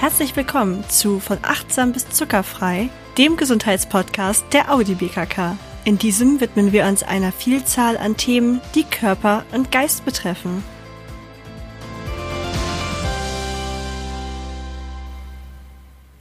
Herzlich 0.00 0.36
willkommen 0.36 0.88
zu 0.88 1.18
Von 1.18 1.38
achtsam 1.42 1.90
bis 1.90 2.08
zuckerfrei, 2.08 2.88
dem 3.18 3.36
Gesundheitspodcast 3.36 4.44
der 4.52 4.72
Audi 4.72 4.94
BKK. 4.94 5.58
In 5.84 5.98
diesem 5.98 6.40
widmen 6.40 6.70
wir 6.70 6.86
uns 6.86 7.02
einer 7.02 7.32
Vielzahl 7.32 7.96
an 7.96 8.16
Themen, 8.16 8.60
die 8.76 8.84
Körper 8.84 9.44
und 9.50 9.72
Geist 9.72 10.04
betreffen. 10.04 10.62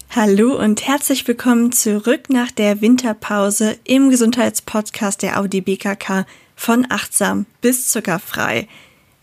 Hallo 0.09 0.57
und 0.57 0.87
herzlich 0.87 1.27
willkommen 1.27 1.71
zurück 1.71 2.31
nach 2.31 2.49
der 2.49 2.81
Winterpause 2.81 3.77
im 3.83 4.09
Gesundheitspodcast 4.09 5.21
der 5.21 5.39
Audi 5.39 5.61
BKK 5.61 6.25
von 6.55 6.87
achtsam 6.89 7.45
bis 7.61 7.89
zuckerfrei. 7.89 8.67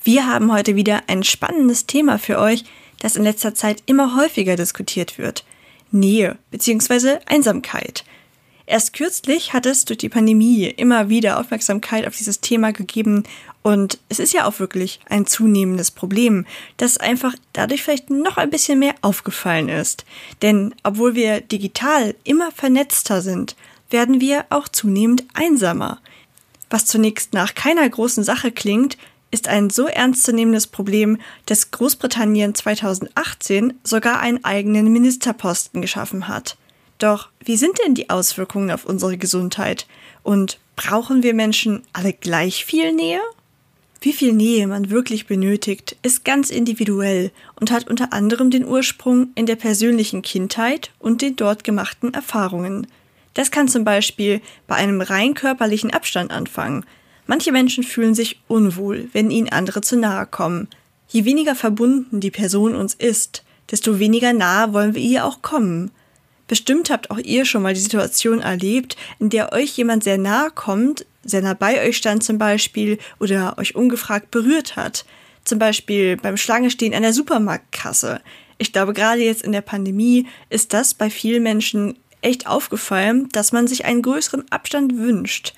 Wir 0.05 0.29
haben 0.29 0.53
heute 0.53 0.77
wieder 0.77 1.01
ein 1.09 1.25
spannendes 1.25 1.87
Thema 1.87 2.21
für 2.21 2.39
euch, 2.39 2.65
das 3.05 3.17
in 3.17 3.23
letzter 3.23 3.55
Zeit 3.55 3.83
immer 3.85 4.17
häufiger 4.17 4.57
diskutiert 4.57 5.19
wird. 5.19 5.45
Nähe 5.91 6.39
bzw. 6.51 7.19
Einsamkeit. 7.27 8.03
Erst 8.65 8.95
kürzlich 8.95 9.53
hat 9.53 9.67
es 9.67 9.85
durch 9.85 9.99
die 9.99 10.09
Pandemie 10.09 10.65
immer 10.65 11.11
wieder 11.11 11.39
Aufmerksamkeit 11.39 12.07
auf 12.07 12.17
dieses 12.17 12.41
Thema 12.41 12.73
gegeben 12.73 13.25
und 13.61 13.99
es 14.09 14.21
ist 14.21 14.33
ja 14.33 14.47
auch 14.47 14.59
wirklich 14.59 15.01
ein 15.07 15.27
zunehmendes 15.27 15.91
Problem, 15.91 16.47
das 16.79 16.97
einfach 16.97 17.35
dadurch 17.53 17.83
vielleicht 17.83 18.09
noch 18.09 18.39
ein 18.39 18.49
bisschen 18.49 18.79
mehr 18.79 18.95
aufgefallen 19.03 19.69
ist. 19.69 20.07
Denn 20.41 20.75
obwohl 20.83 21.15
wir 21.15 21.43
digital 21.43 22.15
immer 22.25 22.53
vernetzter 22.53 23.21
sind, 23.21 23.55
werden 23.91 24.23
wir 24.23 24.47
auch 24.49 24.67
zunehmend 24.67 25.25
einsamer. 25.35 26.01
Was 26.71 26.87
zunächst 26.87 27.35
nach 27.35 27.55
keiner 27.55 27.87
großen 27.87 28.25
Sache 28.25 28.51
klingt, 28.51 28.97
ist 29.35 29.49
ein 29.49 29.69
so 29.69 29.89
ernstzunehmendes 29.89 30.69
Problem, 30.69 31.19
dass 31.47 31.73
Großbritannien 31.73 32.55
2018 32.55 33.75
sogar 33.83 34.21
einen 34.21 34.45
eigenen 34.45 34.93
Ministerposten 34.93 35.83
geschaffen 35.83 36.29
hat. 36.29 36.57
Doch 36.99 37.31
wie 37.41 37.57
sind 37.57 37.77
denn 37.85 37.97
die 37.97 38.11
Auswirkungen 38.11 38.71
auf 38.71 38.85
unsere 38.87 39.19
Gesundheit? 39.19 39.89
Und 40.23 40.61
brauchen 40.77 41.25
wir 41.25 41.35
Menschen 41.35 41.83
alle 41.93 42.13
gleich 42.13 42.65
viel 42.65 42.93
Nähe? 42.93 43.21
Wie 44.01 44.13
viel 44.13 44.33
Nähe 44.33 44.69
man 44.69 44.91
wirklich 44.91 45.27
benötigt, 45.27 45.97
ist 46.03 46.25
ganz 46.25 46.51
individuell 46.51 47.33
und 47.59 47.73
hat 47.73 47.89
unter 47.89 48.13
anderem 48.13 48.53
den 48.53 48.65
Ursprung 48.65 49.31
in 49.35 49.47
der 49.47 49.57
persönlichen 49.57 50.23
Kindheit 50.23 50.93
und 51.01 51.23
den 51.23 51.35
dort 51.35 51.65
gemachten 51.65 52.15
Erfahrungen. 52.15 52.87
Das 53.35 53.51
kann 53.51 53.67
zum 53.67 53.83
Beispiel 53.83 54.41
bei 54.69 54.77
einem 54.77 55.01
rein 55.01 55.35
körperlichen 55.35 55.91
Abstand 55.91 56.31
anfangen, 56.31 56.87
Manche 57.27 57.53
Menschen 57.53 57.85
fühlen 57.85 58.15
sich 58.15 58.41
unwohl, 58.49 59.09
wenn 59.13 59.31
ihnen 59.31 59.49
andere 59.49 59.81
zu 59.81 59.97
nahe 59.97 60.27
kommen. 60.27 60.69
Je 61.09 61.25
weniger 61.25 61.55
verbunden 61.55 62.21
die 62.21 62.31
Person 62.31 62.75
uns 62.75 62.95
ist, 62.95 63.45
desto 63.71 63.99
weniger 63.99 64.33
nahe 64.33 64.73
wollen 64.73 64.95
wir 64.95 65.03
ihr 65.03 65.25
auch 65.25 65.43
kommen. 65.43 65.91
Bestimmt 66.47 66.91
habt 66.91 67.11
auch 67.11 67.19
ihr 67.19 67.45
schon 67.45 67.63
mal 67.63 67.73
die 67.75 67.81
Situation 67.81 68.41
erlebt, 68.41 68.97
in 69.19 69.31
der 69.31 69.53
euch 69.53 69.77
jemand 69.77 70.05
sehr 70.05 70.19
nahe 70.19 70.51
kommt, 70.51 71.07
sehr 71.25 71.41
nah 71.41 71.55
bei 71.55 71.83
euch 71.83 71.97
stand 71.97 72.23
zum 72.23 72.37
Beispiel 72.37 72.99
oder 73.19 73.57
euch 73.57 73.75
ungefragt 73.75 74.31
berührt 74.31 74.77
hat. 74.77 75.07
Zum 75.45 75.59
Beispiel 75.59 76.17
beim 76.17 76.37
Schlangestehen 76.37 76.95
an 76.95 77.03
der 77.03 77.15
Supermarktkasse. 77.15 78.21
Ich 78.59 78.73
glaube, 78.73 78.93
gerade 78.93 79.23
jetzt 79.23 79.43
in 79.43 79.53
der 79.53 79.63
Pandemie 79.63 80.27
ist 80.51 80.73
das 80.75 80.95
bei 80.95 81.11
vielen 81.11 81.43
Menschen 81.43 81.97
echt 82.21 82.47
aufgefallen, 82.47 83.29
dass 83.33 83.53
man 83.53 83.67
sich 83.67 83.85
einen 83.85 84.03
größeren 84.03 84.51
Abstand 84.51 84.97
wünscht. 84.97 85.55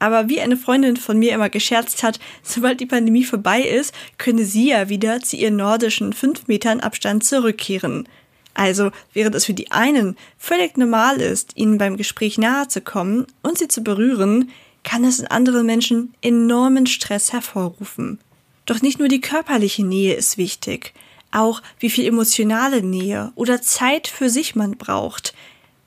Aber 0.00 0.28
wie 0.28 0.40
eine 0.40 0.56
Freundin 0.56 0.96
von 0.96 1.18
mir 1.18 1.32
immer 1.32 1.50
gescherzt 1.50 2.02
hat, 2.02 2.18
sobald 2.42 2.80
die 2.80 2.86
Pandemie 2.86 3.22
vorbei 3.22 3.60
ist, 3.60 3.94
könne 4.18 4.44
sie 4.44 4.70
ja 4.70 4.88
wieder 4.88 5.20
zu 5.20 5.36
ihren 5.36 5.56
nordischen 5.56 6.12
fünf 6.14 6.48
Metern 6.48 6.80
Abstand 6.80 7.22
zurückkehren. 7.22 8.08
Also, 8.54 8.90
während 9.12 9.34
es 9.34 9.44
für 9.44 9.54
die 9.54 9.70
einen 9.70 10.16
völlig 10.38 10.76
normal 10.76 11.20
ist, 11.20 11.52
ihnen 11.54 11.78
beim 11.78 11.96
Gespräch 11.96 12.38
nahe 12.38 12.66
zu 12.66 12.80
kommen 12.80 13.26
und 13.42 13.58
sie 13.58 13.68
zu 13.68 13.82
berühren, 13.82 14.50
kann 14.82 15.04
es 15.04 15.20
in 15.20 15.26
anderen 15.26 15.66
Menschen 15.66 16.14
enormen 16.22 16.86
Stress 16.86 17.32
hervorrufen. 17.32 18.18
Doch 18.64 18.80
nicht 18.80 18.98
nur 18.98 19.08
die 19.08 19.20
körperliche 19.20 19.84
Nähe 19.84 20.14
ist 20.14 20.38
wichtig, 20.38 20.94
auch 21.30 21.62
wie 21.78 21.90
viel 21.90 22.06
emotionale 22.06 22.82
Nähe 22.82 23.32
oder 23.34 23.60
Zeit 23.60 24.08
für 24.08 24.30
sich 24.30 24.56
man 24.56 24.78
braucht, 24.78 25.34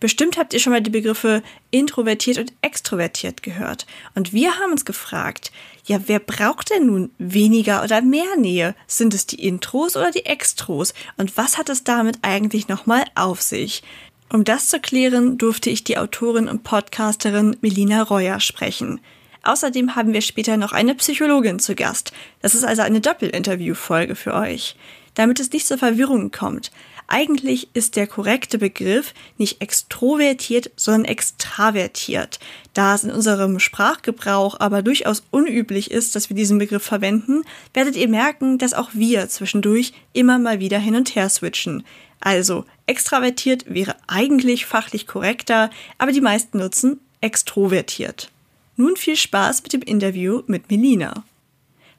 Bestimmt 0.03 0.37
habt 0.37 0.53
ihr 0.53 0.59
schon 0.59 0.73
mal 0.73 0.81
die 0.81 0.89
Begriffe 0.89 1.41
introvertiert 1.71 2.37
und 2.37 2.51
extrovertiert 2.61 3.41
gehört. 3.41 3.85
Und 4.15 4.33
wir 4.33 4.59
haben 4.59 4.73
uns 4.73 4.83
gefragt, 4.83 5.53
ja, 5.85 5.97
wer 6.07 6.19
braucht 6.19 6.71
denn 6.71 6.87
nun 6.87 7.11
weniger 7.19 7.85
oder 7.85 8.01
mehr 8.01 8.35
Nähe? 8.37 8.75
Sind 8.85 9.13
es 9.13 9.27
die 9.27 9.41
Intros 9.41 9.95
oder 9.95 10.11
die 10.11 10.25
Extros? 10.25 10.93
Und 11.15 11.37
was 11.37 11.57
hat 11.57 11.69
es 11.69 11.85
damit 11.85 12.17
eigentlich 12.21 12.67
nochmal 12.67 13.05
auf 13.15 13.41
sich? 13.41 13.81
Um 14.29 14.43
das 14.43 14.67
zu 14.67 14.81
klären, 14.81 15.37
durfte 15.37 15.69
ich 15.69 15.85
die 15.85 15.97
Autorin 15.97 16.49
und 16.49 16.65
Podcasterin 16.65 17.55
Melina 17.61 18.01
Reuer 18.03 18.41
sprechen. 18.41 18.99
Außerdem 19.43 19.95
haben 19.95 20.11
wir 20.11 20.21
später 20.21 20.57
noch 20.57 20.73
eine 20.73 20.95
Psychologin 20.95 21.59
zu 21.59 21.75
Gast. 21.75 22.11
Das 22.41 22.55
ist 22.55 22.65
also 22.65 22.81
eine 22.81 22.99
Doppelinterview-Folge 22.99 24.15
für 24.15 24.33
euch. 24.33 24.75
Damit 25.13 25.39
es 25.39 25.49
nicht 25.53 25.65
zur 25.65 25.77
Verwirrung 25.77 26.31
kommt. 26.31 26.71
Eigentlich 27.07 27.69
ist 27.73 27.95
der 27.95 28.07
korrekte 28.07 28.57
Begriff 28.57 29.13
nicht 29.37 29.61
extrovertiert, 29.61 30.71
sondern 30.75 31.05
extravertiert. 31.05 32.39
Da 32.73 32.95
es 32.95 33.03
in 33.03 33.11
unserem 33.11 33.59
Sprachgebrauch 33.59 34.59
aber 34.59 34.81
durchaus 34.81 35.23
unüblich 35.31 35.91
ist, 35.91 36.15
dass 36.15 36.29
wir 36.29 36.35
diesen 36.35 36.57
Begriff 36.57 36.83
verwenden, 36.83 37.43
werdet 37.73 37.95
ihr 37.95 38.07
merken, 38.07 38.57
dass 38.57 38.73
auch 38.73 38.89
wir 38.93 39.29
zwischendurch 39.29 39.93
immer 40.13 40.39
mal 40.39 40.59
wieder 40.59 40.79
hin 40.79 40.95
und 40.95 41.15
her 41.15 41.29
switchen. 41.29 41.83
Also, 42.19 42.65
extravertiert 42.85 43.65
wäre 43.67 43.95
eigentlich 44.07 44.65
fachlich 44.65 45.07
korrekter, 45.07 45.69
aber 45.97 46.13
die 46.13 46.21
meisten 46.21 46.57
nutzen 46.57 46.99
extrovertiert. 47.19 48.31
Nun 48.75 48.95
viel 48.95 49.15
Spaß 49.15 49.61
mit 49.63 49.73
dem 49.73 49.81
Interview 49.81 50.41
mit 50.47 50.69
Melina. 50.71 51.23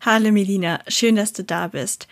Hallo 0.00 0.32
Melina, 0.32 0.80
schön, 0.88 1.16
dass 1.16 1.32
du 1.32 1.44
da 1.44 1.68
bist. 1.68 2.08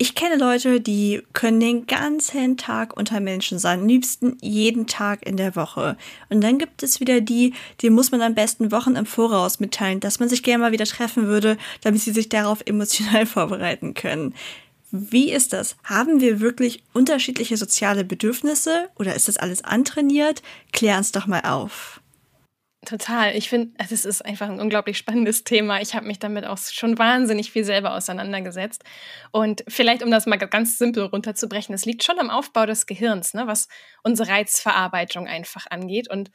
Ich 0.00 0.14
kenne 0.14 0.36
Leute, 0.36 0.80
die 0.80 1.22
können 1.32 1.58
den 1.58 1.86
ganzen 1.88 2.56
Tag 2.56 2.96
unter 2.96 3.18
Menschen 3.18 3.58
sein, 3.58 3.80
am 3.80 3.88
liebsten 3.88 4.38
jeden 4.40 4.86
Tag 4.86 5.26
in 5.26 5.36
der 5.36 5.56
Woche. 5.56 5.96
Und 6.28 6.40
dann 6.40 6.58
gibt 6.58 6.84
es 6.84 7.00
wieder 7.00 7.20
die, 7.20 7.52
die 7.80 7.90
muss 7.90 8.12
man 8.12 8.22
am 8.22 8.36
besten 8.36 8.70
Wochen 8.70 8.94
im 8.94 9.06
Voraus 9.06 9.58
mitteilen, 9.58 9.98
dass 9.98 10.20
man 10.20 10.28
sich 10.28 10.44
gerne 10.44 10.62
mal 10.62 10.70
wieder 10.70 10.84
treffen 10.84 11.26
würde, 11.26 11.58
damit 11.80 12.00
sie 12.00 12.12
sich 12.12 12.28
darauf 12.28 12.60
emotional 12.64 13.26
vorbereiten 13.26 13.94
können. 13.94 14.34
Wie 14.92 15.32
ist 15.32 15.52
das? 15.52 15.76
Haben 15.82 16.20
wir 16.20 16.38
wirklich 16.38 16.84
unterschiedliche 16.92 17.56
soziale 17.56 18.04
Bedürfnisse 18.04 18.90
oder 19.00 19.16
ist 19.16 19.26
das 19.26 19.36
alles 19.36 19.64
antrainiert? 19.64 20.42
Klär 20.72 20.96
uns 20.96 21.10
doch 21.10 21.26
mal 21.26 21.40
auf. 21.40 22.00
Total. 22.88 23.36
Ich 23.36 23.50
finde, 23.50 23.74
es 23.76 24.06
ist 24.06 24.24
einfach 24.24 24.48
ein 24.48 24.60
unglaublich 24.60 24.96
spannendes 24.96 25.44
Thema. 25.44 25.82
Ich 25.82 25.94
habe 25.94 26.06
mich 26.06 26.20
damit 26.20 26.46
auch 26.46 26.56
schon 26.56 26.96
wahnsinnig 26.96 27.52
viel 27.52 27.62
selber 27.62 27.94
auseinandergesetzt. 27.94 28.82
Und 29.30 29.62
vielleicht, 29.68 30.02
um 30.02 30.10
das 30.10 30.24
mal 30.24 30.36
ganz 30.36 30.78
simpel 30.78 31.04
runterzubrechen, 31.04 31.74
es 31.74 31.84
liegt 31.84 32.02
schon 32.02 32.18
am 32.18 32.30
Aufbau 32.30 32.64
des 32.64 32.86
Gehirns, 32.86 33.34
ne, 33.34 33.46
was 33.46 33.68
unsere 34.02 34.30
Reizverarbeitung 34.30 35.26
einfach 35.26 35.66
angeht. 35.68 36.08
Und 36.08 36.30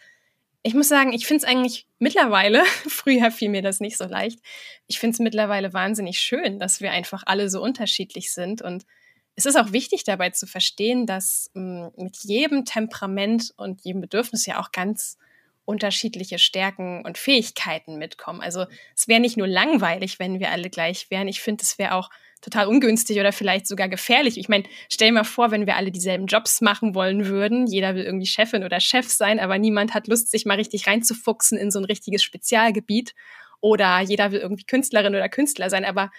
ich 0.61 0.75
muss 0.75 0.89
sagen, 0.89 1.11
ich 1.11 1.25
finde 1.25 1.43
es 1.43 1.49
eigentlich 1.49 1.87
mittlerweile, 1.97 2.63
früher 2.87 3.31
fiel 3.31 3.49
mir 3.49 3.63
das 3.63 3.79
nicht 3.79 3.97
so 3.97 4.05
leicht, 4.05 4.37
ich 4.85 4.99
finde 4.99 5.15
es 5.15 5.19
mittlerweile 5.21 5.73
wahnsinnig 5.73 6.19
schön, 6.19 6.59
dass 6.59 6.81
wir 6.81 6.91
einfach 6.91 7.23
alle 7.25 7.49
so 7.49 7.63
unterschiedlich 7.63 8.31
sind. 8.31 8.61
Und 8.61 8.85
es 9.33 9.47
ist 9.47 9.55
auch 9.55 9.71
wichtig 9.71 10.03
dabei 10.03 10.29
zu 10.29 10.45
verstehen, 10.45 11.07
dass 11.07 11.49
mh, 11.55 11.89
mm, 11.97 12.03
mit 12.03 12.17
jedem 12.17 12.63
Temperament 12.63 13.55
und 13.57 13.81
jedem 13.83 14.01
Bedürfnis 14.01 14.45
ja 14.45 14.59
auch 14.59 14.71
ganz 14.71 15.17
unterschiedliche 15.65 16.39
Stärken 16.39 17.05
und 17.05 17.17
Fähigkeiten 17.17 17.97
mitkommen. 17.97 18.41
Also 18.41 18.65
es 18.95 19.07
wäre 19.07 19.19
nicht 19.19 19.37
nur 19.37 19.47
langweilig, 19.47 20.19
wenn 20.19 20.39
wir 20.39 20.51
alle 20.51 20.69
gleich 20.69 21.09
wären. 21.09 21.27
Ich 21.27 21.41
finde, 21.41 21.63
es 21.63 21.79
wäre 21.79 21.93
auch 21.95 22.09
total 22.41 22.67
ungünstig 22.67 23.19
oder 23.19 23.31
vielleicht 23.31 23.67
sogar 23.67 23.87
gefährlich. 23.87 24.37
Ich 24.37 24.49
meine, 24.49 24.65
stell 24.89 25.07
dir 25.07 25.13
mal 25.13 25.23
vor, 25.23 25.51
wenn 25.51 25.65
wir 25.65 25.77
alle 25.77 25.91
dieselben 25.91 26.27
Jobs 26.27 26.59
machen 26.59 26.93
wollen 26.93 27.27
würden. 27.27 27.67
Jeder 27.67 27.95
will 27.95 28.03
irgendwie 28.03 28.25
Chefin 28.25 28.65
oder 28.65 28.81
Chef 28.81 29.07
sein, 29.07 29.39
aber 29.39 29.57
niemand 29.57 29.93
hat 29.93 30.07
Lust, 30.07 30.29
sich 30.29 30.45
mal 30.45 30.57
richtig 30.57 30.85
reinzufuchsen 30.85 31.57
in 31.57 31.71
so 31.71 31.79
ein 31.79 31.85
richtiges 31.85 32.21
Spezialgebiet. 32.21 33.15
Oder 33.61 34.01
jeder 34.01 34.33
will 34.33 34.41
irgendwie 34.41 34.65
Künstlerin 34.65 35.15
oder 35.15 35.29
Künstler 35.29 35.69
sein, 35.69 35.85
aber 35.85 36.11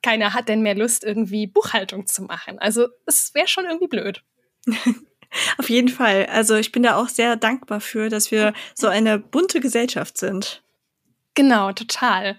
keiner 0.00 0.32
hat 0.32 0.48
denn 0.48 0.62
mehr 0.62 0.76
Lust, 0.76 1.02
irgendwie 1.02 1.48
Buchhaltung 1.48 2.06
zu 2.06 2.22
machen. 2.22 2.60
Also 2.60 2.88
es 3.06 3.34
wäre 3.34 3.48
schon 3.48 3.64
irgendwie 3.64 3.88
blöd. 3.88 4.22
Auf 5.58 5.70
jeden 5.70 5.88
Fall. 5.88 6.26
Also 6.26 6.56
ich 6.56 6.72
bin 6.72 6.82
da 6.82 6.96
auch 6.96 7.08
sehr 7.08 7.36
dankbar 7.36 7.80
für, 7.80 8.08
dass 8.08 8.30
wir 8.30 8.52
so 8.74 8.88
eine 8.88 9.18
bunte 9.18 9.60
Gesellschaft 9.60 10.18
sind. 10.18 10.62
Genau, 11.34 11.72
total. 11.72 12.36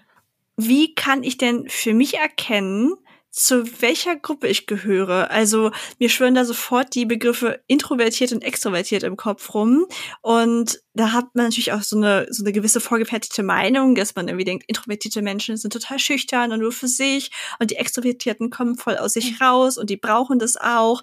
Wie 0.56 0.94
kann 0.94 1.24
ich 1.24 1.36
denn 1.36 1.68
für 1.68 1.94
mich 1.94 2.14
erkennen, 2.14 2.94
zu 3.34 3.82
welcher 3.82 4.14
Gruppe 4.14 4.46
ich 4.46 4.68
gehöre. 4.68 5.28
Also 5.32 5.72
mir 5.98 6.08
schwören 6.08 6.36
da 6.36 6.44
sofort 6.44 6.94
die 6.94 7.04
Begriffe 7.04 7.60
introvertiert 7.66 8.30
und 8.30 8.44
extrovertiert 8.44 9.02
im 9.02 9.16
Kopf 9.16 9.54
rum. 9.54 9.86
Und 10.22 10.80
da 10.94 11.10
hat 11.10 11.34
man 11.34 11.46
natürlich 11.46 11.72
auch 11.72 11.82
so 11.82 11.96
eine, 11.96 12.28
so 12.30 12.44
eine 12.44 12.52
gewisse 12.52 12.80
vorgefertigte 12.80 13.42
Meinung, 13.42 13.96
dass 13.96 14.14
man 14.14 14.28
irgendwie 14.28 14.44
denkt, 14.44 14.64
introvertierte 14.68 15.20
Menschen 15.20 15.56
sind 15.56 15.72
total 15.72 15.98
schüchtern 15.98 16.52
und 16.52 16.60
nur 16.60 16.70
für 16.70 16.86
sich 16.86 17.32
und 17.58 17.72
die 17.72 17.76
Extrovertierten 17.76 18.50
kommen 18.50 18.76
voll 18.76 18.96
aus 18.96 19.14
sich 19.14 19.40
raus 19.40 19.78
und 19.78 19.90
die 19.90 19.96
brauchen 19.96 20.38
das 20.38 20.56
auch. 20.56 21.02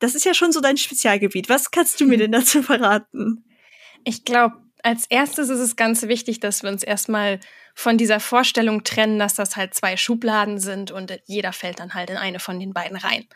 Das 0.00 0.14
ist 0.14 0.24
ja 0.24 0.34
schon 0.34 0.52
so 0.52 0.60
dein 0.60 0.76
Spezialgebiet. 0.76 1.48
Was 1.48 1.70
kannst 1.70 2.00
du 2.00 2.06
mir 2.06 2.18
denn 2.18 2.32
dazu 2.32 2.62
verraten? 2.62 3.44
Ich 4.04 4.24
glaube, 4.24 4.56
als 4.82 5.06
erstes 5.06 5.50
ist 5.50 5.60
es 5.60 5.76
ganz 5.76 6.02
wichtig, 6.02 6.40
dass 6.40 6.62
wir 6.62 6.70
uns 6.70 6.82
erstmal 6.82 7.38
von 7.74 7.98
dieser 7.98 8.18
Vorstellung 8.18 8.82
trennen, 8.82 9.18
dass 9.18 9.34
das 9.34 9.56
halt 9.56 9.74
zwei 9.74 9.96
Schubladen 9.96 10.58
sind 10.58 10.90
und 10.90 11.20
jeder 11.26 11.52
fällt 11.52 11.80
dann 11.80 11.94
halt 11.94 12.10
in 12.10 12.16
eine 12.16 12.40
von 12.40 12.58
den 12.58 12.72
beiden 12.72 12.96
rein. 12.96 13.26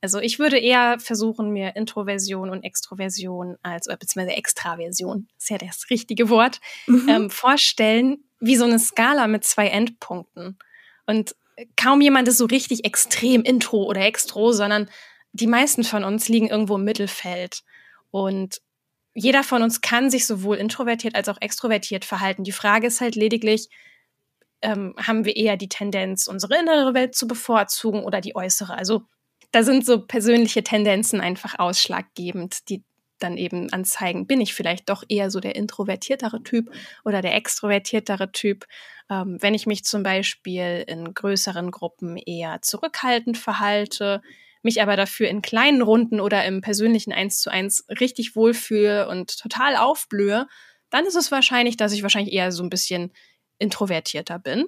Also 0.00 0.18
ich 0.18 0.40
würde 0.40 0.58
eher 0.58 0.98
versuchen, 0.98 1.50
mir 1.50 1.76
Introversion 1.76 2.50
und 2.50 2.64
Extroversion 2.64 3.56
als, 3.62 3.86
beziehungsweise 3.86 4.36
Extraversion, 4.36 5.28
ist 5.38 5.50
ja 5.50 5.58
das 5.58 5.90
richtige 5.90 6.28
Wort, 6.28 6.60
mhm. 6.86 7.08
ähm, 7.08 7.30
vorstellen, 7.30 8.24
wie 8.40 8.56
so 8.56 8.64
eine 8.64 8.80
Skala 8.80 9.28
mit 9.28 9.44
zwei 9.44 9.68
Endpunkten. 9.68 10.58
Und 11.06 11.36
kaum 11.76 12.00
jemand 12.00 12.26
ist 12.26 12.38
so 12.38 12.46
richtig 12.46 12.84
extrem 12.84 13.42
intro 13.42 13.84
oder 13.84 14.00
extro, 14.00 14.50
sondern 14.50 14.90
die 15.32 15.46
meisten 15.46 15.84
von 15.84 16.04
uns 16.04 16.28
liegen 16.28 16.48
irgendwo 16.48 16.76
im 16.76 16.84
Mittelfeld. 16.84 17.62
Und 18.10 18.60
jeder 19.14 19.42
von 19.42 19.62
uns 19.62 19.80
kann 19.80 20.10
sich 20.10 20.26
sowohl 20.26 20.56
introvertiert 20.56 21.14
als 21.14 21.28
auch 21.28 21.40
extrovertiert 21.40 22.04
verhalten. 22.04 22.44
Die 22.44 22.52
Frage 22.52 22.86
ist 22.86 23.00
halt 23.00 23.14
lediglich, 23.14 23.68
ähm, 24.62 24.94
haben 24.96 25.24
wir 25.24 25.36
eher 25.36 25.56
die 25.56 25.68
Tendenz, 25.68 26.28
unsere 26.28 26.58
innere 26.58 26.94
Welt 26.94 27.14
zu 27.14 27.26
bevorzugen 27.26 28.04
oder 28.04 28.20
die 28.20 28.36
äußere? 28.36 28.74
Also 28.74 29.02
da 29.50 29.62
sind 29.62 29.84
so 29.84 30.06
persönliche 30.06 30.62
Tendenzen 30.62 31.20
einfach 31.20 31.58
ausschlaggebend, 31.58 32.68
die 32.68 32.84
dann 33.18 33.36
eben 33.36 33.72
anzeigen, 33.72 34.26
bin 34.26 34.40
ich 34.40 34.54
vielleicht 34.54 34.88
doch 34.88 35.04
eher 35.08 35.30
so 35.30 35.40
der 35.40 35.54
introvertiertere 35.54 36.42
Typ 36.42 36.70
oder 37.04 37.22
der 37.22 37.34
extrovertiertere 37.36 38.32
Typ. 38.32 38.66
Ähm, 39.10 39.36
wenn 39.40 39.54
ich 39.54 39.66
mich 39.66 39.84
zum 39.84 40.02
Beispiel 40.02 40.84
in 40.86 41.14
größeren 41.14 41.70
Gruppen 41.70 42.16
eher 42.16 42.62
zurückhaltend 42.62 43.38
verhalte, 43.38 44.22
mich 44.62 44.82
aber 44.82 44.96
dafür 44.96 45.28
in 45.28 45.42
kleinen 45.42 45.82
Runden 45.82 46.20
oder 46.20 46.44
im 46.44 46.60
persönlichen 46.60 47.12
Eins 47.12 47.40
zu 47.40 47.50
eins 47.50 47.84
richtig 47.88 48.36
wohlfühle 48.36 49.08
und 49.08 49.38
total 49.38 49.76
aufblühe, 49.76 50.46
dann 50.90 51.06
ist 51.06 51.16
es 51.16 51.32
wahrscheinlich, 51.32 51.76
dass 51.76 51.92
ich 51.92 52.02
wahrscheinlich 52.02 52.34
eher 52.34 52.52
so 52.52 52.62
ein 52.62 52.70
bisschen 52.70 53.12
introvertierter 53.58 54.38
bin. 54.38 54.66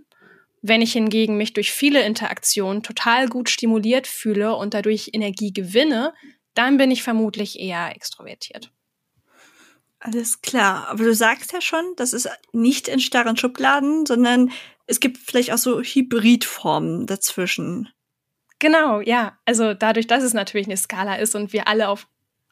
Wenn 0.63 0.81
ich 0.81 0.93
hingegen 0.93 1.37
mich 1.37 1.53
durch 1.53 1.73
viele 1.73 2.03
Interaktionen 2.03 2.83
total 2.83 3.29
gut 3.29 3.51
stimuliert 3.51 4.07
fühle 4.07 4.55
und 4.57 4.73
dadurch 4.73 5.11
Energie 5.13 5.53
gewinne, 5.53 6.15
dann 6.55 6.79
bin 6.79 6.91
ich 6.91 7.03
vermutlich 7.03 7.61
eher 7.61 7.95
extrovertiert. 7.95 8.71
Alles 9.99 10.43
klar. 10.43 10.89
Aber 10.89 11.05
du 11.05 11.15
sagst 11.15 11.53
ja 11.53 11.61
schon, 11.61 11.85
das 11.97 12.13
ist 12.13 12.29
nicht 12.53 12.89
in 12.89 13.01
starren 13.01 13.37
Schubladen, 13.37 14.07
sondern 14.07 14.51
es 14.87 15.01
gibt 15.01 15.19
vielleicht 15.19 15.53
auch 15.53 15.59
so 15.59 15.81
Hybridformen 15.81 17.07
dazwischen. 17.07 17.89
Genau, 18.59 19.01
ja. 19.01 19.39
Also 19.45 19.75
dadurch, 19.75 20.07
dass 20.07 20.23
es 20.23 20.35
natürlich 20.35 20.67
eine 20.67 20.77
Skala 20.77 21.17
ist 21.17 21.35
und 21.35 21.53
wir 21.53 21.69
alle 21.69 21.89
auf 21.89 22.07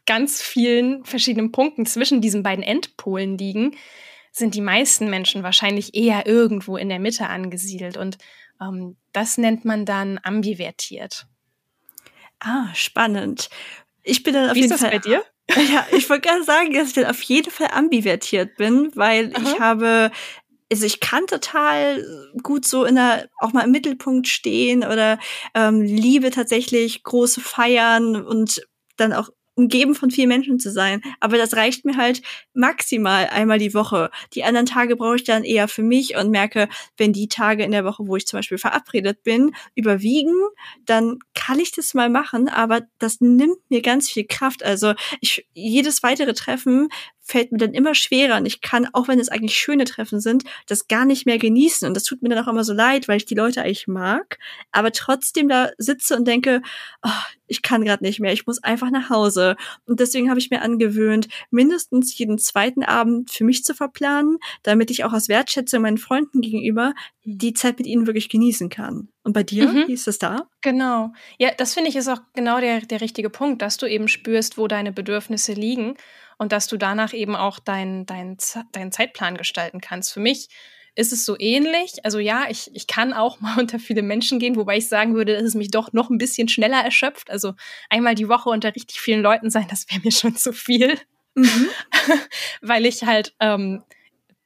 ganz 0.07 0.43
vielen 0.43 1.05
verschiedenen 1.05 1.53
Punkten 1.53 1.87
zwischen 1.87 2.21
diesen 2.21 2.43
beiden 2.43 2.65
Endpolen 2.65 3.39
liegen, 3.39 3.77
sind 4.33 4.55
die 4.55 4.61
meisten 4.61 5.11
Menschen 5.11 5.43
wahrscheinlich 5.43 5.95
eher 5.95 6.27
irgendwo 6.27 6.77
in 6.77 6.89
der 6.89 6.99
Mitte 6.99 7.29
angesiedelt. 7.29 7.97
Und 7.97 8.19
ähm, 8.61 8.97
das 9.13 9.39
nennt 9.39 9.65
man 9.65 9.85
dann 9.85 10.19
ambivertiert. 10.23 11.27
Ah, 12.41 12.75
spannend. 12.75 13.51
Ich 14.03 14.23
bin 14.23 14.35
dann 14.35 14.51
auf 14.51 14.57
Wie 14.57 14.61
jeden 14.61 14.73
ist 14.73 14.83
das 14.83 14.91
Fall. 14.91 14.99
bei 14.99 14.99
dir? 14.99 15.25
Ja, 15.73 15.87
ich 15.93 16.09
wollte 16.09 16.29
gerne 16.29 16.45
sagen, 16.45 16.73
dass 16.73 16.89
ich 16.89 16.95
dann 16.95 17.07
auf 17.07 17.21
jeden 17.23 17.51
Fall 17.51 17.69
ambivertiert 17.73 18.57
bin, 18.57 18.91
weil 18.95 19.33
Aha. 19.35 19.43
ich 19.43 19.61
habe 19.61 20.11
also 20.73 20.87
ich 20.87 21.01
kann 21.01 21.27
total 21.27 22.03
gut 22.43 22.65
so 22.65 22.85
in 22.85 22.95
der, 22.95 23.29
auch 23.39 23.53
mal 23.53 23.65
im 23.65 23.73
Mittelpunkt 23.73 24.27
stehen 24.27 24.85
oder 24.85 25.19
ähm, 25.55 25.83
liebe 25.83 26.31
tatsächlich 26.31 27.03
große 27.03 27.43
Feiern 27.43 28.17
und 28.17 28.67
dann 28.97 29.13
auch 29.13 29.29
umgeben 29.55 29.95
von 29.95 30.11
vielen 30.11 30.29
Menschen 30.29 30.59
zu 30.59 30.71
sein. 30.71 31.03
Aber 31.21 31.37
das 31.37 31.55
reicht 31.57 31.85
mir 31.85 31.99
halt 31.99 32.23
maximal 32.55 33.27
einmal 33.27 33.59
die 33.59 33.75
Woche. 33.75 34.11
Die 34.33 34.45
anderen 34.45 34.65
Tage 34.65 34.97
brauche 34.97 35.17
ich 35.17 35.25
dann 35.25 35.45
eher 35.45 35.69
für 35.69 35.83
mich 35.83 36.17
und 36.17 36.31
merke, 36.31 36.69
wenn 36.97 37.13
die 37.13 37.29
Tage 37.29 37.63
in 37.63 37.71
der 37.71 37.85
Woche, 37.85 38.07
wo 38.07 38.17
ich 38.17 38.27
zum 38.27 38.39
Beispiel 38.39 38.57
verabredet 38.57 39.23
bin, 39.23 39.55
überwiegen, 39.75 40.35
dann 40.87 41.19
kann 41.35 41.59
ich 41.59 41.73
das 41.73 41.93
mal 41.93 42.09
machen, 42.09 42.49
aber 42.49 42.81
das 42.99 43.21
nimmt 43.21 43.59
mir 43.69 43.83
ganz 43.83 44.09
viel 44.09 44.25
Kraft. 44.27 44.63
Also 44.63 44.95
ich, 45.21 45.47
jedes 45.53 46.03
weitere 46.03 46.33
Treffen 46.33 46.89
fällt 47.23 47.53
mir 47.53 47.59
dann 47.59 47.73
immer 47.73 47.95
schwerer 47.95 48.37
und 48.37 48.47
ich 48.47 48.61
kann, 48.61 48.89
auch 48.93 49.07
wenn 49.07 49.21
es 49.21 49.29
eigentlich 49.29 49.57
schöne 49.57 49.85
Treffen 49.85 50.21
sind, 50.21 50.43
das 50.67 50.89
gar 50.89 51.05
nicht 51.05 51.25
mehr 51.25 51.39
genießen. 51.39 51.87
Und 51.87 51.95
das 51.95 52.03
tut 52.03 52.21
mir 52.21 52.29
dann 52.29 52.45
auch 52.45 52.49
immer 52.49 52.65
so 52.65 52.73
leid, 52.73 53.07
weil 53.07 53.17
ich 53.17 53.25
die 53.25 53.37
Leute 53.37 53.63
eigentlich 53.63 53.87
mag, 53.87 54.39
aber 54.73 54.91
trotzdem 54.93 55.49
da 55.49 55.71
sitze 55.79 56.17
und 56.17 56.27
denke, 56.27 56.63
oh, 57.03 57.11
ich 57.47 57.63
kann 57.63 57.85
gerade 57.85 58.03
nicht 58.03 58.19
mehr, 58.19 58.33
ich 58.33 58.47
muss 58.47 58.63
einfach 58.63 58.91
nach 58.91 59.09
Hause. 59.09 59.57
Und 59.87 60.01
deswegen 60.01 60.31
habe 60.31 60.41
ich 60.41 60.51
mir 60.51 60.63
angewöhnt, 60.63 61.29
mindestens 61.51 62.17
jeden 62.19 62.39
zweiten 62.39 62.83
Abend 62.83 63.31
für 63.31 63.45
mich 63.45 63.63
zu 63.63 63.75
verplanen, 63.75 64.39
damit 64.63 64.91
ich 64.91 65.05
auch 65.05 65.13
aus 65.13 65.29
Wertschätzung 65.29 65.83
meinen 65.83 65.99
Freunden 65.99 66.41
gegenüber 66.41 66.95
die 67.25 67.55
Zeit 67.55 67.79
mit 67.79 67.87
ihnen 67.87 68.07
wirklich 68.07 68.29
genießen 68.29 68.69
kann. 68.69 69.09
Und 69.23 69.33
bei 69.33 69.45
dir, 69.45 69.69
mhm. 69.69 69.87
wie 69.87 69.93
ist 69.93 70.09
es 70.09 70.19
da? 70.19 70.49
Genau. 70.63 71.13
Ja, 71.39 71.51
das 71.57 71.75
finde 71.75 71.91
ich 71.91 71.97
ist 71.97 72.09
auch 72.09 72.21
genau 72.35 72.61
der, 72.61 72.81
der 72.81 73.01
richtige 73.01 73.31
Punkt, 73.31 73.63
dass 73.63 73.77
du 73.77 73.87
eben 73.87 74.09
spürst, 74.09 74.59
wo 74.59 74.67
deine 74.67 74.93
Bedürfnisse 74.93 75.53
liegen 75.53 75.95
und 76.43 76.53
dass 76.53 76.67
du 76.67 76.77
danach 76.77 77.15
eben 77.15 77.37
auch 77.37 77.59
deinen 77.59 78.05
dein, 78.05 78.37
dein 78.73 78.93
Zeitplan 78.93 79.37
gestalten 79.37 79.81
kannst. 79.81 80.13
Für 80.13 80.21
mich 80.21 80.49
ist 80.95 81.13
es 81.13 81.25
so 81.25 81.37
ähnlich. 81.39 82.05
Also 82.05 82.19
ja, 82.19 82.47
ich, 82.51 82.71
ich 82.75 82.87
kann 82.87 83.13
auch 83.13 83.41
mal 83.41 83.59
unter 83.59 83.79
viele 83.79 84.03
Menschen 84.03 84.39
gehen, 84.39 84.57
wobei 84.57 84.77
ich 84.77 84.89
sagen 84.89 85.15
würde, 85.15 85.35
dass 85.35 85.45
es 85.45 85.55
mich 85.55 85.71
doch 85.71 85.93
noch 85.93 86.11
ein 86.11 86.19
bisschen 86.19 86.49
schneller 86.49 86.83
erschöpft. 86.83 87.31
Also 87.31 87.55
einmal 87.89 88.15
die 88.15 88.29
Woche 88.29 88.51
unter 88.51 88.75
richtig 88.75 89.01
vielen 89.01 89.23
Leuten 89.23 89.51
sein, 89.51 89.67
das 89.71 89.87
wäre 89.91 90.03
mir 90.03 90.13
schon 90.13 90.37
zu 90.37 90.53
viel. 90.53 90.99
Mhm. 91.35 91.69
Weil 92.61 92.85
ich 92.87 93.05
halt 93.05 93.35
ähm, 93.41 93.83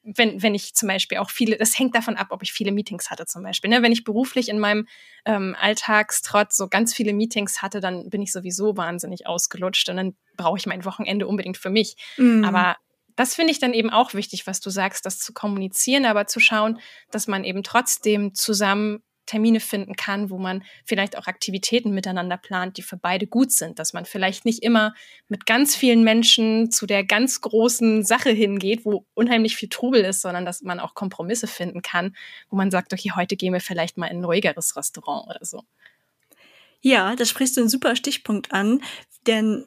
wenn, 0.06 0.42
wenn 0.42 0.54
ich 0.54 0.74
zum 0.74 0.88
Beispiel 0.88 1.18
auch 1.18 1.30
viele, 1.30 1.56
das 1.56 1.76
hängt 1.76 1.94
davon 1.96 2.16
ab, 2.16 2.28
ob 2.30 2.42
ich 2.42 2.52
viele 2.52 2.70
Meetings 2.70 3.10
hatte 3.10 3.26
zum 3.26 3.42
Beispiel. 3.42 3.70
Ne? 3.70 3.82
Wenn 3.82 3.92
ich 3.92 4.04
beruflich 4.04 4.48
in 4.48 4.60
meinem 4.60 4.86
ähm, 5.24 5.56
Alltagstrott 5.60 6.52
so 6.52 6.68
ganz 6.68 6.94
viele 6.94 7.12
Meetings 7.12 7.60
hatte, 7.60 7.80
dann 7.80 8.08
bin 8.08 8.22
ich 8.22 8.32
sowieso 8.32 8.76
wahnsinnig 8.76 9.26
ausgelutscht 9.26 9.88
und 9.88 9.96
dann 9.96 10.16
brauche 10.36 10.58
ich 10.58 10.66
mein 10.66 10.84
Wochenende 10.84 11.26
unbedingt 11.26 11.56
für 11.56 11.70
mich. 11.70 11.96
Mhm. 12.18 12.44
Aber 12.44 12.76
das 13.16 13.34
finde 13.34 13.50
ich 13.50 13.58
dann 13.58 13.72
eben 13.72 13.90
auch 13.90 14.14
wichtig, 14.14 14.46
was 14.46 14.60
du 14.60 14.70
sagst, 14.70 15.06
das 15.06 15.18
zu 15.18 15.32
kommunizieren, 15.32 16.04
aber 16.04 16.26
zu 16.26 16.38
schauen, 16.38 16.78
dass 17.10 17.26
man 17.26 17.42
eben 17.42 17.62
trotzdem 17.62 18.34
zusammen 18.34 19.02
Termine 19.26 19.61
finden 19.61 19.94
kann, 19.96 20.31
wo 20.31 20.38
man 20.38 20.62
vielleicht 20.84 21.19
auch 21.19 21.26
Aktivitäten 21.26 21.93
miteinander 21.93 22.37
plant, 22.37 22.76
die 22.76 22.83
für 22.83 22.97
beide 22.97 23.26
gut 23.26 23.52
sind, 23.52 23.78
dass 23.78 23.92
man 23.92 24.04
vielleicht 24.04 24.45
nicht 24.45 24.62
immer 24.62 24.95
mit 25.28 25.47
ganz 25.47 25.76
vielen 25.76 26.02
Menschen 26.02 26.71
zu 26.71 26.87
der 26.87 27.04
ganz 27.04 27.40
großen 27.40 28.04
Sache 28.04 28.30
hingeht, 28.30 28.85
wo 28.85 29.04
unheimlich 29.14 29.56
viel 29.56 29.68
Trubel 29.68 30.02
ist, 30.02 30.23
sondern 30.23 30.45
dass 30.45 30.62
man 30.62 30.80
auch 30.80 30.95
Kompromisse 30.95 31.47
finden 31.47 31.83
kann, 31.83 32.16
wo 32.49 32.56
man 32.56 32.71
sagt, 32.71 32.92
okay, 32.92 33.12
heute 33.14 33.37
gehen 33.37 33.52
wir 33.52 33.61
vielleicht 33.61 33.99
mal 33.99 34.06
in 34.06 34.18
ein 34.18 34.25
ruhigeres 34.25 34.76
Restaurant 34.76 35.28
oder 35.28 35.45
so. 35.45 35.62
Ja, 36.80 37.16
da 37.16 37.25
sprichst 37.25 37.56
du 37.56 37.62
einen 37.62 37.71
super 37.71 37.97
Stichpunkt 37.97 38.52
an, 38.52 38.80
denn 39.26 39.66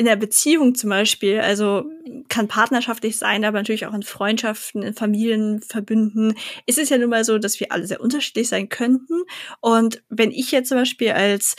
in 0.00 0.06
der 0.06 0.16
Beziehung 0.16 0.74
zum 0.74 0.88
Beispiel, 0.88 1.40
also 1.40 1.84
kann 2.28 2.48
partnerschaftlich 2.48 3.18
sein, 3.18 3.44
aber 3.44 3.58
natürlich 3.58 3.84
auch 3.84 3.92
in 3.92 4.02
Freundschaften, 4.02 4.82
in 4.82 4.94
Familienverbünden, 4.94 6.38
ist 6.64 6.78
es 6.78 6.88
ja 6.88 6.96
nun 6.96 7.10
mal 7.10 7.22
so, 7.22 7.36
dass 7.36 7.60
wir 7.60 7.70
alle 7.70 7.86
sehr 7.86 8.00
unterschiedlich 8.00 8.48
sein 8.48 8.70
könnten. 8.70 9.24
Und 9.60 10.02
wenn 10.08 10.30
ich 10.30 10.52
jetzt 10.52 10.70
zum 10.70 10.78
Beispiel 10.78 11.10
als, 11.10 11.54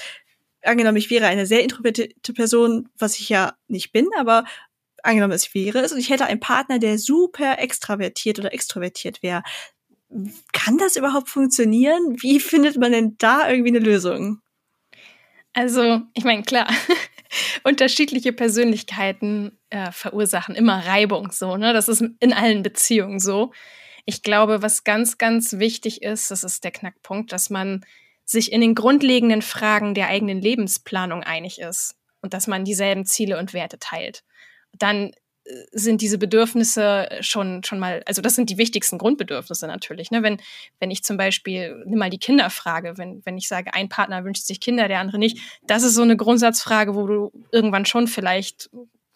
angenommen, 0.64 0.98
ich 0.98 1.12
wäre 1.12 1.28
eine 1.28 1.46
sehr 1.46 1.62
introvertierte 1.62 2.34
Person, 2.34 2.90
was 2.98 3.20
ich 3.20 3.30
ja 3.30 3.54
nicht 3.68 3.92
bin, 3.92 4.08
aber 4.18 4.46
angenommen, 5.04 5.34
es 5.34 5.54
wäre 5.54 5.78
es, 5.82 5.92
und 5.92 6.00
ich 6.00 6.10
hätte 6.10 6.26
einen 6.26 6.40
Partner, 6.40 6.80
der 6.80 6.98
super 6.98 7.60
extravertiert 7.60 8.40
oder 8.40 8.56
extrovertiert 8.56 9.22
wäre, 9.22 9.44
kann 10.52 10.80
das 10.80 10.96
überhaupt 10.96 11.30
funktionieren? 11.30 12.16
Wie 12.24 12.40
findet 12.40 12.76
man 12.78 12.92
denn 12.92 13.18
da 13.20 13.52
irgendwie 13.52 13.70
eine 13.70 13.86
Lösung? 13.86 14.41
Also, 15.54 16.02
ich 16.14 16.24
meine, 16.24 16.44
klar, 16.44 16.68
unterschiedliche 17.64 18.34
Persönlichkeiten 18.34 19.58
äh, 19.70 19.92
verursachen 19.92 20.56
immer 20.56 20.86
Reibung 20.86 21.32
so, 21.32 21.58
ne? 21.58 21.74
Das 21.74 21.90
ist 21.90 22.04
in 22.20 22.34
allen 22.34 22.64
Beziehungen 22.64 23.20
so. 23.20 23.52
Ich 24.06 24.24
glaube, 24.24 24.62
was 24.62 24.84
ganz, 24.84 25.18
ganz 25.18 25.54
wichtig 25.54 26.02
ist, 26.02 26.32
das 26.32 26.44
ist 26.44 26.64
der 26.64 26.72
Knackpunkt, 26.72 27.32
dass 27.32 27.50
man 27.50 27.86
sich 28.26 28.52
in 28.52 28.62
den 28.62 28.76
grundlegenden 28.76 29.42
Fragen 29.42 29.94
der 29.94 30.08
eigenen 30.08 30.42
Lebensplanung 30.42 31.24
einig 31.24 31.60
ist 31.60 31.96
und 32.22 32.34
dass 32.34 32.48
man 32.48 32.66
dieselben 32.66 33.06
Ziele 33.06 33.38
und 33.38 33.54
Werte 33.54 33.78
teilt. 33.78 34.24
Dann 34.74 35.12
sind 35.72 36.02
diese 36.02 36.18
Bedürfnisse 36.18 37.10
schon, 37.22 37.64
schon 37.64 37.80
mal, 37.80 38.04
also 38.06 38.22
das 38.22 38.36
sind 38.36 38.50
die 38.50 38.58
wichtigsten 38.58 38.98
Grundbedürfnisse 38.98 39.68
natürlich. 39.68 40.12
Ne? 40.12 40.24
Wenn, 40.24 40.40
wenn 40.80 40.92
ich 40.92 41.04
zum 41.04 41.18
Beispiel, 41.18 41.84
nimm 41.86 42.00
mal 42.00 42.10
die 42.10 42.20
Kinderfrage, 42.20 42.98
wenn, 42.98 43.26
wenn 43.26 43.38
ich 43.38 43.48
sage, 43.48 43.74
ein 43.74 43.90
Partner 43.90 44.24
wünscht 44.24 44.46
sich 44.46 44.60
Kinder, 44.60 44.88
der 44.88 45.00
andere 45.00 45.18
nicht, 45.18 45.40
das 45.64 45.84
ist 45.84 45.96
so 45.96 46.04
eine 46.04 46.16
Grundsatzfrage, 46.16 46.96
wo 46.96 47.08
du 47.08 47.32
irgendwann 47.52 47.86
schon 47.86 48.08
vielleicht 48.08 48.70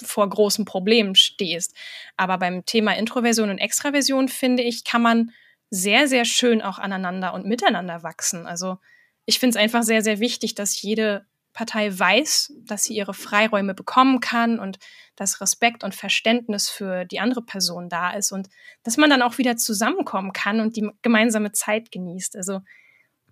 vor 0.03 0.27
großen 0.27 0.65
Problemen 0.65 1.15
stehst. 1.15 1.75
Aber 2.17 2.37
beim 2.37 2.65
Thema 2.65 2.97
Introversion 2.97 3.49
und 3.49 3.59
Extraversion, 3.59 4.27
finde 4.27 4.63
ich, 4.63 4.83
kann 4.83 5.01
man 5.01 5.31
sehr, 5.69 6.07
sehr 6.07 6.25
schön 6.25 6.61
auch 6.61 6.79
aneinander 6.79 7.33
und 7.33 7.45
miteinander 7.45 8.03
wachsen. 8.03 8.47
Also 8.47 8.77
ich 9.25 9.39
finde 9.39 9.57
es 9.57 9.63
einfach 9.63 9.83
sehr, 9.83 10.01
sehr 10.01 10.19
wichtig, 10.19 10.55
dass 10.55 10.81
jede 10.81 11.25
Partei 11.55 11.97
weiß, 11.97 12.53
dass 12.65 12.83
sie 12.83 12.95
ihre 12.95 13.13
Freiräume 13.13 13.73
bekommen 13.73 14.19
kann 14.19 14.59
und 14.59 14.77
dass 15.15 15.39
Respekt 15.39 15.85
und 15.85 15.95
Verständnis 15.95 16.69
für 16.69 17.05
die 17.05 17.21
andere 17.21 17.41
Person 17.41 17.87
da 17.87 18.11
ist 18.11 18.33
und 18.33 18.49
dass 18.83 18.97
man 18.97 19.09
dann 19.09 19.21
auch 19.21 19.37
wieder 19.37 19.55
zusammenkommen 19.55 20.33
kann 20.33 20.59
und 20.59 20.75
die 20.75 20.89
gemeinsame 21.01 21.53
Zeit 21.53 21.93
genießt. 21.93 22.35
Also 22.35 22.59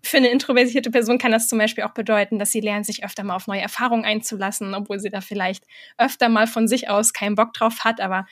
für 0.01 0.17
eine 0.17 0.29
introvertierte 0.29 0.89
Person 0.89 1.17
kann 1.17 1.33
das 1.33 1.49
zum 1.49 1.59
Beispiel 1.59 1.83
auch 1.83 1.93
bedeuten, 1.93 2.39
dass 2.39 2.53
sie 2.53 2.61
lernt, 2.61 2.85
sich 2.85 3.03
öfter 3.03 3.25
mal 3.25 3.35
auf 3.35 3.47
neue 3.47 3.61
Erfahrungen 3.61 4.05
einzulassen, 4.05 4.73
obwohl 4.73 4.99
sie 4.99 5.09
da 5.09 5.19
vielleicht 5.19 5.65
öfter 5.97 6.29
mal 6.29 6.47
von 6.47 6.69
sich 6.69 6.89
aus 6.89 7.11
keinen 7.11 7.35
Bock 7.35 7.53
drauf 7.53 7.83
hat. 7.83 7.99
Aber 7.99 8.25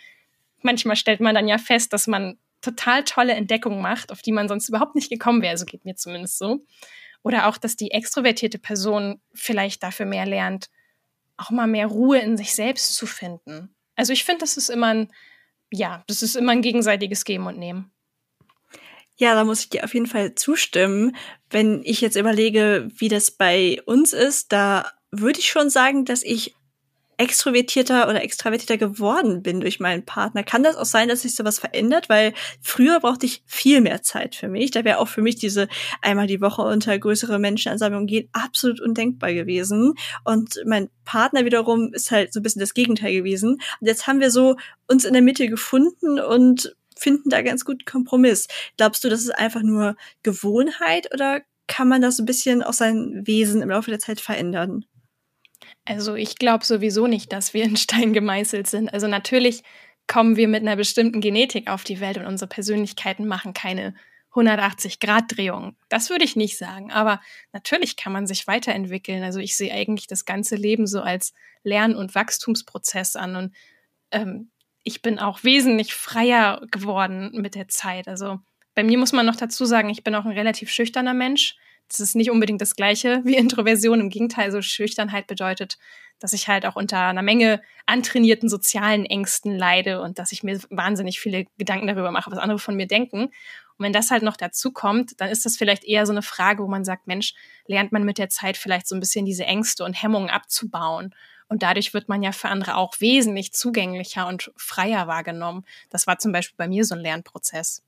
manchmal 0.61 0.95
stellt 0.95 1.19
man 1.19 1.35
dann 1.35 1.49
ja 1.49 1.57
fest, 1.57 1.91
dass 1.91 2.07
man 2.07 2.37
total 2.61 3.03
tolle 3.03 3.33
Entdeckungen 3.33 3.81
macht, 3.81 4.13
auf 4.13 4.21
die 4.21 4.31
man 4.31 4.47
sonst 4.47 4.69
überhaupt 4.69 4.95
nicht 4.95 5.09
gekommen 5.09 5.41
wäre. 5.41 5.57
So 5.57 5.65
geht 5.65 5.83
mir 5.83 5.95
zumindest 5.95 6.37
so. 6.37 6.65
Oder 7.23 7.47
auch, 7.47 7.57
dass 7.57 7.75
die 7.75 7.91
extrovertierte 7.91 8.57
Person 8.57 9.21
vielleicht 9.33 9.83
dafür 9.83 10.05
mehr 10.05 10.25
lernt, 10.25 10.69
auch 11.37 11.51
mal 11.51 11.67
mehr 11.67 11.87
Ruhe 11.87 12.19
in 12.19 12.37
sich 12.37 12.55
selbst 12.55 12.95
zu 12.95 13.05
finden. 13.05 13.75
Also 13.95 14.13
ich 14.13 14.23
finde, 14.23 14.39
das 14.39 14.57
ist 14.57 14.69
immer 14.69 14.87
ein, 14.87 15.13
ja, 15.71 16.03
das 16.07 16.23
ist 16.23 16.35
immer 16.35 16.51
ein 16.51 16.61
gegenseitiges 16.61 17.25
Geben 17.25 17.47
und 17.47 17.57
Nehmen. 17.57 17.91
Ja, 19.17 19.35
da 19.35 19.43
muss 19.43 19.61
ich 19.61 19.69
dir 19.69 19.83
auf 19.83 19.93
jeden 19.93 20.07
Fall 20.07 20.33
zustimmen. 20.33 21.15
Wenn 21.49 21.81
ich 21.83 22.01
jetzt 22.01 22.15
überlege, 22.15 22.87
wie 22.95 23.09
das 23.09 23.29
bei 23.29 23.79
uns 23.85 24.13
ist, 24.13 24.51
da 24.51 24.91
würde 25.11 25.39
ich 25.39 25.49
schon 25.49 25.69
sagen, 25.69 26.05
dass 26.05 26.23
ich 26.23 26.55
extrovertierter 27.21 28.09
oder 28.09 28.23
extravertierter 28.23 28.77
geworden 28.77 29.43
bin 29.43 29.61
durch 29.61 29.79
meinen 29.79 30.03
Partner. 30.03 30.43
Kann 30.43 30.63
das 30.63 30.75
auch 30.75 30.85
sein, 30.85 31.07
dass 31.07 31.21
sich 31.21 31.35
sowas 31.35 31.59
verändert? 31.59 32.09
Weil 32.09 32.33
früher 32.61 32.99
brauchte 32.99 33.27
ich 33.27 33.43
viel 33.45 33.79
mehr 33.79 34.01
Zeit 34.01 34.33
für 34.33 34.47
mich. 34.47 34.71
Da 34.71 34.83
wäre 34.83 34.97
auch 34.97 35.07
für 35.07 35.21
mich 35.21 35.35
diese 35.35 35.67
einmal 36.01 36.25
die 36.25 36.41
Woche 36.41 36.63
unter 36.63 36.97
größere 36.97 37.37
Menschenansammlungen 37.37 38.07
gehen 38.07 38.27
absolut 38.31 38.81
undenkbar 38.81 39.33
gewesen. 39.33 39.93
Und 40.23 40.59
mein 40.65 40.89
Partner 41.05 41.45
wiederum 41.45 41.93
ist 41.93 42.09
halt 42.09 42.33
so 42.33 42.39
ein 42.39 42.43
bisschen 42.43 42.59
das 42.59 42.73
Gegenteil 42.73 43.13
gewesen. 43.13 43.61
Und 43.79 43.87
jetzt 43.87 44.07
haben 44.07 44.19
wir 44.19 44.31
so 44.31 44.55
uns 44.87 45.05
in 45.05 45.13
der 45.13 45.21
Mitte 45.21 45.47
gefunden 45.47 46.19
und 46.19 46.75
finden 46.97 47.29
da 47.29 47.43
ganz 47.43 47.65
gut 47.65 47.85
Kompromiss. 47.85 48.47
Glaubst 48.77 49.03
du, 49.03 49.09
das 49.09 49.21
ist 49.21 49.37
einfach 49.37 49.61
nur 49.61 49.95
Gewohnheit 50.23 51.13
oder 51.13 51.41
kann 51.67 51.87
man 51.87 52.01
das 52.01 52.17
ein 52.17 52.25
bisschen 52.25 52.63
aus 52.63 52.77
seinem 52.77 53.27
Wesen 53.27 53.61
im 53.61 53.69
Laufe 53.69 53.91
der 53.91 53.99
Zeit 53.99 54.19
verändern? 54.19 54.85
Also 55.85 56.15
ich 56.15 56.37
glaube 56.37 56.63
sowieso 56.63 57.07
nicht, 57.07 57.31
dass 57.33 57.53
wir 57.53 57.63
in 57.63 57.77
Stein 57.77 58.13
gemeißelt 58.13 58.67
sind. 58.67 58.93
Also 58.93 59.07
natürlich 59.07 59.63
kommen 60.07 60.35
wir 60.35 60.47
mit 60.47 60.61
einer 60.61 60.75
bestimmten 60.75 61.21
Genetik 61.21 61.69
auf 61.69 61.83
die 61.83 61.99
Welt 61.99 62.17
und 62.17 62.25
unsere 62.25 62.49
Persönlichkeiten 62.49 63.27
machen 63.27 63.53
keine 63.53 63.95
180-Grad-Drehung. 64.33 65.75
Das 65.89 66.09
würde 66.09 66.23
ich 66.23 66.35
nicht 66.35 66.57
sagen. 66.57 66.91
Aber 66.91 67.21
natürlich 67.51 67.97
kann 67.97 68.13
man 68.13 68.27
sich 68.27 68.47
weiterentwickeln. 68.47 69.23
Also 69.23 69.39
ich 69.39 69.55
sehe 69.55 69.73
eigentlich 69.73 70.07
das 70.07 70.25
ganze 70.25 70.55
Leben 70.55 70.87
so 70.87 71.01
als 71.01 71.33
Lern- 71.63 71.95
und 71.95 72.15
Wachstumsprozess 72.15 73.15
an. 73.15 73.35
Und 73.35 73.55
ähm, 74.11 74.49
ich 74.83 75.01
bin 75.01 75.19
auch 75.19 75.43
wesentlich 75.43 75.93
freier 75.93 76.61
geworden 76.71 77.31
mit 77.33 77.55
der 77.55 77.67
Zeit. 77.67 78.07
Also 78.07 78.39
bei 78.73 78.83
mir 78.83 78.97
muss 78.97 79.11
man 79.11 79.25
noch 79.25 79.35
dazu 79.35 79.65
sagen, 79.65 79.89
ich 79.89 80.03
bin 80.03 80.15
auch 80.15 80.25
ein 80.25 80.31
relativ 80.31 80.71
schüchterner 80.71 81.13
Mensch. 81.13 81.55
Das 81.87 81.99
ist 81.99 82.15
nicht 82.15 82.31
unbedingt 82.31 82.61
das 82.61 82.75
Gleiche 82.75 83.21
wie 83.25 83.35
Introversion. 83.35 83.99
Im 83.99 84.09
Gegenteil, 84.09 84.51
so 84.51 84.61
Schüchternheit 84.61 85.27
bedeutet, 85.27 85.77
dass 86.19 86.33
ich 86.33 86.47
halt 86.47 86.65
auch 86.65 86.75
unter 86.75 86.99
einer 86.99 87.23
Menge 87.23 87.61
antrainierten 87.87 88.47
sozialen 88.47 89.05
Ängsten 89.05 89.57
leide 89.57 90.01
und 90.01 90.19
dass 90.19 90.31
ich 90.31 90.43
mir 90.43 90.59
wahnsinnig 90.69 91.19
viele 91.19 91.45
Gedanken 91.57 91.87
darüber 91.87 92.11
mache, 92.11 92.31
was 92.31 92.37
andere 92.39 92.59
von 92.59 92.75
mir 92.75 92.87
denken. 92.87 93.23
Und 93.23 93.85
wenn 93.85 93.93
das 93.93 94.11
halt 94.11 94.21
noch 94.21 94.37
dazu 94.37 94.71
kommt, 94.71 95.19
dann 95.19 95.29
ist 95.29 95.45
das 95.45 95.57
vielleicht 95.57 95.83
eher 95.83 96.05
so 96.05 96.11
eine 96.11 96.21
Frage, 96.21 96.63
wo 96.63 96.67
man 96.67 96.85
sagt, 96.85 97.07
Mensch, 97.07 97.33
lernt 97.65 97.91
man 97.91 98.03
mit 98.03 98.19
der 98.19 98.29
Zeit 98.29 98.55
vielleicht 98.55 98.87
so 98.87 98.95
ein 98.95 98.99
bisschen 98.99 99.25
diese 99.25 99.45
Ängste 99.45 99.83
und 99.83 99.93
Hemmungen 99.93 100.29
abzubauen. 100.29 101.15
Und 101.47 101.63
dadurch 101.63 101.93
wird 101.93 102.07
man 102.07 102.21
ja 102.23 102.31
für 102.31 102.47
andere 102.47 102.77
auch 102.77 102.93
wesentlich 102.99 103.51
zugänglicher 103.53 104.27
und 104.27 104.51
freier 104.55 105.07
wahrgenommen. 105.07 105.65
Das 105.89 106.07
war 106.07 106.19
zum 106.19 106.31
Beispiel 106.31 106.55
bei 106.55 106.67
mir 106.67 106.85
so 106.85 106.95
ein 106.95 107.01
Lernprozess. 107.01 107.83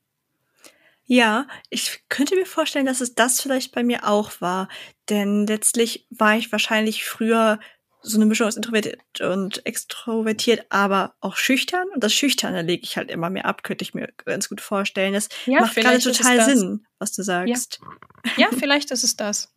Ja, 1.06 1.46
ich 1.68 2.02
könnte 2.08 2.34
mir 2.34 2.46
vorstellen, 2.46 2.86
dass 2.86 3.00
es 3.00 3.14
das 3.14 3.40
vielleicht 3.40 3.72
bei 3.72 3.82
mir 3.82 4.08
auch 4.08 4.40
war. 4.40 4.68
Denn 5.10 5.46
letztlich 5.46 6.06
war 6.10 6.36
ich 6.36 6.50
wahrscheinlich 6.50 7.04
früher 7.04 7.58
so 8.04 8.18
eine 8.18 8.26
Mischung 8.26 8.46
aus 8.46 8.56
introvertiert 8.56 9.20
und 9.20 9.64
extrovertiert, 9.66 10.66
aber 10.68 11.14
auch 11.20 11.36
schüchtern. 11.36 11.88
Und 11.94 12.04
das 12.04 12.12
Schüchterne 12.12 12.62
lege 12.62 12.82
ich 12.84 12.96
halt 12.96 13.10
immer 13.10 13.30
mehr 13.30 13.46
ab, 13.46 13.62
könnte 13.62 13.82
ich 13.82 13.94
mir 13.94 14.12
ganz 14.24 14.48
gut 14.48 14.60
vorstellen. 14.60 15.14
Das 15.14 15.28
ja, 15.46 15.60
macht 15.60 15.74
gerade 15.74 15.98
total 15.98 16.44
Sinn, 16.44 16.86
was 16.98 17.12
du 17.12 17.22
sagst. 17.22 17.80
Ja. 18.36 18.48
ja, 18.48 18.48
vielleicht 18.56 18.90
ist 18.90 19.04
es 19.04 19.16
das. 19.16 19.52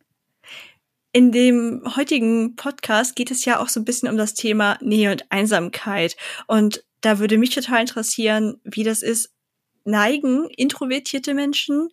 In 1.12 1.32
dem 1.32 1.82
heutigen 1.96 2.56
Podcast 2.56 3.16
geht 3.16 3.30
es 3.30 3.44
ja 3.44 3.60
auch 3.60 3.68
so 3.68 3.80
ein 3.80 3.84
bisschen 3.84 4.08
um 4.08 4.16
das 4.16 4.34
Thema 4.34 4.78
Nähe 4.80 5.12
und 5.12 5.30
Einsamkeit. 5.30 6.16
Und 6.46 6.84
da 7.00 7.18
würde 7.18 7.38
mich 7.38 7.50
total 7.50 7.80
interessieren, 7.80 8.60
wie 8.64 8.84
das 8.84 9.02
ist. 9.02 9.32
Neigen 9.88 10.48
introvertierte 10.50 11.34
Menschen 11.34 11.88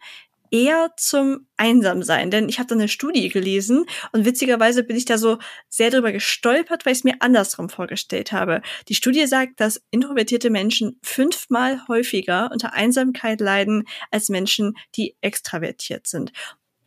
eher 0.52 0.92
zum 0.98 1.48
Einsamsein. 1.58 2.32
Denn 2.32 2.50
ich 2.50 2.60
habe 2.60 2.68
da 2.68 2.76
eine 2.76 2.88
Studie 2.88 3.30
gelesen 3.30 3.86
und 4.12 4.26
witzigerweise 4.26 4.84
bin 4.84 4.96
ich 4.96 5.06
da 5.06 5.18
so 5.18 5.38
sehr 5.70 5.90
drüber 5.90 6.12
gestolpert, 6.12 6.86
weil 6.86 6.94
ich 6.94 7.00
es 7.00 7.04
mir 7.04 7.16
andersrum 7.20 7.70
vorgestellt 7.70 8.32
habe. 8.32 8.62
Die 8.88 8.96
Studie 8.96 9.26
sagt, 9.28 9.60
dass 9.60 9.82
introvertierte 9.92 10.50
Menschen 10.50 11.00
fünfmal 11.04 11.82
häufiger 11.88 12.50
unter 12.52 12.74
Einsamkeit 12.74 13.42
leiden 13.42 13.86
als 14.12 14.30
Menschen, 14.30 14.76
die 14.96 15.16
extravertiert 15.22 16.08
sind. 16.08 16.32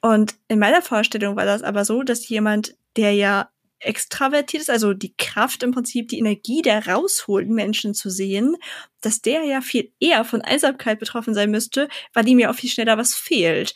Und 0.00 0.34
in 0.46 0.58
meiner 0.58 0.82
Vorstellung 0.82 1.36
war 1.36 1.44
das 1.44 1.62
aber 1.62 1.84
so, 1.84 2.02
dass 2.02 2.28
jemand, 2.28 2.76
der 2.96 3.12
ja 3.12 3.50
extravertiert 3.80 4.62
ist, 4.62 4.70
also 4.70 4.92
die 4.92 5.14
Kraft 5.16 5.62
im 5.62 5.72
Prinzip, 5.72 6.08
die 6.08 6.18
Energie 6.18 6.62
der 6.62 6.86
rausholt, 6.86 7.48
Menschen 7.48 7.94
zu 7.94 8.10
sehen, 8.10 8.56
dass 9.00 9.20
der 9.20 9.44
ja 9.44 9.60
viel 9.60 9.92
eher 10.00 10.24
von 10.24 10.42
Einsamkeit 10.42 10.98
betroffen 10.98 11.34
sein 11.34 11.50
müsste, 11.50 11.88
weil 12.12 12.28
ihm 12.28 12.38
ja 12.38 12.50
auch 12.50 12.56
viel 12.56 12.70
schneller 12.70 12.98
was 12.98 13.14
fehlt. 13.14 13.74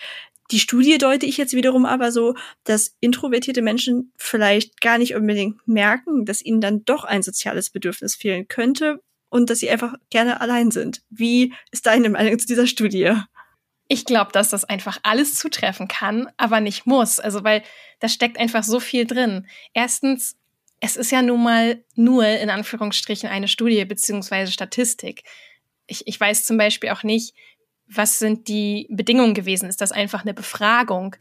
Die 0.50 0.59
Studie 0.59 0.99
deute 0.99 1.25
ich 1.25 1.38
jetzt 1.38 1.54
wiederum 1.54 1.87
aber 1.87 2.12
so, 2.12 2.35
dass 2.64 2.94
introvertierte 3.00 3.62
Menschen 3.62 4.12
vielleicht 4.16 4.80
gar 4.80 4.99
nicht 4.99 5.14
unbedingt 5.14 5.66
merken, 5.66 6.26
dass 6.26 6.44
ihnen 6.44 6.61
dann 6.61 6.85
doch 6.85 7.04
ein 7.04 7.23
soziales 7.23 7.71
Bedürfnis 7.71 8.16
fehlen 8.16 8.49
könnte 8.49 9.00
und 9.30 9.49
dass 9.49 9.61
sie 9.61 9.71
einfach 9.71 9.94
gerne 10.11 10.42
allein 10.42 10.71
sind. 10.71 11.02
Wie 11.09 11.54
ist 11.71 11.87
deine 11.87 12.11
Meinung 12.11 12.38
zu 12.38 12.47
dieser 12.47 12.66
Studie? 12.66 13.14
Ich 13.92 14.06
glaube, 14.06 14.32
dass 14.32 14.49
das 14.49 14.64
einfach 14.64 14.99
alles 15.02 15.34
zutreffen 15.34 15.87
kann, 15.87 16.26
aber 16.38 16.61
nicht 16.61 16.87
muss. 16.87 17.20
Also, 17.20 17.44
weil 17.44 17.62
da 17.99 18.08
steckt 18.08 18.38
einfach 18.38 18.64
so 18.64 18.80
viel 18.80 19.06
drin. 19.06 19.46
Erstens, 19.75 20.38
es 20.80 20.96
ist 20.96 21.12
ja 21.12 21.20
nun 21.20 21.42
mal 21.42 21.84
nur 21.94 22.25
in 22.25 22.49
Anführungsstrichen 22.49 23.28
eine 23.28 23.49
Studie 23.49 23.84
beziehungsweise 23.84 24.50
Statistik. 24.50 25.25
Ich, 25.87 26.06
ich 26.06 26.18
weiß 26.18 26.46
zum 26.46 26.56
Beispiel 26.56 26.88
auch 26.88 27.02
nicht, 27.02 27.34
was 27.87 28.18
sind 28.18 28.49
die 28.49 28.87
Bedingungen 28.88 29.34
gewesen? 29.34 29.68
Ist 29.68 29.82
das 29.82 29.92
einfach 29.92 30.22
eine 30.22 30.32
Befragung? 30.32 31.14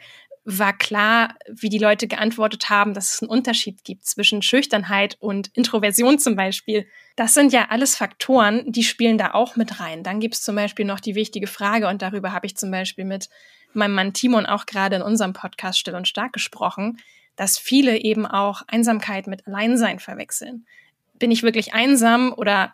War 0.43 0.75
klar, 0.75 1.35
wie 1.47 1.69
die 1.69 1.77
Leute 1.77 2.07
geantwortet 2.07 2.69
haben, 2.69 2.93
dass 2.93 3.13
es 3.13 3.21
einen 3.21 3.29
Unterschied 3.29 3.83
gibt 3.83 4.05
zwischen 4.05 4.41
Schüchternheit 4.41 5.17
und 5.19 5.49
Introversion 5.53 6.17
zum 6.17 6.35
Beispiel. 6.35 6.87
Das 7.15 7.35
sind 7.35 7.53
ja 7.53 7.67
alles 7.69 7.95
Faktoren, 7.95 8.71
die 8.71 8.83
spielen 8.83 9.19
da 9.19 9.33
auch 9.33 9.55
mit 9.55 9.79
rein. 9.79 10.03
Dann 10.03 10.19
gibt 10.19 10.33
es 10.33 10.41
zum 10.41 10.55
Beispiel 10.55 10.85
noch 10.85 10.99
die 10.99 11.15
wichtige 11.15 11.47
Frage, 11.47 11.87
und 11.87 12.01
darüber 12.01 12.31
habe 12.31 12.47
ich 12.47 12.57
zum 12.57 12.71
Beispiel 12.71 13.05
mit 13.05 13.29
meinem 13.73 13.93
Mann 13.93 14.13
Timon 14.13 14.45
auch 14.47 14.65
gerade 14.65 14.95
in 14.95 15.01
unserem 15.01 15.33
Podcast 15.33 15.79
Still 15.79 15.95
und 15.95 16.07
Stark 16.07 16.33
gesprochen, 16.33 16.97
dass 17.35 17.57
viele 17.57 17.97
eben 17.97 18.25
auch 18.25 18.63
Einsamkeit 18.67 19.27
mit 19.27 19.47
Alleinsein 19.47 19.99
verwechseln. 19.99 20.65
Bin 21.13 21.31
ich 21.31 21.43
wirklich 21.43 21.73
einsam 21.73 22.33
oder 22.35 22.73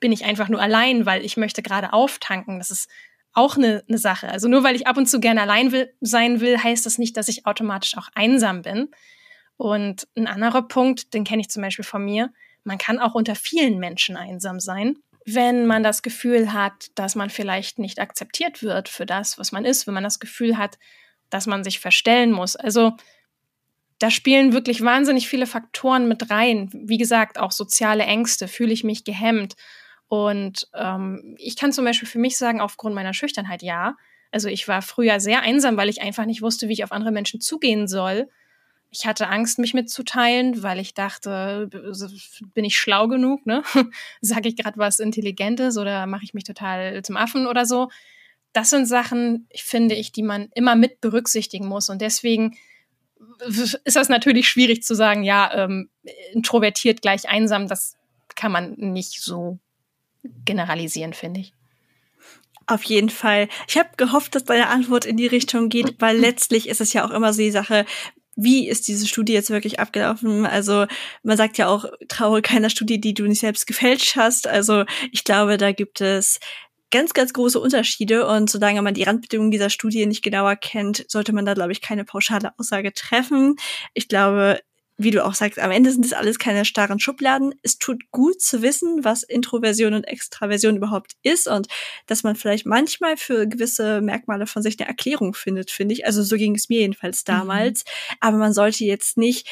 bin 0.00 0.12
ich 0.12 0.24
einfach 0.24 0.48
nur 0.48 0.60
allein, 0.60 1.06
weil 1.06 1.24
ich 1.24 1.36
möchte 1.36 1.62
gerade 1.62 1.92
auftanken? 1.92 2.58
Das 2.58 2.70
ist 2.70 2.88
auch 3.38 3.56
eine, 3.56 3.84
eine 3.88 3.98
Sache. 3.98 4.28
Also 4.28 4.48
nur 4.48 4.64
weil 4.64 4.76
ich 4.76 4.86
ab 4.86 4.96
und 4.96 5.06
zu 5.06 5.20
gerne 5.20 5.42
allein 5.42 5.72
will, 5.72 5.92
sein 6.00 6.40
will, 6.40 6.58
heißt 6.58 6.84
das 6.84 6.98
nicht, 6.98 7.16
dass 7.16 7.28
ich 7.28 7.46
automatisch 7.46 7.96
auch 7.96 8.08
einsam 8.14 8.62
bin. 8.62 8.90
Und 9.56 10.06
ein 10.16 10.26
anderer 10.26 10.62
Punkt, 10.62 11.14
den 11.14 11.24
kenne 11.24 11.40
ich 11.40 11.48
zum 11.48 11.62
Beispiel 11.62 11.84
von 11.84 12.04
mir, 12.04 12.30
man 12.64 12.78
kann 12.78 12.98
auch 12.98 13.14
unter 13.14 13.34
vielen 13.34 13.78
Menschen 13.78 14.16
einsam 14.16 14.60
sein, 14.60 14.98
wenn 15.24 15.66
man 15.66 15.82
das 15.82 16.02
Gefühl 16.02 16.52
hat, 16.52 16.90
dass 16.94 17.14
man 17.14 17.30
vielleicht 17.30 17.78
nicht 17.78 17.98
akzeptiert 17.98 18.62
wird 18.62 18.88
für 18.88 19.06
das, 19.06 19.38
was 19.38 19.52
man 19.52 19.64
ist, 19.64 19.86
wenn 19.86 19.94
man 19.94 20.04
das 20.04 20.20
Gefühl 20.20 20.58
hat, 20.58 20.78
dass 21.30 21.46
man 21.46 21.64
sich 21.64 21.80
verstellen 21.80 22.32
muss. 22.32 22.56
Also 22.56 22.94
da 23.98 24.10
spielen 24.10 24.52
wirklich 24.52 24.82
wahnsinnig 24.82 25.28
viele 25.28 25.46
Faktoren 25.46 26.08
mit 26.08 26.30
rein. 26.30 26.70
Wie 26.72 26.98
gesagt, 26.98 27.38
auch 27.38 27.52
soziale 27.52 28.04
Ängste. 28.04 28.48
Fühle 28.48 28.72
ich 28.72 28.84
mich 28.84 29.04
gehemmt? 29.04 29.54
Und 30.08 30.68
ähm, 30.74 31.36
ich 31.38 31.56
kann 31.56 31.72
zum 31.72 31.84
Beispiel 31.84 32.08
für 32.08 32.18
mich 32.18 32.38
sagen, 32.38 32.60
aufgrund 32.60 32.94
meiner 32.94 33.14
Schüchternheit 33.14 33.62
ja. 33.62 33.96
Also 34.30 34.48
ich 34.48 34.66
war 34.66 34.82
früher 34.82 35.20
sehr 35.20 35.42
einsam, 35.42 35.76
weil 35.76 35.88
ich 35.88 36.00
einfach 36.00 36.24
nicht 36.24 36.42
wusste, 36.42 36.68
wie 36.68 36.72
ich 36.72 36.84
auf 36.84 36.92
andere 36.92 37.12
Menschen 37.12 37.40
zugehen 37.40 37.86
soll. 37.86 38.28
Ich 38.90 39.06
hatte 39.06 39.28
Angst, 39.28 39.58
mich 39.58 39.74
mitzuteilen, 39.74 40.62
weil 40.62 40.78
ich 40.78 40.94
dachte, 40.94 41.68
bin 42.54 42.64
ich 42.64 42.78
schlau 42.78 43.06
genug, 43.06 43.44
ne? 43.44 43.62
Sage 44.22 44.48
ich 44.48 44.56
gerade 44.56 44.78
was 44.78 44.98
Intelligentes 44.98 45.76
oder 45.76 46.06
mache 46.06 46.24
ich 46.24 46.32
mich 46.32 46.44
total 46.44 47.02
zum 47.02 47.18
Affen 47.18 47.46
oder 47.46 47.66
so? 47.66 47.90
Das 48.54 48.70
sind 48.70 48.86
Sachen, 48.86 49.46
finde 49.54 49.94
ich, 49.94 50.10
die 50.10 50.22
man 50.22 50.48
immer 50.54 50.74
mit 50.74 51.02
berücksichtigen 51.02 51.66
muss. 51.66 51.90
Und 51.90 52.00
deswegen 52.00 52.56
ist 53.46 53.96
das 53.96 54.08
natürlich 54.08 54.48
schwierig 54.48 54.82
zu 54.82 54.94
sagen, 54.94 55.22
ja, 55.22 55.50
ähm, 55.54 55.90
introvertiert 56.32 57.02
gleich 57.02 57.28
einsam, 57.28 57.68
das 57.68 57.96
kann 58.34 58.52
man 58.52 58.74
nicht 58.78 59.20
so 59.20 59.58
generalisieren, 60.44 61.12
finde 61.12 61.40
ich. 61.40 61.52
Auf 62.66 62.82
jeden 62.84 63.08
Fall. 63.08 63.48
Ich 63.66 63.78
habe 63.78 63.88
gehofft, 63.96 64.34
dass 64.34 64.44
deine 64.44 64.68
Antwort 64.68 65.06
in 65.06 65.16
die 65.16 65.26
Richtung 65.26 65.70
geht, 65.70 65.94
weil 66.00 66.18
letztlich 66.18 66.68
ist 66.68 66.82
es 66.82 66.92
ja 66.92 67.06
auch 67.06 67.10
immer 67.10 67.32
so 67.32 67.40
die 67.40 67.50
Sache, 67.50 67.86
wie 68.36 68.68
ist 68.68 68.86
diese 68.86 69.06
Studie 69.06 69.32
jetzt 69.32 69.50
wirklich 69.50 69.80
abgelaufen? 69.80 70.46
Also 70.46 70.86
man 71.22 71.36
sagt 71.36 71.58
ja 71.58 71.66
auch, 71.66 71.86
traue 72.08 72.40
keiner 72.40 72.70
Studie, 72.70 73.00
die 73.00 73.14
du 73.14 73.24
nicht 73.24 73.40
selbst 73.40 73.66
gefälscht 73.66 74.16
hast. 74.16 74.46
Also 74.46 74.84
ich 75.10 75.24
glaube, 75.24 75.56
da 75.56 75.72
gibt 75.72 76.00
es 76.00 76.38
ganz, 76.90 77.14
ganz 77.14 77.32
große 77.32 77.58
Unterschiede 77.58 78.26
und 78.26 78.48
solange 78.48 78.80
man 78.82 78.94
die 78.94 79.02
Randbedingungen 79.02 79.50
dieser 79.50 79.70
Studie 79.70 80.06
nicht 80.06 80.22
genauer 80.22 80.56
kennt, 80.56 81.04
sollte 81.08 81.32
man 81.32 81.46
da, 81.46 81.54
glaube 81.54 81.72
ich, 81.72 81.80
keine 81.80 82.04
pauschale 82.04 82.52
Aussage 82.58 82.92
treffen. 82.92 83.56
Ich 83.94 84.08
glaube, 84.08 84.60
wie 85.00 85.12
du 85.12 85.24
auch 85.24 85.34
sagst, 85.34 85.60
am 85.60 85.70
Ende 85.70 85.92
sind 85.92 86.04
es 86.04 86.12
alles 86.12 86.40
keine 86.40 86.64
starren 86.64 86.98
Schubladen. 86.98 87.54
Es 87.62 87.78
tut 87.78 88.10
gut 88.10 88.40
zu 88.40 88.62
wissen, 88.62 89.04
was 89.04 89.22
Introversion 89.22 89.94
und 89.94 90.04
Extraversion 90.04 90.76
überhaupt 90.76 91.12
ist 91.22 91.46
und 91.46 91.68
dass 92.06 92.24
man 92.24 92.34
vielleicht 92.34 92.66
manchmal 92.66 93.16
für 93.16 93.46
gewisse 93.46 94.00
Merkmale 94.00 94.48
von 94.48 94.62
sich 94.62 94.78
eine 94.78 94.88
Erklärung 94.88 95.34
findet, 95.34 95.70
finde 95.70 95.94
ich. 95.94 96.04
Also 96.04 96.24
so 96.24 96.36
ging 96.36 96.56
es 96.56 96.68
mir 96.68 96.80
jedenfalls 96.80 97.20
mhm. 97.20 97.32
damals. 97.32 97.84
Mhm. 97.84 98.16
Aber 98.20 98.36
man 98.38 98.52
sollte 98.52 98.84
jetzt 98.84 99.16
nicht 99.16 99.48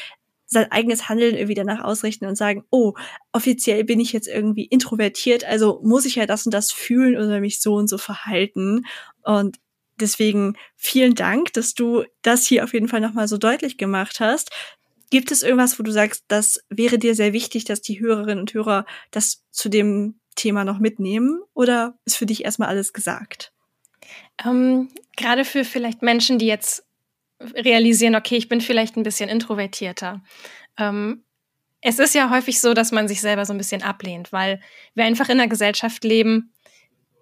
sein 0.46 0.70
eigenes 0.70 1.08
Handeln 1.08 1.34
irgendwie 1.34 1.54
danach 1.54 1.82
ausrichten 1.82 2.26
und 2.26 2.36
sagen, 2.36 2.64
oh, 2.70 2.94
offiziell 3.32 3.84
bin 3.84 4.00
ich 4.00 4.12
jetzt 4.12 4.28
irgendwie 4.28 4.64
introvertiert, 4.64 5.44
also 5.44 5.80
muss 5.82 6.04
ich 6.04 6.16
ja 6.16 6.26
das 6.26 6.46
und 6.46 6.52
das 6.52 6.70
fühlen 6.72 7.16
oder 7.16 7.40
mich 7.40 7.60
so 7.60 7.74
und 7.74 7.88
so 7.88 7.98
verhalten. 7.98 8.84
Und 9.22 9.58
deswegen 10.00 10.56
vielen 10.76 11.14
Dank, 11.14 11.52
dass 11.52 11.74
du 11.74 12.04
das 12.22 12.46
hier 12.46 12.64
auf 12.64 12.74
jeden 12.74 12.88
Fall 12.88 13.00
nochmal 13.00 13.28
so 13.28 13.38
deutlich 13.38 13.76
gemacht 13.76 14.20
hast. 14.20 14.50
Gibt 15.10 15.30
es 15.30 15.42
irgendwas, 15.42 15.78
wo 15.78 15.82
du 15.82 15.92
sagst, 15.92 16.24
das 16.28 16.64
wäre 16.68 16.98
dir 16.98 17.14
sehr 17.14 17.32
wichtig, 17.32 17.64
dass 17.64 17.80
die 17.80 18.00
Hörerinnen 18.00 18.40
und 18.40 18.54
Hörer 18.54 18.86
das 19.10 19.44
zu 19.50 19.68
dem 19.68 20.20
Thema 20.34 20.64
noch 20.64 20.78
mitnehmen? 20.78 21.40
Oder 21.54 21.98
ist 22.04 22.16
für 22.16 22.26
dich 22.26 22.44
erstmal 22.44 22.68
alles 22.68 22.92
gesagt? 22.92 23.52
Ähm, 24.44 24.88
Gerade 25.16 25.44
für 25.44 25.64
vielleicht 25.64 26.02
Menschen, 26.02 26.38
die 26.38 26.46
jetzt 26.46 26.84
realisieren, 27.40 28.14
okay, 28.14 28.36
ich 28.36 28.48
bin 28.48 28.60
vielleicht 28.60 28.96
ein 28.96 29.02
bisschen 29.02 29.28
introvertierter. 29.28 30.22
Ähm, 30.78 31.24
es 31.80 31.98
ist 31.98 32.14
ja 32.14 32.30
häufig 32.30 32.60
so, 32.60 32.74
dass 32.74 32.92
man 32.92 33.08
sich 33.08 33.20
selber 33.20 33.44
so 33.44 33.52
ein 33.52 33.58
bisschen 33.58 33.82
ablehnt, 33.82 34.32
weil 34.32 34.60
wir 34.94 35.04
einfach 35.04 35.28
in 35.28 35.38
einer 35.38 35.48
Gesellschaft 35.48 36.04
leben, 36.04 36.52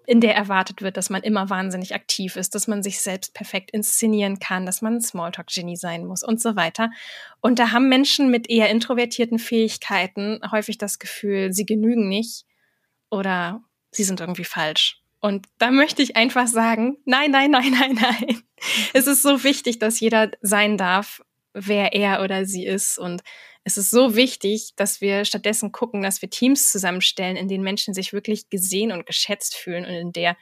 in 0.07 0.21
der 0.21 0.35
erwartet 0.35 0.81
wird, 0.81 0.97
dass 0.97 1.09
man 1.09 1.23
immer 1.23 1.49
wahnsinnig 1.49 1.95
aktiv 1.95 2.35
ist, 2.35 2.55
dass 2.55 2.67
man 2.67 2.83
sich 2.83 3.01
selbst 3.01 3.33
perfekt 3.33 3.71
inszenieren 3.71 4.39
kann, 4.39 4.65
dass 4.65 4.81
man 4.81 4.95
ein 4.95 5.01
Smalltalk-Genie 5.01 5.77
sein 5.77 6.05
muss 6.05 6.23
und 6.23 6.41
so 6.41 6.55
weiter. 6.55 6.91
Und 7.41 7.59
da 7.59 7.71
haben 7.71 7.89
Menschen 7.89 8.29
mit 8.29 8.49
eher 8.49 8.69
introvertierten 8.69 9.39
Fähigkeiten 9.39 10.39
häufig 10.51 10.77
das 10.77 10.99
Gefühl, 10.99 11.53
sie 11.53 11.65
genügen 11.65 12.07
nicht 12.07 12.45
oder 13.09 13.61
sie 13.91 14.03
sind 14.03 14.19
irgendwie 14.19 14.43
falsch. 14.43 15.01
Und 15.21 15.47
da 15.57 15.71
möchte 15.71 16.03
ich 16.03 16.15
einfach 16.15 16.47
sagen, 16.47 16.97
nein, 17.05 17.31
nein, 17.31 17.51
nein, 17.51 17.71
nein, 17.79 17.97
nein. 17.99 18.43
Es 18.93 19.07
ist 19.07 19.23
so 19.23 19.43
wichtig, 19.43 19.79
dass 19.79 19.99
jeder 19.99 20.31
sein 20.41 20.77
darf, 20.77 21.23
wer 21.53 21.93
er 21.93 22.21
oder 22.21 22.45
sie 22.45 22.65
ist. 22.65 22.99
Und 22.99 23.23
es 23.65 23.77
ist 23.77 23.89
so 23.89 24.15
wichtig, 24.15 24.73
dass 24.75 25.01
wir 25.01 25.25
stattdessen 25.25 25.71
gucken, 25.71 26.03
dass 26.03 26.21
wir 26.21 26.29
Teams 26.29 26.71
zusammenstellen, 26.71 27.35
in 27.35 27.47
denen 27.47 27.63
Menschen 27.63 27.95
sich 27.95 28.13
wirklich 28.13 28.49
gesehen 28.51 28.91
und 28.91 29.07
geschätzt 29.07 29.55
fühlen 29.55 29.85
und 29.85 29.91
in 29.91 30.11
der, 30.13 30.37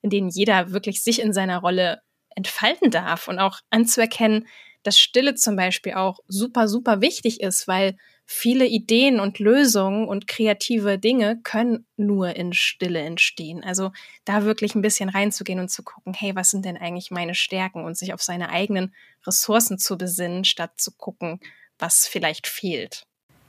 in 0.00 0.08
denen 0.08 0.30
jeder 0.30 0.72
wirklich 0.72 1.02
sich 1.02 1.20
in 1.20 1.34
seiner 1.34 1.58
Rolle 1.58 2.00
entfalten 2.34 2.90
darf 2.90 3.28
und 3.28 3.38
auch 3.38 3.60
anzuerkennen, 3.68 4.48
dass 4.84 4.98
Stille 4.98 5.34
zum 5.34 5.54
Beispiel 5.54 5.92
auch 5.92 6.20
super, 6.28 6.66
super 6.66 7.02
wichtig 7.02 7.40
ist, 7.42 7.68
weil 7.68 7.98
viele 8.24 8.66
Ideen 8.66 9.20
und 9.20 9.38
Lösungen 9.38 10.08
und 10.08 10.26
kreative 10.26 10.98
Dinge 10.98 11.40
können 11.42 11.86
nur 11.98 12.34
in 12.36 12.54
Stille 12.54 13.00
entstehen. 13.00 13.62
Also 13.62 13.92
da 14.24 14.44
wirklich 14.44 14.74
ein 14.74 14.82
bisschen 14.82 15.10
reinzugehen 15.10 15.60
und 15.60 15.68
zu 15.68 15.82
gucken, 15.82 16.14
hey, 16.14 16.34
was 16.34 16.50
sind 16.50 16.64
denn 16.64 16.78
eigentlich 16.78 17.10
meine 17.10 17.34
Stärken 17.34 17.84
und 17.84 17.98
sich 17.98 18.14
auf 18.14 18.22
seine 18.22 18.48
eigenen 18.48 18.94
Ressourcen 19.26 19.78
zu 19.78 19.98
besinnen, 19.98 20.44
statt 20.44 20.80
zu 20.80 20.92
gucken, 20.92 21.38
was 21.82 22.06
vielleicht 22.06 22.46
fehlt. 22.46 23.02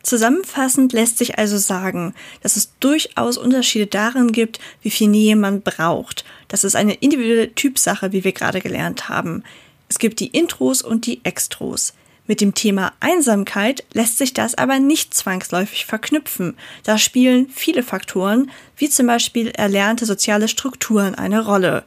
Zusammenfassend 0.04 0.92
lässt 0.92 1.18
sich 1.18 1.40
also 1.40 1.58
sagen, 1.58 2.14
dass 2.42 2.58
es 2.58 2.74
durchaus 2.82 3.38
Unterschiede 3.38 3.88
darin 3.88 4.34
gibt, 4.34 4.60
wie 4.82 4.90
viel 4.90 5.08
Nähe 5.08 5.38
man 5.38 5.62
braucht. 5.62 6.26
Das 6.50 6.66
ist 6.66 6.76
eine 6.76 6.96
individuelle 6.96 7.56
Typsache, 7.56 8.12
wie 8.12 8.26
wir 8.26 8.34
gerade 8.34 8.60
gelernt 8.60 9.08
haben. 9.08 9.44
Es 9.88 10.00
gibt 10.00 10.20
die 10.20 10.28
Intros 10.28 10.82
und 10.82 11.06
die 11.06 11.24
Extros. 11.24 11.94
Mit 12.28 12.42
dem 12.42 12.54
Thema 12.54 12.94
Einsamkeit 13.00 13.86
lässt 13.94 14.18
sich 14.18 14.34
das 14.34 14.56
aber 14.56 14.80
nicht 14.80 15.14
zwangsläufig 15.14 15.86
verknüpfen. 15.86 16.58
Da 16.84 16.98
spielen 16.98 17.48
viele 17.50 17.84
Faktoren, 17.84 18.52
wie 18.76 18.90
zum 18.90 19.08
Beispiel 19.08 19.50
erlernte 19.50 20.06
soziale 20.06 20.50
Strukturen, 20.50 21.16
eine 21.16 21.46
Rolle. 21.46 21.84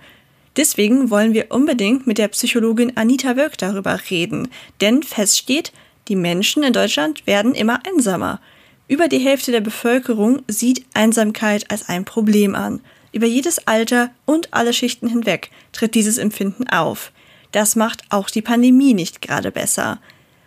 Deswegen 0.57 1.11
wollen 1.11 1.35
wir 1.35 1.51
unbedingt 1.51 2.07
mit 2.07 2.17
der 2.17 2.29
Psychologin 2.29 2.97
Anita 2.97 3.37
Wirk 3.37 3.59
darüber 3.59 3.99
reden, 4.11 4.49
denn 4.81 5.03
feststeht, 5.03 5.73
die 6.09 6.17
Menschen 6.17 6.63
in 6.63 6.73
Deutschland 6.73 7.27
werden 7.27 7.55
immer 7.55 7.81
einsamer. 7.87 8.41
Über 8.89 9.09
die 9.09 9.19
Hälfte 9.19 9.51
der 9.51 9.61
Bevölkerung 9.61 10.43
sieht 10.47 10.85
Einsamkeit 10.95 11.71
als 11.71 11.89
ein 11.89 12.05
Problem 12.05 12.55
an. 12.55 12.81
Über 13.13 13.27
jedes 13.27 13.67
Alter 13.67 14.11
und 14.25 14.53
alle 14.55 14.73
Schichten 14.73 15.09
hinweg 15.09 15.51
tritt 15.73 15.95
dieses 15.95 16.19
Empfinden 16.19 16.69
auf. 16.69 17.13
Das 17.53 17.75
macht 17.75 18.03
auch 18.11 18.31
die 18.31 18.43
Pandemie 18.43 18.95
nicht 18.95 19.23
gerade 19.23 19.51
besser. 19.51 19.99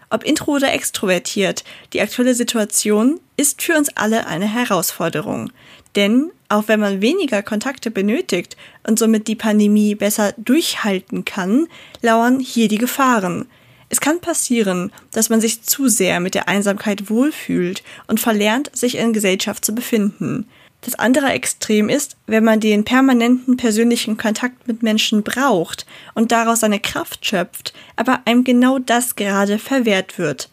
Ob 0.10 0.24
intro 0.24 0.54
oder 0.54 0.74
extrovertiert, 0.74 1.64
die 1.94 2.02
aktuelle 2.02 2.34
Situation 2.34 3.20
ist 3.38 3.62
für 3.62 3.76
uns 3.76 3.90
alle 3.96 4.28
eine 4.28 4.52
Herausforderung. 4.52 5.52
Denn 5.96 6.32
auch 6.48 6.68
wenn 6.68 6.80
man 6.80 7.02
weniger 7.02 7.44
Kontakte 7.44 7.92
benötigt 7.92 8.58
und 8.88 8.98
somit 8.98 9.28
die 9.28 9.36
Pandemie 9.36 9.96
besser 9.96 10.34
durchhalten 10.38 11.26
kann, 11.26 11.68
lauern 12.02 12.40
hier 12.40 12.68
die 12.68 12.78
Gefahren. 12.78 13.48
Es 13.90 14.00
kann 14.00 14.22
passieren, 14.22 14.92
dass 15.12 15.30
man 15.30 15.42
sich 15.42 15.64
zu 15.64 15.88
sehr 15.88 16.20
mit 16.20 16.36
der 16.36 16.48
Einsamkeit 16.48 17.10
wohlfühlt 17.10 17.84
und 18.08 18.20
verlernt, 18.20 18.70
sich 18.74 18.98
in 18.98 19.14
Gesellschaft 19.14 19.66
zu 19.66 19.74
befinden. 19.74 20.48
Das 20.82 20.96
andere 20.96 21.30
Extrem 21.32 21.90
ist, 21.90 22.16
wenn 22.26 22.44
man 22.44 22.60
den 22.62 22.86
permanenten 22.86 23.58
persönlichen 23.58 24.16
Kontakt 24.16 24.68
mit 24.68 24.82
Menschen 24.82 25.24
braucht 25.24 25.86
und 26.14 26.32
daraus 26.32 26.62
seine 26.62 26.80
Kraft 26.80 27.26
schöpft, 27.26 27.74
aber 27.98 28.22
einem 28.26 28.44
genau 28.44 28.80
das 28.80 29.16
gerade 29.16 29.60
verwehrt 29.60 30.18
wird. 30.18 30.50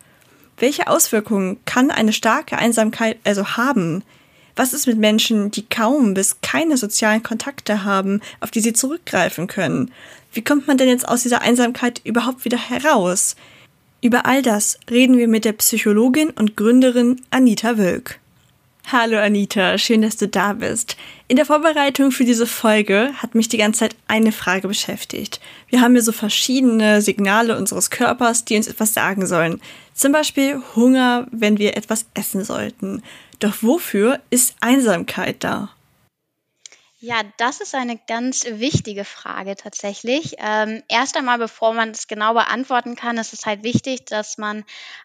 Welche 0.59 0.89
Auswirkungen 0.89 1.59
kann 1.65 1.91
eine 1.91 2.13
starke 2.13 2.59
Einsamkeit 2.59 3.19
also 3.25 3.57
haben? 3.57 4.03
Was 4.57 4.73
ist 4.73 4.87
mit 4.87 4.97
Menschen, 4.97 5.51
die 5.51 5.67
kaum 5.67 6.15
bis 6.15 6.41
keine 6.41 6.79
sozialen 6.79 7.23
Kontakte 7.23 7.85
haben, 7.85 8.23
auf 8.41 8.51
die 8.51 8.61
sie 8.61 8.73
zurückgreifen 8.73 9.47
können? 9.49 9.93
Wie 10.33 10.43
kommt 10.43 10.67
man 10.67 10.79
denn 10.79 10.89
jetzt 10.89 11.07
aus 11.07 11.23
dieser 11.23 11.43
Einsamkeit 11.43 12.01
überhaupt 12.05 12.47
wieder 12.47 12.59
heraus? 12.59 13.37
Über 14.01 14.25
all 14.25 14.41
das 14.41 14.79
reden 14.91 15.19
wir 15.19 15.29
mit 15.29 15.45
der 15.45 15.53
Psychologin 15.53 16.31
und 16.31 16.57
Gründerin 16.57 17.21
Anita 17.31 17.77
Wölk. 17.77 18.19
Hallo 18.93 19.19
Anita, 19.19 19.79
schön, 19.79 20.03
dass 20.03 20.17
du 20.17 20.29
da 20.29 20.53
bist. 20.53 20.97
In 21.27 21.35
der 21.35 21.45
Vorbereitung 21.45 22.13
für 22.13 22.25
diese 22.25 22.47
Folge 22.47 23.11
hat 23.17 23.35
mich 23.35 23.49
die 23.49 23.57
ganze 23.57 23.81
Zeit 23.81 23.97
eine 24.07 24.31
Frage 24.31 24.69
beschäftigt. 24.69 25.41
Wir 25.69 25.81
haben 25.81 25.95
hier 25.95 26.03
so 26.03 26.13
verschiedene 26.13 27.03
Signale 27.03 27.59
unseres 27.59 27.91
Körpers, 27.91 28.45
die 28.45 28.57
uns 28.57 28.69
etwas 28.69 28.95
sagen 28.95 29.27
sollen. 29.27 29.61
Zum 29.93 30.13
Beispiel 30.13 30.63
Hunger, 30.77 31.27
wenn 31.33 31.59
wir 31.59 31.77
etwas 31.77 32.07
essen 32.15 32.45
sollten. 32.45 33.03
Doch 33.41 33.55
wofür 33.61 34.21
ist 34.31 34.55
Einsamkeit 34.61 35.43
da? 35.43 35.71
Ja, 37.07 37.23
das 37.37 37.61
ist 37.61 37.73
eine 37.77 37.97
ganz 38.09 38.45
wichtige 38.47 39.05
Frage 39.05 39.55
tatsächlich. 39.55 40.35
Ähm, 40.39 40.83
erst 40.89 41.17
einmal, 41.17 41.39
bevor 41.39 41.73
man 41.73 41.93
das 41.93 42.09
genau 42.09 42.35
beantworten 42.35 42.97
kann, 42.97 43.17
ist 43.17 43.33
es 43.33 43.47
halt 43.47 43.63
wichtig, 43.63 44.07
dass 44.07 44.39
man 44.39 44.65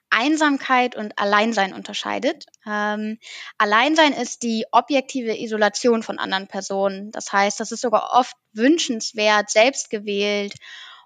Einsamkeit 0.10 0.96
und 0.96 1.20
Alleinsein 1.20 1.76
unterscheidet. 1.76 2.48
Ähm, 2.66 3.20
Alleinsein 3.60 4.14
ist 4.14 4.42
die 4.42 4.66
objektive 4.72 5.40
Isolation 5.40 6.02
von 6.02 6.18
anderen 6.18 6.48
Personen. 6.48 7.12
Das 7.12 7.32
heißt, 7.32 7.60
das 7.60 7.72
ist 7.72 7.82
sogar 7.82 8.10
oft 8.14 8.36
wünschenswert, 8.52 9.52
selbstgewählt 9.52 10.56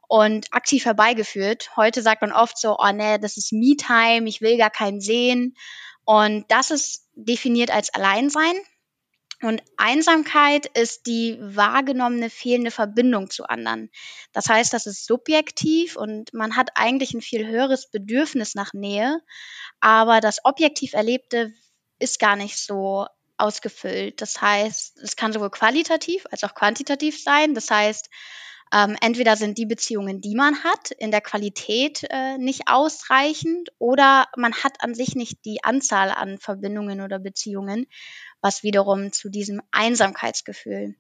und 0.07 0.53
aktiv 0.53 0.85
herbeigeführt. 0.85 1.75
Heute 1.75 2.03
sagt 2.03 2.21
man 2.21 2.31
oft 2.31 2.57
so, 2.57 2.77
oh 2.79 2.91
nee, 2.93 3.17
das 3.17 3.35
ist 3.35 3.51
Me-Time, 3.51 4.29
ich 4.29 4.39
will 4.39 4.57
gar 4.57 4.69
keinen 4.69 5.01
sehen. 5.01 5.57
Und 6.05 6.45
das 6.47 6.71
ist 6.71 7.09
definiert 7.15 7.69
als 7.69 7.93
Alleinsein. 7.93 8.55
Und 9.41 9.61
Einsamkeit 9.77 10.65
ist 10.65 11.07
die 11.07 11.37
wahrgenommene 11.39 12.29
fehlende 12.29 12.71
Verbindung 12.71 13.29
zu 13.29 13.45
anderen. 13.45 13.91
Das 14.33 14.49
heißt, 14.49 14.73
das 14.73 14.85
ist 14.85 15.05
subjektiv 15.05 15.97
und 15.97 16.33
man 16.33 16.55
hat 16.55 16.71
eigentlich 16.75 17.13
ein 17.13 17.21
viel 17.21 17.45
höheres 17.45 17.89
Bedürfnis 17.91 18.55
nach 18.55 18.73
Nähe, 18.73 19.21
aber 19.81 20.21
das 20.21 20.45
objektiv 20.45 20.93
Erlebte 20.93 21.53
ist 21.99 22.19
gar 22.19 22.35
nicht 22.35 22.57
so 22.57 23.07
ausgefüllt. 23.37 24.21
Das 24.21 24.41
heißt, 24.41 24.99
es 24.99 25.15
kann 25.15 25.33
sowohl 25.33 25.51
qualitativ 25.51 26.25
als 26.31 26.43
auch 26.43 26.55
quantitativ 26.55 27.21
sein. 27.21 27.53
Das 27.53 27.69
heißt, 27.69 28.09
Ähm, 28.73 28.97
entweder 28.99 29.35
sind 29.37 29.59
die 29.59 29.67
Beziehungen, 29.67 30.21
die 30.21 30.33
man 30.35 30.63
hat, 30.63 30.89
in 30.89 31.11
der 31.11 31.21
Qualität 31.21 32.03
äh, 32.09 32.39
nicht 32.39 32.63
ausreichend 32.65 33.69
oder 33.77 34.25
man 34.37 34.53
hat 34.55 34.81
an 34.81 34.95
sich 34.95 35.15
nicht 35.15 35.45
die 35.45 35.63
Anzahl 35.63 36.09
an 36.09 36.39
Verbindungen 36.39 37.01
oder 37.01 37.19
Beziehungen, 37.19 37.85
was 38.45 38.61
wiederum 38.61 39.11
zu 39.11 39.29
diesem 39.29 39.59
Einsamkeitsgefühl 39.71 40.93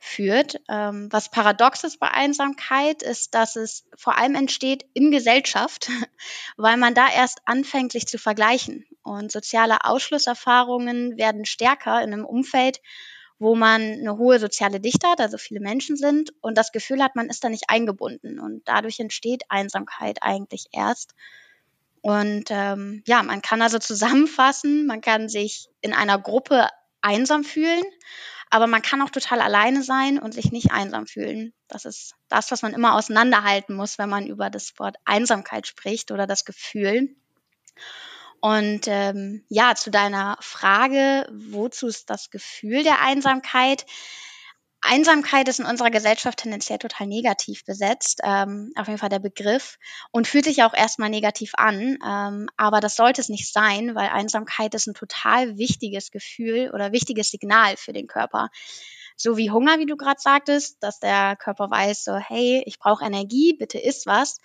führt. 0.00 0.60
Ähm, 0.68 1.06
was 1.12 1.30
paradox 1.30 1.84
ist 1.84 2.00
bei 2.00 2.10
Einsamkeit, 2.10 3.04
ist, 3.04 3.34
dass 3.34 3.54
es 3.54 3.84
vor 3.96 4.18
allem 4.18 4.34
entsteht 4.34 4.84
in 4.92 5.12
Gesellschaft, 5.12 5.88
weil 6.56 6.76
man 6.78 6.94
da 6.94 7.06
erst 7.08 7.42
anfängt, 7.44 7.92
sich 7.92 8.08
zu 8.08 8.18
vergleichen. 8.18 8.86
Und 9.04 9.30
soziale 9.30 9.84
Ausschlusserfahrungen 9.84 11.16
werden 11.16 11.44
stärker 11.44 12.02
in 12.02 12.12
einem 12.12 12.24
Umfeld, 12.24 12.80
wo 13.38 13.54
man 13.54 13.80
eine 13.80 14.18
hohe 14.18 14.40
soziale 14.40 14.80
Dichte 14.80 15.06
hat, 15.06 15.20
also 15.20 15.38
viele 15.38 15.60
Menschen 15.60 15.96
sind 15.96 16.32
und 16.40 16.58
das 16.58 16.72
Gefühl 16.72 17.04
hat, 17.04 17.14
man 17.14 17.30
ist 17.30 17.44
da 17.44 17.48
nicht 17.50 17.66
eingebunden. 17.68 18.40
Und 18.40 18.62
dadurch 18.64 18.98
entsteht 18.98 19.44
Einsamkeit 19.48 20.18
eigentlich 20.22 20.66
erst. 20.72 21.14
Und 22.02 22.44
ähm, 22.50 23.02
ja, 23.06 23.22
man 23.22 23.42
kann 23.42 23.62
also 23.62 23.78
zusammenfassen, 23.78 24.86
man 24.86 25.00
kann 25.00 25.28
sich 25.28 25.68
in 25.82 25.92
einer 25.92 26.18
Gruppe 26.18 26.68
einsam 27.02 27.44
fühlen, 27.44 27.84
aber 28.50 28.66
man 28.66 28.82
kann 28.82 29.00
auch 29.02 29.10
total 29.10 29.40
alleine 29.40 29.82
sein 29.82 30.18
und 30.18 30.34
sich 30.34 30.50
nicht 30.50 30.72
einsam 30.72 31.06
fühlen. 31.06 31.52
Das 31.68 31.84
ist 31.84 32.14
das, 32.28 32.50
was 32.50 32.62
man 32.62 32.74
immer 32.74 32.94
auseinanderhalten 32.94 33.76
muss, 33.76 33.98
wenn 33.98 34.08
man 34.08 34.26
über 34.26 34.50
das 34.50 34.78
Wort 34.78 34.96
Einsamkeit 35.04 35.66
spricht 35.66 36.10
oder 36.10 36.26
das 36.26 36.44
Gefühl. 36.44 37.14
Und 38.40 38.88
ähm, 38.88 39.44
ja, 39.48 39.74
zu 39.74 39.90
deiner 39.90 40.36
Frage, 40.40 41.28
wozu 41.30 41.86
ist 41.86 42.10
das 42.10 42.30
Gefühl 42.30 42.82
der 42.82 43.02
Einsamkeit? 43.02 43.84
Einsamkeit 44.82 45.46
ist 45.48 45.60
in 45.60 45.66
unserer 45.66 45.90
Gesellschaft 45.90 46.38
tendenziell 46.38 46.78
total 46.78 47.06
negativ 47.06 47.64
besetzt, 47.64 48.20
ähm, 48.24 48.72
auf 48.76 48.86
jeden 48.86 48.98
Fall 48.98 49.10
der 49.10 49.18
Begriff, 49.18 49.78
und 50.10 50.26
fühlt 50.26 50.46
sich 50.46 50.62
auch 50.62 50.72
erstmal 50.72 51.10
negativ 51.10 51.52
an. 51.56 51.98
Ähm, 52.04 52.48
aber 52.56 52.80
das 52.80 52.96
sollte 52.96 53.20
es 53.20 53.28
nicht 53.28 53.52
sein, 53.52 53.94
weil 53.94 54.08
Einsamkeit 54.08 54.74
ist 54.74 54.86
ein 54.86 54.94
total 54.94 55.58
wichtiges 55.58 56.10
Gefühl 56.10 56.70
oder 56.72 56.92
wichtiges 56.92 57.30
Signal 57.30 57.76
für 57.76 57.92
den 57.92 58.06
Körper. 58.06 58.48
So 59.16 59.36
wie 59.36 59.50
Hunger, 59.50 59.78
wie 59.78 59.86
du 59.86 59.96
gerade 59.96 60.20
sagtest, 60.20 60.82
dass 60.82 60.98
der 60.98 61.36
Körper 61.36 61.70
weiß, 61.70 62.04
so, 62.04 62.16
hey, 62.16 62.62
ich 62.64 62.78
brauche 62.78 63.04
Energie, 63.04 63.52
bitte 63.52 63.78
isst 63.78 64.06
was, 64.06 64.38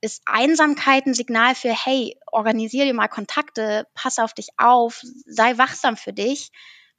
ist 0.00 0.22
Einsamkeit 0.26 1.06
ein 1.06 1.14
Signal 1.14 1.56
für, 1.56 1.72
hey, 1.72 2.16
organisier 2.30 2.84
dir 2.84 2.94
mal 2.94 3.08
Kontakte, 3.08 3.88
pass 3.94 4.20
auf 4.20 4.32
dich 4.32 4.48
auf, 4.58 5.02
sei 5.26 5.58
wachsam 5.58 5.96
für 5.96 6.12
dich 6.12 6.52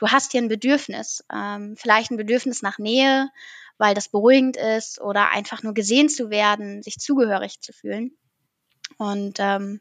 du 0.03 0.11
hast 0.11 0.33
hier 0.33 0.41
ein 0.41 0.49
Bedürfnis, 0.49 1.23
ähm, 1.33 1.77
vielleicht 1.77 2.11
ein 2.11 2.17
Bedürfnis 2.17 2.61
nach 2.61 2.77
Nähe, 2.77 3.29
weil 3.77 3.95
das 3.95 4.09
beruhigend 4.09 4.57
ist 4.57 4.99
oder 4.99 5.31
einfach 5.31 5.63
nur 5.63 5.73
gesehen 5.73 6.09
zu 6.09 6.29
werden, 6.29 6.83
sich 6.83 6.97
zugehörig 6.97 7.61
zu 7.61 7.71
fühlen. 7.71 8.11
Und 8.97 9.37
ähm, 9.39 9.79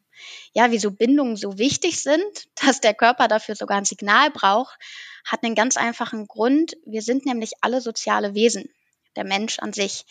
ja, 0.53 0.71
wieso 0.71 0.93
Bindungen 0.93 1.35
so 1.35 1.59
wichtig 1.59 2.01
sind, 2.01 2.23
dass 2.65 2.81
der 2.81 2.95
Körper 2.95 3.27
dafür 3.27 3.57
sogar 3.57 3.79
ein 3.79 3.85
Signal 3.85 4.31
braucht, 4.31 4.79
hat 5.25 5.43
einen 5.43 5.57
ganz 5.57 5.77
einfachen 5.77 6.29
Grund. 6.29 6.77
Wir 6.87 7.03
sind 7.03 7.27
nämlich 7.27 7.55
alle 7.61 7.81
soziale 7.81 8.33
Wesen, 8.37 8.71
der 9.17 9.25
Mensch 9.25 9.59
an 9.59 9.73
sich. 9.73 10.05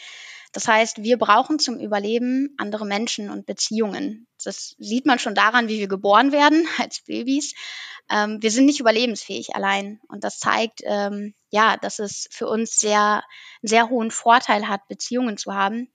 Das 0.51 0.67
heißt, 0.67 1.01
wir 1.01 1.17
brauchen 1.17 1.59
zum 1.59 1.79
Überleben 1.79 2.53
andere 2.57 2.85
Menschen 2.85 3.29
und 3.29 3.45
Beziehungen. 3.45 4.27
Das 4.43 4.75
sieht 4.79 5.05
man 5.05 5.17
schon 5.17 5.35
daran, 5.35 5.69
wie 5.69 5.79
wir 5.79 5.87
geboren 5.87 6.31
werden 6.31 6.67
als 6.77 7.01
Babys. 7.01 7.53
Ähm, 8.09 8.41
wir 8.41 8.51
sind 8.51 8.65
nicht 8.65 8.79
überlebensfähig 8.79 9.55
allein. 9.55 10.01
Und 10.09 10.23
das 10.23 10.39
zeigt, 10.39 10.81
ähm, 10.83 11.33
ja, 11.49 11.77
dass 11.77 11.99
es 11.99 12.27
für 12.31 12.47
uns 12.47 12.79
sehr, 12.79 13.23
sehr 13.61 13.89
hohen 13.89 14.11
Vorteil 14.11 14.67
hat, 14.67 14.87
Beziehungen 14.89 15.37
zu 15.37 15.53
haben. 15.53 15.89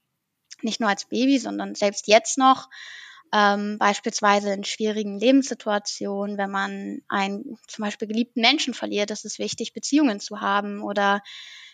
Nicht 0.62 0.80
nur 0.80 0.88
als 0.88 1.04
Baby, 1.06 1.38
sondern 1.38 1.74
selbst 1.74 2.08
jetzt 2.08 2.38
noch. 2.38 2.70
Ähm, 3.34 3.76
beispielsweise 3.78 4.52
in 4.52 4.64
schwierigen 4.64 5.18
Lebenssituationen, 5.18 6.38
wenn 6.38 6.50
man 6.50 7.02
einen 7.08 7.58
zum 7.66 7.84
Beispiel 7.84 8.08
geliebten 8.08 8.40
Menschen 8.40 8.72
verliert, 8.72 9.10
ist 9.10 9.24
es 9.24 9.38
wichtig, 9.38 9.74
Beziehungen 9.74 10.20
zu 10.20 10.40
haben 10.40 10.80
oder 10.80 11.22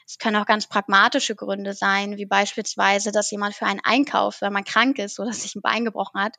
es 0.06 0.18
können 0.18 0.36
auch 0.36 0.46
ganz 0.46 0.66
pragmatische 0.66 1.34
Gründe 1.34 1.74
sein, 1.74 2.16
wie 2.16 2.26
beispielsweise, 2.26 3.12
dass 3.12 3.30
jemand 3.30 3.54
für 3.54 3.66
einen 3.66 3.80
einkauft, 3.82 4.42
wenn 4.42 4.52
man 4.52 4.64
krank 4.64 4.98
ist 4.98 5.20
oder 5.20 5.32
sich 5.32 5.54
ein 5.54 5.62
Bein 5.62 5.84
gebrochen 5.84 6.20
hat. 6.20 6.36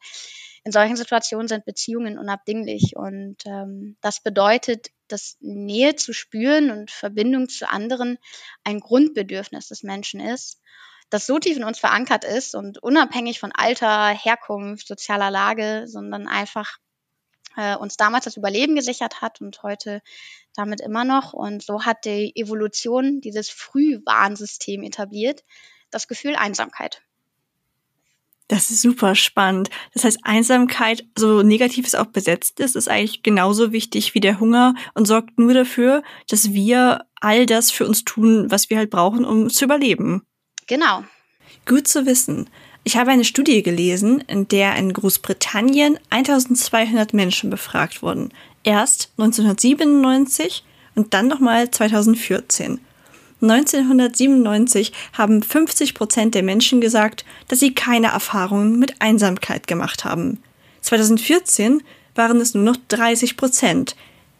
In 0.66 0.72
solchen 0.72 0.96
Situationen 0.96 1.48
sind 1.48 1.66
Beziehungen 1.66 2.18
unabdinglich 2.18 2.96
und 2.96 3.38
ähm, 3.46 3.98
das 4.02 4.22
bedeutet, 4.22 4.88
dass 5.10 5.38
Nähe 5.42 5.96
zu 5.96 6.14
spüren 6.14 6.72
und 6.72 6.90
Verbindung 6.90 7.50
zu 7.50 7.70
anderen 7.70 8.18
ein 8.64 8.80
Grundbedürfnis 8.80 9.68
des 9.68 9.84
Menschen 9.84 10.22
ist, 10.22 10.62
das 11.10 11.26
so 11.26 11.38
tief 11.38 11.58
in 11.58 11.66
uns 11.66 11.80
verankert 11.80 12.24
ist 12.24 12.56
und 12.56 12.82
unabhängig 12.82 13.40
von 13.40 13.52
Alter, 13.52 14.08
Herkunft, 14.08 14.88
sozialer 14.88 15.30
Lage, 15.30 15.84
sondern 15.86 16.28
einfach 16.28 16.78
äh, 17.58 17.76
uns 17.76 17.98
damals 17.98 18.26
das 18.26 18.38
Überleben 18.38 18.76
gesichert 18.76 19.22
hat 19.22 19.42
und 19.42 19.62
heute 19.64 20.02
damit 20.56 20.82
immer 20.82 21.04
noch. 21.04 21.34
Und 21.34 21.64
so 21.64 21.84
hat 21.84 22.06
die 22.06 22.36
Evolution 22.36 23.22
dieses 23.22 23.50
Frühwarnsystem 23.50 24.84
etabliert, 24.84 25.44
das 25.92 26.08
Gefühl 26.08 26.36
Einsamkeit. 26.36 27.02
Das 28.48 28.70
ist 28.70 28.82
super 28.82 29.16
spannend. 29.16 29.70
Das 29.94 30.04
heißt, 30.04 30.20
Einsamkeit, 30.24 31.06
so 31.18 31.44
negativ 31.44 31.88
es 31.88 31.96
auch 31.96 32.08
besetzt 32.08 32.60
ist, 32.60 32.76
ist 32.76 32.90
eigentlich 32.90 33.24
genauso 33.24 33.72
wichtig 33.72 34.14
wie 34.14 34.20
der 34.20 34.40
Hunger 34.40 34.76
und 34.94 35.06
sorgt 35.06 35.40
nur 35.40 35.54
dafür, 35.54 36.04
dass 36.28 36.54
wir 36.54 37.06
all 37.22 37.46
das 37.46 37.72
für 37.72 37.88
uns 37.88 38.04
tun, 38.04 38.52
was 38.52 38.70
wir 38.70 38.78
halt 38.78 38.90
brauchen, 38.90 39.24
um 39.26 39.50
zu 39.50 39.66
überleben. 39.66 40.24
Genau. 40.68 41.04
Gut 41.66 41.88
zu 41.88 42.06
wissen. 42.06 42.50
Ich 42.84 42.98
habe 42.98 43.12
eine 43.12 43.24
Studie 43.24 43.64
gelesen, 43.64 44.22
in 44.28 44.50
der 44.50 44.76
in 44.76 44.92
Großbritannien 44.92 45.98
1200 46.10 47.14
Menschen 47.14 47.50
befragt 47.50 48.02
wurden. 48.02 48.34
Erst 48.64 49.12
1997 49.18 50.64
und 50.96 51.14
dann 51.14 51.28
nochmal 51.28 51.70
2014. 51.70 52.80
1997 53.42 54.94
haben 55.12 55.44
50 55.44 55.94
Prozent 55.94 56.34
der 56.34 56.44
Menschen 56.44 56.80
gesagt, 56.80 57.26
dass 57.50 57.60
sie 57.60 57.76
keine 57.76 58.08
Erfahrungen 58.08 58.80
mit 58.80 59.02
Einsamkeit 59.02 59.68
gemacht 59.68 60.06
haben. 60.06 60.42
2014 60.82 61.84
waren 62.16 62.40
es 62.40 62.54
nur 62.54 62.64
noch 62.64 62.78
30 62.88 63.36
Prozent. 63.36 63.96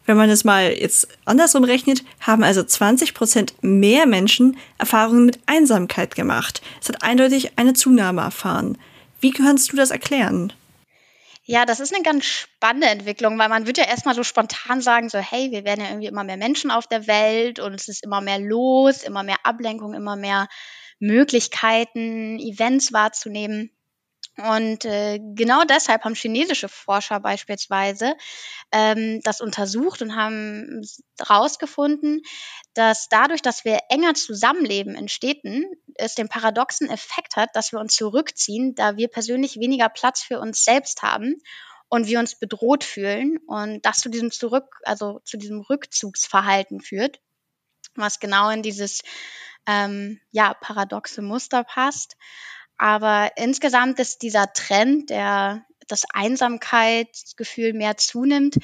Wenn 0.06 0.16
man 0.16 0.30
es 0.30 0.44
mal 0.44 0.72
jetzt 0.72 1.08
andersrum 1.24 1.64
rechnet, 1.64 2.04
haben 2.20 2.42
also 2.42 2.62
20 2.62 3.14
Prozent 3.14 3.54
mehr 3.62 4.06
Menschen 4.06 4.56
Erfahrungen 4.78 5.26
mit 5.26 5.38
Einsamkeit 5.46 6.14
gemacht. 6.14 6.62
Es 6.80 6.88
hat 6.88 7.02
eindeutig 7.02 7.58
eine 7.58 7.74
Zunahme 7.74 8.22
erfahren. 8.22 8.78
Wie 9.20 9.30
kannst 9.30 9.72
du 9.72 9.76
das 9.76 9.90
erklären? 9.90 10.52
Ja, 11.46 11.66
das 11.66 11.78
ist 11.80 11.94
eine 11.94 12.02
ganz 12.02 12.24
spannende 12.24 12.86
Entwicklung, 12.88 13.38
weil 13.38 13.50
man 13.50 13.66
würde 13.66 13.82
ja 13.82 13.86
erstmal 13.86 14.14
so 14.14 14.22
spontan 14.22 14.80
sagen, 14.80 15.10
so 15.10 15.18
hey, 15.18 15.50
wir 15.50 15.64
werden 15.64 15.80
ja 15.82 15.88
irgendwie 15.90 16.06
immer 16.06 16.24
mehr 16.24 16.38
Menschen 16.38 16.70
auf 16.70 16.86
der 16.86 17.06
Welt 17.06 17.58
und 17.58 17.74
es 17.74 17.88
ist 17.88 18.02
immer 18.02 18.22
mehr 18.22 18.38
los, 18.38 19.02
immer 19.02 19.22
mehr 19.22 19.36
Ablenkung, 19.44 19.92
immer 19.92 20.16
mehr 20.16 20.48
Möglichkeiten, 21.00 22.38
Events 22.38 22.94
wahrzunehmen. 22.94 23.70
Und 24.36 24.84
äh, 24.84 25.20
genau 25.34 25.62
deshalb 25.64 26.04
haben 26.04 26.14
chinesische 26.14 26.68
Forscher 26.68 27.20
beispielsweise 27.20 28.14
ähm, 28.72 29.20
das 29.22 29.40
untersucht 29.40 30.02
und 30.02 30.16
haben 30.16 30.82
herausgefunden, 31.20 32.22
dass 32.72 33.08
dadurch, 33.08 33.42
dass 33.42 33.64
wir 33.64 33.78
enger 33.90 34.14
zusammenleben 34.14 34.96
in 34.96 35.08
Städten, 35.08 35.64
es 35.96 36.14
den 36.14 36.28
paradoxen 36.28 36.90
Effekt 36.90 37.36
hat, 37.36 37.50
dass 37.54 37.72
wir 37.72 37.80
uns 37.80 37.94
zurückziehen, 37.94 38.74
da 38.74 38.96
wir 38.96 39.08
persönlich 39.08 39.58
weniger 39.58 39.88
Platz 39.88 40.22
für 40.22 40.40
uns 40.40 40.64
selbst 40.64 41.02
haben 41.02 41.36
und 41.88 42.06
wir 42.06 42.18
uns 42.18 42.38
bedroht 42.38 42.84
fühlen 42.84 43.38
und 43.46 43.84
das 43.84 44.00
zu 44.00 44.08
diesem 44.08 44.30
Zurück, 44.30 44.80
also 44.84 45.20
zu 45.24 45.36
diesem 45.36 45.60
Rückzugsverhalten 45.60 46.80
führt, 46.80 47.20
was 47.94 48.20
genau 48.20 48.50
in 48.50 48.62
dieses 48.62 49.02
ähm, 49.66 50.20
ja 50.30 50.54
paradoxe 50.54 51.22
Muster 51.22 51.64
passt. 51.64 52.16
Aber 52.76 53.30
insgesamt 53.36 54.00
ist 54.00 54.22
dieser 54.22 54.52
Trend, 54.52 55.10
der 55.10 55.64
das 55.86 56.04
Einsamkeitsgefühl 56.12 57.72
mehr 57.72 57.96
zunimmt, 57.96 58.56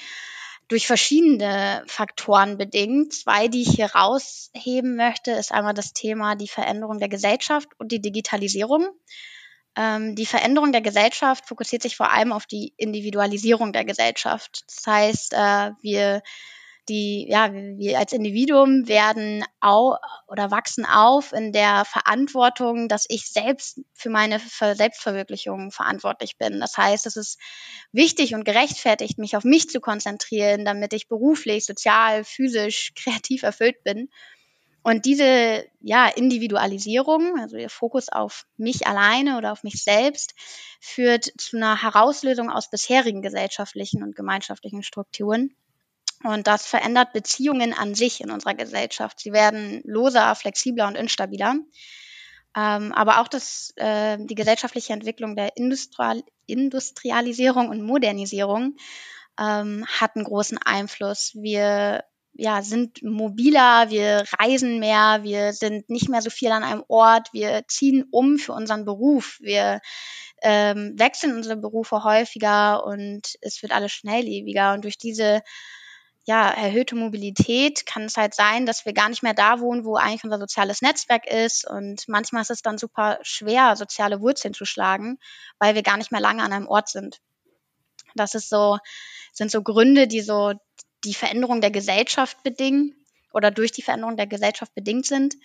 durch 0.70 0.86
verschiedene 0.86 1.82
Faktoren 1.88 2.56
bedingt. 2.56 3.12
Zwei, 3.12 3.48
die 3.48 3.62
ich 3.62 3.70
hier 3.70 3.86
rausheben 3.86 4.94
möchte, 4.94 5.32
ist 5.32 5.52
einmal 5.52 5.74
das 5.74 5.92
Thema 5.92 6.36
die 6.36 6.48
Veränderung 6.48 7.00
der 7.00 7.08
Gesellschaft 7.08 7.68
und 7.78 7.90
die 7.90 8.00
Digitalisierung. 8.00 8.88
Ähm, 9.76 10.14
die 10.14 10.26
Veränderung 10.26 10.70
der 10.70 10.80
Gesellschaft 10.80 11.46
fokussiert 11.46 11.82
sich 11.82 11.96
vor 11.96 12.12
allem 12.12 12.32
auf 12.32 12.46
die 12.46 12.72
Individualisierung 12.76 13.72
der 13.72 13.84
Gesellschaft. 13.84 14.62
Das 14.68 14.86
heißt, 14.86 15.32
äh, 15.32 15.72
wir 15.82 16.22
die, 16.88 17.26
ja, 17.28 17.52
wir 17.52 17.98
als 17.98 18.12
Individuum 18.12 18.88
werden 18.88 19.44
au 19.60 19.96
oder 20.26 20.50
wachsen 20.50 20.84
auf 20.84 21.32
in 21.32 21.52
der 21.52 21.84
Verantwortung, 21.84 22.88
dass 22.88 23.06
ich 23.08 23.28
selbst 23.28 23.80
für 23.92 24.10
meine 24.10 24.40
Selbstverwirklichung 24.40 25.70
verantwortlich 25.70 26.38
bin. 26.38 26.60
Das 26.60 26.76
heißt, 26.76 27.06
es 27.06 27.16
ist 27.16 27.38
wichtig 27.92 28.34
und 28.34 28.44
gerechtfertigt, 28.44 29.18
mich 29.18 29.36
auf 29.36 29.44
mich 29.44 29.68
zu 29.68 29.80
konzentrieren, 29.80 30.64
damit 30.64 30.92
ich 30.92 31.08
beruflich, 31.08 31.66
sozial, 31.66 32.24
physisch, 32.24 32.92
kreativ 32.96 33.42
erfüllt 33.42 33.82
bin. 33.84 34.08
Und 34.82 35.04
diese 35.04 35.66
ja, 35.80 36.08
Individualisierung, 36.08 37.38
also 37.38 37.56
der 37.56 37.68
Fokus 37.68 38.08
auf 38.08 38.46
mich 38.56 38.86
alleine 38.86 39.36
oder 39.36 39.52
auf 39.52 39.62
mich 39.62 39.82
selbst, 39.82 40.34
führt 40.80 41.30
zu 41.36 41.58
einer 41.58 41.82
Herauslösung 41.82 42.50
aus 42.50 42.70
bisherigen 42.70 43.20
gesellschaftlichen 43.20 44.02
und 44.02 44.16
gemeinschaftlichen 44.16 44.82
Strukturen. 44.82 45.54
Und 46.22 46.46
das 46.46 46.66
verändert 46.66 47.12
Beziehungen 47.12 47.72
an 47.72 47.94
sich 47.94 48.20
in 48.20 48.30
unserer 48.30 48.54
Gesellschaft. 48.54 49.20
Sie 49.20 49.32
werden 49.32 49.80
loser, 49.84 50.34
flexibler 50.34 50.86
und 50.86 50.96
instabiler. 50.96 51.54
Ähm, 52.56 52.92
aber 52.92 53.20
auch 53.20 53.28
das, 53.28 53.72
äh, 53.76 54.18
die 54.20 54.34
gesellschaftliche 54.34 54.92
Entwicklung 54.92 55.36
der 55.36 55.56
Industrial 55.56 56.22
Industrialisierung 56.46 57.68
und 57.68 57.82
Modernisierung 57.82 58.76
ähm, 59.38 59.86
hat 59.86 60.16
einen 60.16 60.24
großen 60.24 60.58
Einfluss. 60.58 61.32
Wir 61.34 62.02
ja, 62.32 62.62
sind 62.62 63.02
mobiler, 63.02 63.90
wir 63.90 64.24
reisen 64.38 64.80
mehr, 64.80 65.20
wir 65.22 65.52
sind 65.52 65.88
nicht 65.90 66.08
mehr 66.08 66.22
so 66.22 66.30
viel 66.30 66.50
an 66.50 66.64
einem 66.64 66.84
Ort, 66.88 67.28
wir 67.32 67.64
ziehen 67.68 68.04
um 68.10 68.38
für 68.38 68.52
unseren 68.52 68.84
Beruf, 68.84 69.38
wir 69.40 69.80
ähm, 70.42 70.94
wechseln 70.96 71.36
unsere 71.36 71.56
Berufe 71.56 72.02
häufiger 72.02 72.84
und 72.84 73.36
es 73.42 73.62
wird 73.62 73.72
alles 73.72 73.92
schnelllebiger. 73.92 74.72
Und 74.72 74.84
durch 74.84 74.98
diese 74.98 75.42
ja, 76.26 76.50
erhöhte 76.50 76.96
Mobilität 76.96 77.86
kann 77.86 78.04
es 78.04 78.16
halt 78.16 78.34
sein, 78.34 78.66
dass 78.66 78.84
wir 78.84 78.92
gar 78.92 79.08
nicht 79.08 79.22
mehr 79.22 79.34
da 79.34 79.60
wohnen, 79.60 79.84
wo 79.84 79.96
eigentlich 79.96 80.24
unser 80.24 80.38
soziales 80.38 80.82
Netzwerk 80.82 81.26
ist. 81.26 81.68
Und 81.68 82.06
manchmal 82.08 82.42
ist 82.42 82.50
es 82.50 82.62
dann 82.62 82.78
super 82.78 83.18
schwer, 83.22 83.74
soziale 83.76 84.20
Wurzeln 84.20 84.54
zu 84.54 84.64
schlagen, 84.64 85.18
weil 85.58 85.74
wir 85.74 85.82
gar 85.82 85.96
nicht 85.96 86.12
mehr 86.12 86.20
lange 86.20 86.42
an 86.42 86.52
einem 86.52 86.68
Ort 86.68 86.88
sind. 86.88 87.20
Das 88.14 88.34
ist 88.34 88.48
so, 88.48 88.78
sind 89.32 89.50
so 89.50 89.62
Gründe, 89.62 90.06
die 90.06 90.20
so 90.20 90.52
die 91.04 91.14
Veränderung 91.14 91.60
der 91.60 91.70
Gesellschaft 91.70 92.42
bedingen 92.42 92.94
oder 93.32 93.50
durch 93.50 93.72
die 93.72 93.82
Veränderung 93.82 94.16
der 94.16 94.26
Gesellschaft 94.26 94.74
bedingt 94.74 95.06
sind. 95.06 95.36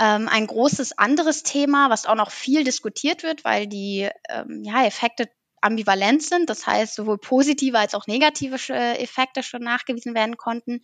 Ähm, 0.00 0.28
ein 0.28 0.46
großes 0.46 0.98
anderes 0.98 1.42
Thema, 1.44 1.90
was 1.90 2.06
auch 2.06 2.16
noch 2.16 2.30
viel 2.30 2.64
diskutiert 2.64 3.22
wird, 3.22 3.44
weil 3.44 3.66
die 3.68 4.08
ähm, 4.28 4.62
ja, 4.64 4.84
Effekte 4.84 5.28
ambivalent 5.62 6.22
sind, 6.22 6.50
das 6.50 6.66
heißt 6.66 6.94
sowohl 6.94 7.18
positive 7.18 7.78
als 7.78 7.94
auch 7.94 8.06
negative 8.06 8.56
äh, 8.72 9.02
Effekte 9.02 9.42
schon 9.42 9.62
nachgewiesen 9.62 10.14
werden 10.14 10.36
konnten, 10.36 10.80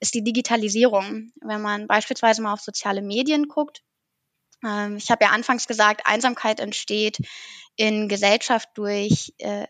ist 0.00 0.14
die 0.14 0.24
Digitalisierung. 0.24 1.30
Wenn 1.40 1.62
man 1.62 1.86
beispielsweise 1.86 2.42
mal 2.42 2.52
auf 2.52 2.60
soziale 2.60 3.02
Medien 3.02 3.48
guckt, 3.48 3.82
ähm, 4.64 4.96
ich 4.96 5.10
habe 5.10 5.24
ja 5.24 5.30
anfangs 5.30 5.66
gesagt, 5.66 6.06
Einsamkeit 6.06 6.60
entsteht 6.60 7.18
in 7.76 8.08
Gesellschaft 8.08 8.68
durch 8.74 9.34
äh, 9.38 9.66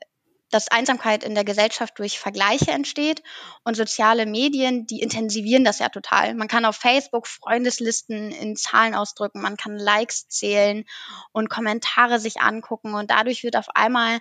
dass 0.50 0.68
Einsamkeit 0.68 1.24
in 1.24 1.34
der 1.34 1.44
Gesellschaft 1.44 1.98
durch 1.98 2.18
Vergleiche 2.18 2.70
entsteht 2.70 3.22
und 3.64 3.76
soziale 3.76 4.26
Medien, 4.26 4.86
die 4.86 5.00
intensivieren 5.00 5.64
das 5.64 5.78
ja 5.78 5.88
total. 5.88 6.34
Man 6.34 6.48
kann 6.48 6.64
auf 6.64 6.76
Facebook 6.76 7.26
Freundeslisten 7.26 8.30
in 8.30 8.56
Zahlen 8.56 8.94
ausdrücken, 8.94 9.40
man 9.40 9.56
kann 9.56 9.76
Likes 9.76 10.28
zählen 10.28 10.84
und 11.32 11.50
Kommentare 11.50 12.20
sich 12.20 12.40
angucken 12.40 12.94
und 12.94 13.10
dadurch 13.10 13.42
wird 13.42 13.56
auf 13.56 13.68
einmal 13.74 14.20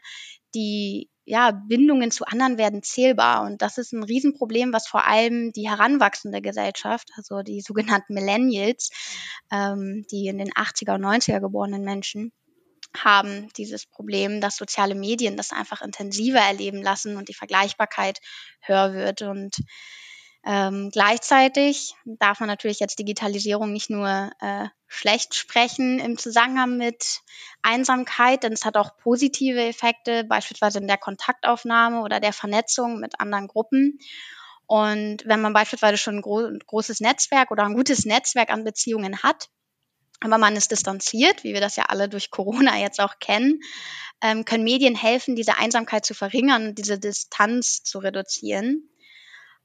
die 0.56 1.10
ja, 1.26 1.52
Bindungen 1.52 2.12
zu 2.12 2.26
anderen 2.26 2.58
werden 2.58 2.84
zählbar. 2.84 3.44
Und 3.44 3.62
das 3.62 3.78
ist 3.78 3.94
ein 3.94 4.04
Riesenproblem, 4.04 4.74
was 4.74 4.88
vor 4.88 5.08
allem 5.08 5.52
die 5.54 5.70
heranwachsende 5.70 6.42
Gesellschaft, 6.42 7.10
also 7.16 7.42
die 7.42 7.62
sogenannten 7.62 8.14
Millennials, 8.14 8.90
ähm, 9.52 10.06
die 10.12 10.28
in 10.28 10.38
den 10.38 10.52
80er 10.52 10.96
und 10.96 11.06
90er 11.06 11.40
geborenen 11.40 11.84
Menschen, 11.84 12.34
haben 12.98 13.50
dieses 13.58 13.86
Problem, 13.86 14.42
dass 14.42 14.58
soziale 14.58 14.96
Medien 14.96 15.38
das 15.38 15.52
einfach 15.52 15.82
intensiver 15.82 16.40
erleben 16.40 16.82
lassen 16.82 17.18
und 17.18 17.30
die 17.30 17.34
Vergleichbarkeit 17.34 18.20
höher 18.62 18.94
wird. 18.94 19.22
Und 19.22 19.58
ähm, 20.46 20.90
gleichzeitig 20.92 21.96
darf 22.06 22.40
man 22.40 22.50
natürlich 22.50 22.80
jetzt 22.80 23.00
Digitalisierung 23.00 23.72
nicht 23.72 23.90
nur 23.90 24.32
äh, 24.42 24.68
schlecht 24.88 25.36
sprechen 25.36 26.00
im 26.00 26.18
Zusammenhang 26.18 26.78
mit 26.78 27.22
Einsamkeit, 27.62 28.44
denn 28.44 28.54
es 28.54 28.66
hat 28.66 28.76
auch 28.76 28.98
positive 28.98 29.62
Effekte, 29.62 30.26
beispielsweise 30.26 30.80
in 30.80 30.88
der 30.88 30.98
Kontaktaufnahme 30.98 32.02
oder 32.02 32.20
der 32.20 32.34
Vernetzung 32.34 33.00
mit 33.00 33.20
anderen 33.20 33.48
Gruppen. 33.48 34.00
Und 34.66 35.26
wenn 35.26 35.42
man 35.42 35.54
beispielsweise 35.54 35.98
schon 35.98 36.18
ein, 36.18 36.22
gro 36.22 36.40
ein 36.40 36.60
großes 36.60 37.00
Netzwerk 37.00 37.52
oder 37.52 37.64
ein 37.64 37.76
gutes 37.76 38.06
Netzwerk 38.06 38.52
an 38.52 38.64
Beziehungen 38.64 39.24
hat, 39.24 39.50
aber 40.24 40.38
man 40.38 40.56
ist 40.56 40.72
distanziert, 40.72 41.44
wie 41.44 41.54
wir 41.54 41.62
das 41.62 41.76
ja 41.76 41.86
alle 41.90 42.08
durch 42.08 42.32
Corona 42.32 42.80
jetzt 42.80 43.02
auch 43.02 43.20
kennen, 43.20 43.62
ähm, 44.22 44.46
können 44.46 44.64
Medien 44.64 44.96
helfen, 44.96 45.36
diese 45.36 45.58
Einsamkeit 45.58 46.06
zu 46.06 46.14
verringern 46.14 46.70
und 46.70 46.78
diese 46.78 46.98
Distanz 46.98 47.84
zu 47.84 48.00
reduzieren. 48.00 48.90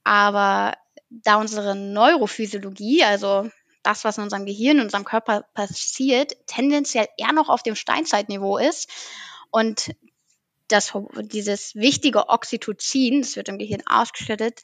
Aber 0.02 0.74
da 1.10 1.36
unsere 1.36 1.76
Neurophysiologie, 1.76 3.04
also 3.04 3.48
das, 3.82 4.04
was 4.04 4.18
in 4.18 4.24
unserem 4.24 4.46
Gehirn, 4.46 4.78
in 4.78 4.84
unserem 4.84 5.04
Körper 5.04 5.44
passiert, 5.54 6.34
tendenziell 6.46 7.06
eher 7.16 7.32
noch 7.32 7.48
auf 7.48 7.62
dem 7.62 7.76
Steinzeitniveau 7.76 8.58
ist 8.58 8.90
und 9.50 9.94
das, 10.66 10.92
dieses 11.22 11.74
wichtige 11.74 12.28
Oxytocin, 12.28 13.22
das 13.22 13.36
wird 13.36 13.48
im 13.48 13.58
Gehirn 13.58 13.82
ausgeschüttet, 13.86 14.60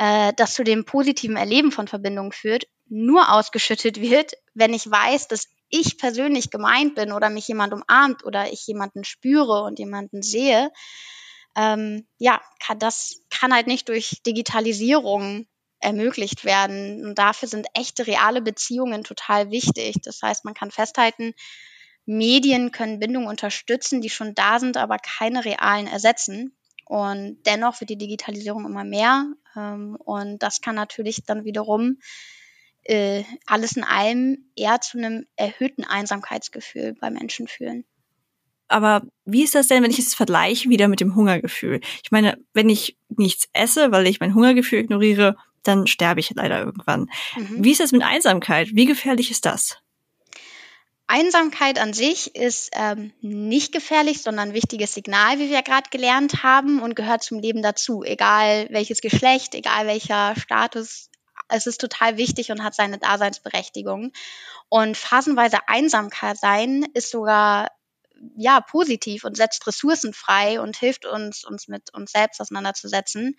äh, 0.00 0.32
das 0.34 0.54
zu 0.54 0.64
dem 0.64 0.86
positiven 0.86 1.36
Erleben 1.36 1.72
von 1.72 1.86
Verbindungen 1.86 2.32
führt, 2.32 2.64
nur 2.88 3.30
ausgeschüttet 3.34 4.00
wird, 4.00 4.32
wenn 4.54 4.72
ich 4.72 4.90
weiß, 4.90 5.28
dass 5.28 5.46
ich 5.68 5.98
persönlich 5.98 6.50
gemeint 6.50 6.94
bin 6.94 7.12
oder 7.12 7.28
mich 7.28 7.46
jemand 7.46 7.74
umarmt 7.74 8.24
oder 8.24 8.50
ich 8.50 8.66
jemanden 8.66 9.04
spüre 9.04 9.62
und 9.62 9.78
jemanden 9.78 10.22
sehe, 10.22 10.70
ähm, 11.54 12.08
ja, 12.16 12.40
kann, 12.64 12.78
das 12.78 13.20
kann 13.28 13.52
halt 13.52 13.66
nicht 13.66 13.90
durch 13.90 14.22
Digitalisierung 14.26 15.46
ermöglicht 15.80 16.46
werden. 16.46 17.04
Und 17.04 17.18
dafür 17.18 17.48
sind 17.48 17.66
echte, 17.74 18.06
reale 18.06 18.40
Beziehungen 18.40 19.04
total 19.04 19.50
wichtig. 19.50 19.96
Das 20.02 20.22
heißt, 20.22 20.46
man 20.46 20.54
kann 20.54 20.70
festhalten, 20.70 21.34
Medien 22.06 22.72
können 22.72 23.00
Bindungen 23.00 23.28
unterstützen, 23.28 24.00
die 24.00 24.10
schon 24.10 24.34
da 24.34 24.58
sind, 24.60 24.78
aber 24.78 24.96
keine 24.96 25.44
realen 25.44 25.86
ersetzen. 25.86 26.56
Und 26.90 27.38
dennoch 27.46 27.80
wird 27.80 27.90
die 27.90 27.98
Digitalisierung 27.98 28.66
immer 28.66 28.82
mehr. 28.82 29.32
Ähm, 29.56 29.94
und 29.94 30.42
das 30.42 30.60
kann 30.60 30.74
natürlich 30.74 31.22
dann 31.24 31.44
wiederum 31.44 31.98
äh, 32.82 33.22
alles 33.46 33.76
in 33.76 33.84
allem 33.84 34.50
eher 34.56 34.80
zu 34.80 34.98
einem 34.98 35.24
erhöhten 35.36 35.84
Einsamkeitsgefühl 35.84 36.96
bei 37.00 37.10
Menschen 37.10 37.46
führen. 37.46 37.84
Aber 38.66 39.02
wie 39.24 39.44
ist 39.44 39.54
das 39.54 39.68
denn, 39.68 39.84
wenn 39.84 39.92
ich 39.92 40.00
es 40.00 40.16
vergleiche 40.16 40.68
wieder 40.68 40.88
mit 40.88 40.98
dem 40.98 41.14
Hungergefühl? 41.14 41.80
Ich 42.02 42.10
meine, 42.10 42.36
wenn 42.54 42.68
ich 42.68 42.98
nichts 43.08 43.48
esse, 43.52 43.92
weil 43.92 44.08
ich 44.08 44.18
mein 44.18 44.34
Hungergefühl 44.34 44.80
ignoriere, 44.80 45.36
dann 45.62 45.86
sterbe 45.86 46.18
ich 46.18 46.32
leider 46.34 46.58
irgendwann. 46.58 47.08
Mhm. 47.36 47.62
Wie 47.62 47.70
ist 47.70 47.78
das 47.78 47.92
mit 47.92 48.02
Einsamkeit? 48.02 48.70
Wie 48.72 48.86
gefährlich 48.86 49.30
ist 49.30 49.46
das? 49.46 49.78
Einsamkeit 51.10 51.80
an 51.80 51.92
sich 51.92 52.36
ist 52.36 52.70
ähm, 52.72 53.12
nicht 53.20 53.72
gefährlich, 53.72 54.22
sondern 54.22 54.50
ein 54.50 54.54
wichtiges 54.54 54.94
Signal, 54.94 55.40
wie 55.40 55.50
wir 55.50 55.62
gerade 55.62 55.90
gelernt 55.90 56.44
haben, 56.44 56.80
und 56.80 56.94
gehört 56.94 57.24
zum 57.24 57.40
Leben 57.40 57.62
dazu. 57.62 58.04
Egal 58.04 58.68
welches 58.70 59.00
Geschlecht, 59.00 59.56
egal 59.56 59.88
welcher 59.88 60.34
Status 60.38 61.10
es 61.48 61.66
ist 61.66 61.80
total 61.80 62.16
wichtig 62.16 62.52
und 62.52 62.62
hat 62.62 62.76
seine 62.76 62.98
Daseinsberechtigung. 62.98 64.12
Und 64.68 64.96
phasenweise 64.96 65.58
Einsamkeit 65.66 66.38
sein 66.38 66.86
ist 66.94 67.10
sogar 67.10 67.72
ja 68.36 68.60
positiv 68.60 69.24
und 69.24 69.36
setzt 69.36 69.66
Ressourcen 69.66 70.14
frei 70.14 70.60
und 70.60 70.76
hilft 70.76 71.06
uns, 71.06 71.44
uns 71.44 71.66
mit 71.66 71.92
uns 71.92 72.12
selbst 72.12 72.40
auseinanderzusetzen. 72.40 73.36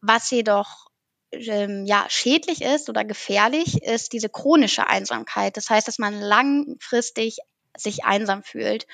Was 0.00 0.32
jedoch 0.32 0.87
ähm, 1.32 1.84
ja 1.86 2.06
schädlich 2.08 2.62
ist 2.62 2.88
oder 2.88 3.04
gefährlich 3.04 3.82
ist 3.82 4.12
diese 4.12 4.28
chronische 4.28 4.86
Einsamkeit. 4.86 5.56
Das 5.56 5.70
heißt, 5.70 5.88
dass 5.88 5.98
man 5.98 6.20
langfristig 6.20 7.38
sich 7.76 8.04
einsam 8.04 8.42
fühlt. 8.42 8.86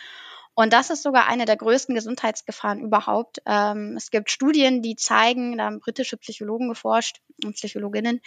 Und 0.56 0.72
das 0.72 0.90
ist 0.90 1.02
sogar 1.02 1.26
eine 1.26 1.46
der 1.46 1.56
größten 1.56 1.94
Gesundheitsgefahren 1.96 2.80
überhaupt. 2.80 3.42
Ähm, 3.44 3.94
es 3.96 4.10
gibt 4.10 4.30
Studien, 4.30 4.82
die 4.82 4.94
zeigen, 4.94 5.58
da 5.58 5.64
haben 5.64 5.80
britische 5.80 6.16
Psychologen 6.16 6.68
geforscht 6.68 7.20
und 7.44 7.56
Psychologinnen, 7.56 8.20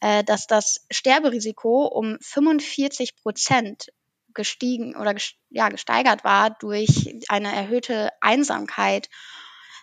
äh, 0.00 0.24
dass 0.24 0.48
das 0.48 0.84
Sterberisiko 0.90 1.86
um 1.86 2.18
45 2.20 3.14
Prozent 3.16 3.92
gestiegen 4.34 4.96
oder 4.96 5.14
ja, 5.50 5.68
gesteigert 5.68 6.24
war 6.24 6.50
durch 6.50 7.16
eine 7.28 7.54
erhöhte 7.54 8.10
Einsamkeit. 8.20 9.08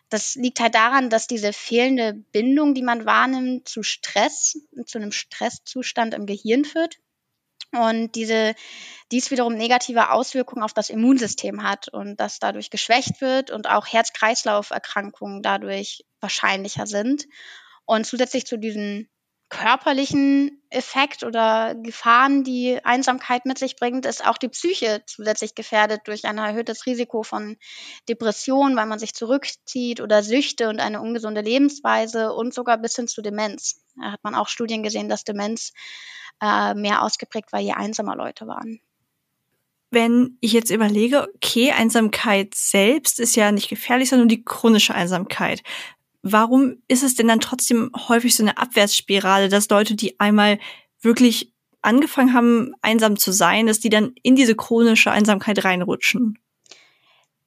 Das 0.09 0.35
liegt 0.35 0.59
halt 0.59 0.75
daran, 0.75 1.09
dass 1.09 1.27
diese 1.27 1.51
fehlende 1.51 2.13
Bindung, 2.13 2.73
die 2.73 2.83
man 2.83 3.05
wahrnimmt, 3.05 3.67
zu 3.67 3.83
Stress, 3.83 4.59
zu 4.85 4.97
einem 4.97 5.11
Stresszustand 5.11 6.13
im 6.13 6.25
Gehirn 6.25 6.63
führt 6.63 6.99
und 7.71 8.15
diese, 8.15 8.55
dies 9.11 9.31
wiederum 9.31 9.55
negative 9.55 10.11
Auswirkungen 10.11 10.63
auf 10.63 10.73
das 10.73 10.89
Immunsystem 10.89 11.63
hat 11.63 11.89
und 11.89 12.19
das 12.19 12.39
dadurch 12.39 12.69
geschwächt 12.69 13.21
wird 13.21 13.51
und 13.51 13.67
auch 13.67 13.87
Herz-Kreislauf-Erkrankungen 13.87 15.41
dadurch 15.41 16.05
wahrscheinlicher 16.19 16.87
sind. 16.87 17.25
Und 17.85 18.05
zusätzlich 18.05 18.45
zu 18.45 18.57
diesen 18.57 19.09
körperlichen 19.49 20.61
Effekt 20.69 21.23
oder 21.23 21.75
Gefahren, 21.75 22.43
die 22.43 22.79
Einsamkeit 22.83 23.45
mit 23.45 23.57
sich 23.57 23.75
bringt, 23.75 24.05
ist 24.05 24.25
auch 24.25 24.37
die 24.37 24.49
Psyche 24.49 25.03
zusätzlich 25.05 25.55
gefährdet 25.55 26.01
durch 26.05 26.25
ein 26.25 26.37
erhöhtes 26.37 26.85
Risiko 26.85 27.23
von 27.23 27.57
Depressionen, 28.09 28.75
weil 28.75 28.87
man 28.87 28.99
sich 28.99 29.13
zurückzieht 29.13 30.01
oder 30.01 30.23
Süchte 30.23 30.67
und 30.67 30.79
eine 30.79 30.99
ungesunde 30.99 31.41
Lebensweise 31.41 32.33
und 32.33 32.53
sogar 32.53 32.77
bis 32.77 32.95
hin 32.95 33.07
zu 33.07 33.21
Demenz. 33.21 33.81
Da 33.95 34.13
hat 34.13 34.23
man 34.23 34.35
auch 34.35 34.47
Studien 34.47 34.83
gesehen, 34.83 35.09
dass 35.09 35.23
Demenz 35.23 35.73
äh, 36.41 36.73
mehr 36.73 37.03
ausgeprägt 37.03 37.53
war, 37.53 37.59
je 37.59 37.73
einsamer 37.73 38.15
Leute 38.15 38.47
waren. 38.47 38.81
Wenn 39.91 40.37
ich 40.41 40.51
jetzt 40.51 40.71
überlege, 40.71 41.27
okay, 41.35 41.71
Einsamkeit 41.71 42.53
selbst 42.55 43.19
ist 43.19 43.35
ja 43.35 43.51
nicht 43.51 43.69
gefährlich, 43.69 44.09
sondern 44.09 44.27
die 44.27 44.43
chronische 44.43 44.93
Einsamkeit 44.93 45.61
warum 46.25 46.81
ist 46.87 47.03
es 47.03 47.15
denn 47.15 47.27
dann 47.27 47.39
trotzdem 47.39 47.91
häufig 48.09 48.35
so 48.35 48.43
eine 48.43 48.57
Abwärtsspirale, 48.57 49.47
dass 49.47 49.69
Leute, 49.69 49.95
die 49.95 50.19
einmal 50.19 50.59
wirklich 50.99 51.53
angefangen 51.83 52.33
haben, 52.33 52.73
einsam 52.81 53.15
zu 53.15 53.31
sein, 53.31 53.67
dass 53.67 53.79
die 53.79 53.89
dann 53.89 54.15
in 54.23 54.35
diese 54.35 54.55
chronische 54.55 55.11
Einsamkeit 55.11 55.63
reinrutschen? 55.63 56.39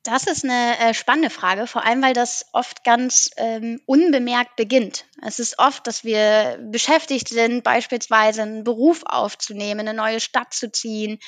Das 0.04 0.28
ist 0.28 0.44
eine 0.44 0.78
äh, 0.78 0.94
spannende 0.94 1.28
Frage, 1.28 1.66
vor 1.66 1.84
allem 1.84 2.00
weil 2.02 2.14
das 2.14 2.46
oft 2.52 2.84
ganz 2.84 3.30
ähm, 3.36 3.80
unbemerkt 3.84 4.54
beginnt. 4.54 5.06
Es 5.20 5.40
ist 5.40 5.58
oft, 5.58 5.84
dass 5.88 6.04
wir 6.04 6.58
beschäftigt 6.70 7.28
sind, 7.28 7.64
beispielsweise 7.64 8.42
einen 8.42 8.62
Beruf 8.62 9.02
aufzunehmen, 9.04 9.80
eine 9.80 9.94
neue 9.94 10.20
Stadt 10.20 10.54
zu 10.54 10.70
ziehen, 10.70 11.18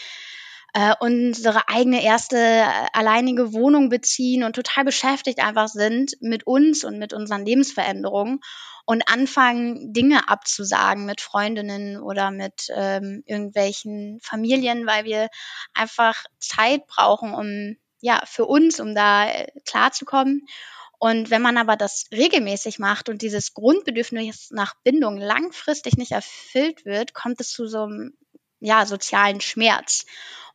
äh, 0.75 0.95
unsere 1.01 1.69
eigene 1.69 2.03
erste 2.03 2.37
äh, 2.37 2.65
alleinige 2.93 3.53
Wohnung 3.53 3.89
beziehen 3.89 4.45
und 4.45 4.55
total 4.55 4.85
beschäftigt 4.85 5.41
einfach 5.41 5.69
sind 5.69 6.13
mit 6.21 6.47
uns 6.47 6.85
und 6.85 6.99
mit 6.99 7.13
unseren 7.13 7.45
Lebensveränderungen 7.45 8.41
und 8.87 9.03
anfangen, 9.09 9.93
Dinge 9.93 10.29
abzusagen 10.29 11.07
mit 11.07 11.21
Freundinnen 11.21 12.01
oder 12.01 12.31
mit 12.31 12.69
ähm, 12.75 13.23
irgendwelchen 13.27 14.19
Familien, 14.23 14.87
weil 14.87 15.05
wir 15.05 15.29
einfach 15.75 16.25
Zeit 16.39 16.87
brauchen, 16.87 17.35
um 17.35 17.77
ja 18.01 18.23
für 18.27 18.47
uns, 18.47 18.81
um 18.81 18.95
da 18.95 19.29
äh, 19.29 19.47
klarzukommen. 19.65 20.47
Und 20.99 21.31
wenn 21.31 21.41
man 21.41 21.57
aber 21.57 21.77
das 21.77 22.07
regelmäßig 22.13 22.79
macht 22.79 23.09
und 23.09 23.23
dieses 23.23 23.55
Grundbedürfnis 23.55 24.51
nach 24.51 24.75
Bindung 24.85 25.17
langfristig 25.17 25.97
nicht 25.97 26.13
erfüllt 26.13 26.85
wird, 26.85 27.15
kommt 27.15 27.41
es 27.41 27.51
zu 27.51 27.67
so 27.67 27.85
einem 27.85 28.13
ja, 28.61 28.85
sozialen 28.85 29.41
Schmerz. 29.41 30.05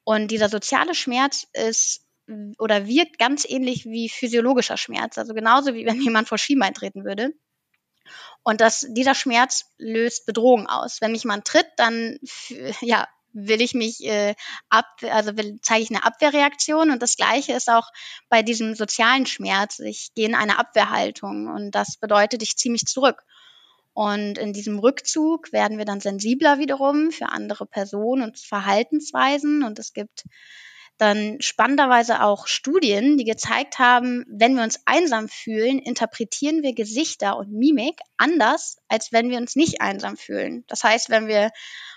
Und 0.06 0.30
dieser 0.30 0.48
soziale 0.48 0.96
Schmerz 0.96 1.48
ist 1.52 2.06
oder 2.58 2.88
wirkt 2.88 3.20
ganz 3.20 3.46
ähnlich 3.48 3.86
wie 3.86 4.08
physiologischer 4.10 4.78
Schmerz. 4.78 5.18
Also 5.18 5.34
genauso 5.34 5.74
wie 5.74 5.86
wenn 5.86 6.02
jemand 6.02 6.30
vor 6.30 6.38
Schienbein 6.38 6.74
treten 6.74 7.04
würde. 7.04 7.34
Und 8.44 8.62
das, 8.62 8.86
dieser 8.90 9.16
Schmerz 9.16 9.66
löst 9.78 10.28
Bedrohung 10.28 10.68
aus. 10.68 11.02
Wenn 11.02 11.12
mich 11.12 11.24
jemand 11.24 11.46
tritt, 11.46 11.68
dann 11.78 12.20
ja, 12.82 13.08
will 13.34 13.62
ich 13.62 13.74
mich 13.74 14.04
äh, 14.06 14.36
ab, 14.70 14.86
also 15.02 15.36
will, 15.38 15.60
zeige 15.62 15.82
ich 15.82 15.90
eine 15.90 16.04
Abwehrreaktion. 16.04 16.92
Und 16.92 17.02
das 17.02 17.16
Gleiche 17.16 17.54
ist 17.54 17.70
auch 17.70 17.90
bei 18.30 18.44
diesem 18.44 18.76
sozialen 18.76 19.26
Schmerz. 19.26 19.80
Ich 19.80 20.14
gehe 20.14 20.28
in 20.28 20.36
eine 20.36 20.60
Abwehrhaltung 20.60 21.48
und 21.48 21.72
das 21.72 21.98
bedeutet, 21.98 22.44
ich 22.44 22.56
ziehe 22.56 22.72
mich 22.72 22.86
zurück. 22.86 23.24
Und 23.96 24.38
in 24.38 24.52
diesem 24.52 24.78
Rückzug 24.78 25.54
werden 25.54 25.78
wir 25.78 25.86
dann 25.86 26.02
sensibler 26.02 26.60
wiederum 26.60 27.12
für 27.12 27.30
andere 27.30 27.66
Personen 27.66 28.24
und 28.24 28.38
Verhaltensweisen. 28.38 29.64
Und 29.64 29.80
es 29.80 29.94
gibt 29.94 30.26
dann 30.98 31.38
spannenderweise 31.40 32.22
auch 32.22 32.46
Studien, 32.46 33.18
die 33.18 33.24
gezeigt 33.24 33.80
haben, 33.80 34.26
wenn 34.28 34.58
wir 34.58 34.64
uns 34.64 34.82
einsam 34.86 35.30
fühlen, 35.30 35.80
interpretieren 35.80 36.62
wir 36.62 36.74
Gesichter 36.74 37.38
und 37.38 37.54
Mimik 37.54 38.02
anders, 38.18 38.76
als 38.90 39.14
wenn 39.14 39.30
wir 39.30 39.38
uns 39.38 39.56
nicht 39.56 39.80
einsam 39.80 40.18
fühlen. 40.18 40.66
Das 40.68 40.84
heißt, 40.84 41.10
wenn 41.10 41.28
wir 41.28 41.52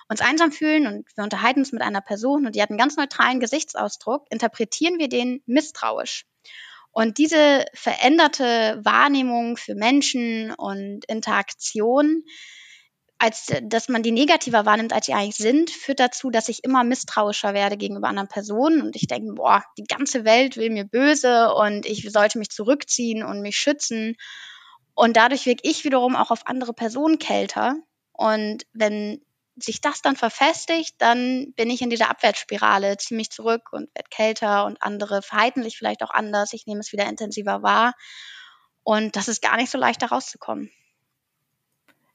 uns 0.09 0.21
einsam 0.21 0.53
fühlen 0.53 0.87
und 0.87 1.17
wir 1.17 1.25
unterhalten 1.25 1.61
uns 1.61 1.73
mit 1.73 1.83
einer 1.83 2.01
Person 2.01 2.47
und 2.47 2.55
die 2.55 2.63
hat 2.63 2.71
einen 2.71 2.79
ganz 2.79 2.97
neutralen 2.97 3.41
Gesichtsausdruck, 3.41 4.25
interpretieren 4.31 5.01
wir 5.01 5.09
den 5.09 5.43
misstrauisch. 5.47 6.27
Und 6.99 7.19
diese 7.19 7.65
veränderte 7.75 8.81
Wahrnehmung 8.83 9.57
für 9.57 9.77
Menschen 9.77 10.53
und 10.53 11.05
Interaktion, 11.05 12.25
als 13.19 13.53
dass 13.63 13.89
man 13.89 14.03
die 14.03 14.11
negativer 14.11 14.67
wahrnimmt, 14.67 14.93
als 14.93 15.07
sie 15.07 15.13
eigentlich 15.13 15.37
sind, 15.37 15.71
führt 15.71 16.01
dazu, 16.01 16.31
dass 16.31 16.49
ich 16.49 16.65
immer 16.65 16.83
misstrauischer 16.83 17.55
werde 17.55 17.77
gegenüber 17.77 18.09
anderen 18.09 18.29
Personen 18.29 18.83
und 18.83 18.97
ich 18.97 19.07
denke, 19.07 19.35
boah, 19.35 19.63
die 19.79 19.85
ganze 19.85 20.25
Welt 20.25 20.57
will 20.57 20.71
mir 20.71 20.87
böse 20.87 21.55
und 21.55 21.87
ich 21.87 22.11
sollte 22.11 22.41
mich 22.41 22.51
zurückziehen 22.51 23.23
und 23.23 23.43
mich 23.43 23.57
schützen. 23.57 24.17
Und 24.97 25.17
dadurch 25.17 25.47
wirke 25.47 25.69
ich 25.69 25.85
wiederum 25.85 26.17
auch 26.17 26.33
auf 26.33 26.49
andere 26.49 26.73
Personen 26.73 27.21
kälter. 27.21 27.77
Und 28.11 28.65
wenn 28.73 29.25
sich 29.61 29.81
das 29.81 30.03
dann 30.03 30.17
verfestigt, 30.17 30.95
dann 30.99 31.53
bin 31.57 31.71
ich 31.71 31.83
in 31.83 31.91
dieser 31.91 32.11
Abwärtsspirale, 32.11 32.97
ziehe 32.97 33.17
mich 33.17 33.31
zurück 33.31 33.73
und 33.73 33.89
werde 33.95 34.09
kälter 34.11 34.65
und 34.67 34.83
andere 34.83 35.23
verhalten 35.23 35.63
sich 35.63 35.77
vielleicht 35.77 36.03
auch 36.03 36.11
anders. 36.11 36.53
Ich 36.53 36.67
nehme 36.67 36.81
es 36.81 36.93
wieder 36.93 37.07
intensiver 37.07 37.63
wahr. 37.63 37.95
Und 38.83 39.17
das 39.17 39.29
ist 39.29 39.43
gar 39.43 39.57
nicht 39.57 39.71
so 39.71 39.79
leicht, 39.79 40.03
da 40.03 40.07
rauszukommen. 40.07 40.71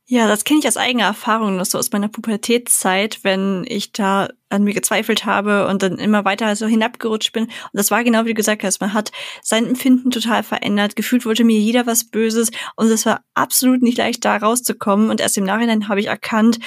Ja, 0.06 0.28
das 0.28 0.44
kenne 0.44 0.60
ich 0.60 0.68
aus 0.68 0.76
eigener 0.76 1.06
Erfahrung, 1.06 1.56
noch 1.56 1.66
so 1.66 1.78
aus 1.78 1.94
meiner 1.94 2.10
Pubertätszeit, 2.10 3.24
wenn 3.24 3.64
ich 3.66 3.94
da 3.94 4.28
an 4.50 4.66
mir 4.66 4.74
gezweifelt 4.74 5.26
habe 5.26 5.66
und 5.68 5.82
dann 5.82 5.98
immer 5.98 6.26
weiter 6.26 6.54
so 6.58 6.68
hinabgerutscht 6.68 7.32
bin. 7.32 7.46
Und 7.46 7.52
das 7.72 7.90
war 7.90 8.04
genau 8.04 8.26
wie 8.26 8.30
du 8.30 8.34
gesagt 8.34 8.64
hast, 8.66 8.82
man 8.82 8.94
hat 8.94 9.14
sein 9.42 9.66
Empfinden 9.66 10.12
total 10.12 10.44
verändert. 10.44 10.98
Gefühlt 10.98 11.26
wollte 11.26 11.46
mir 11.46 11.58
jeder 11.58 11.86
was 11.86 12.04
Böses 12.04 12.52
und 12.76 12.88
es 12.88 13.06
war 13.06 13.24
absolut 13.34 13.82
nicht 13.82 13.98
leicht, 13.98 14.26
da 14.26 14.36
rauszukommen. 14.36 15.10
Und 15.10 15.22
erst 15.22 15.38
im 15.38 15.46
Nachhinein 15.46 15.88
habe 15.88 16.02
ich 16.02 16.08
erkannt, 16.08 16.60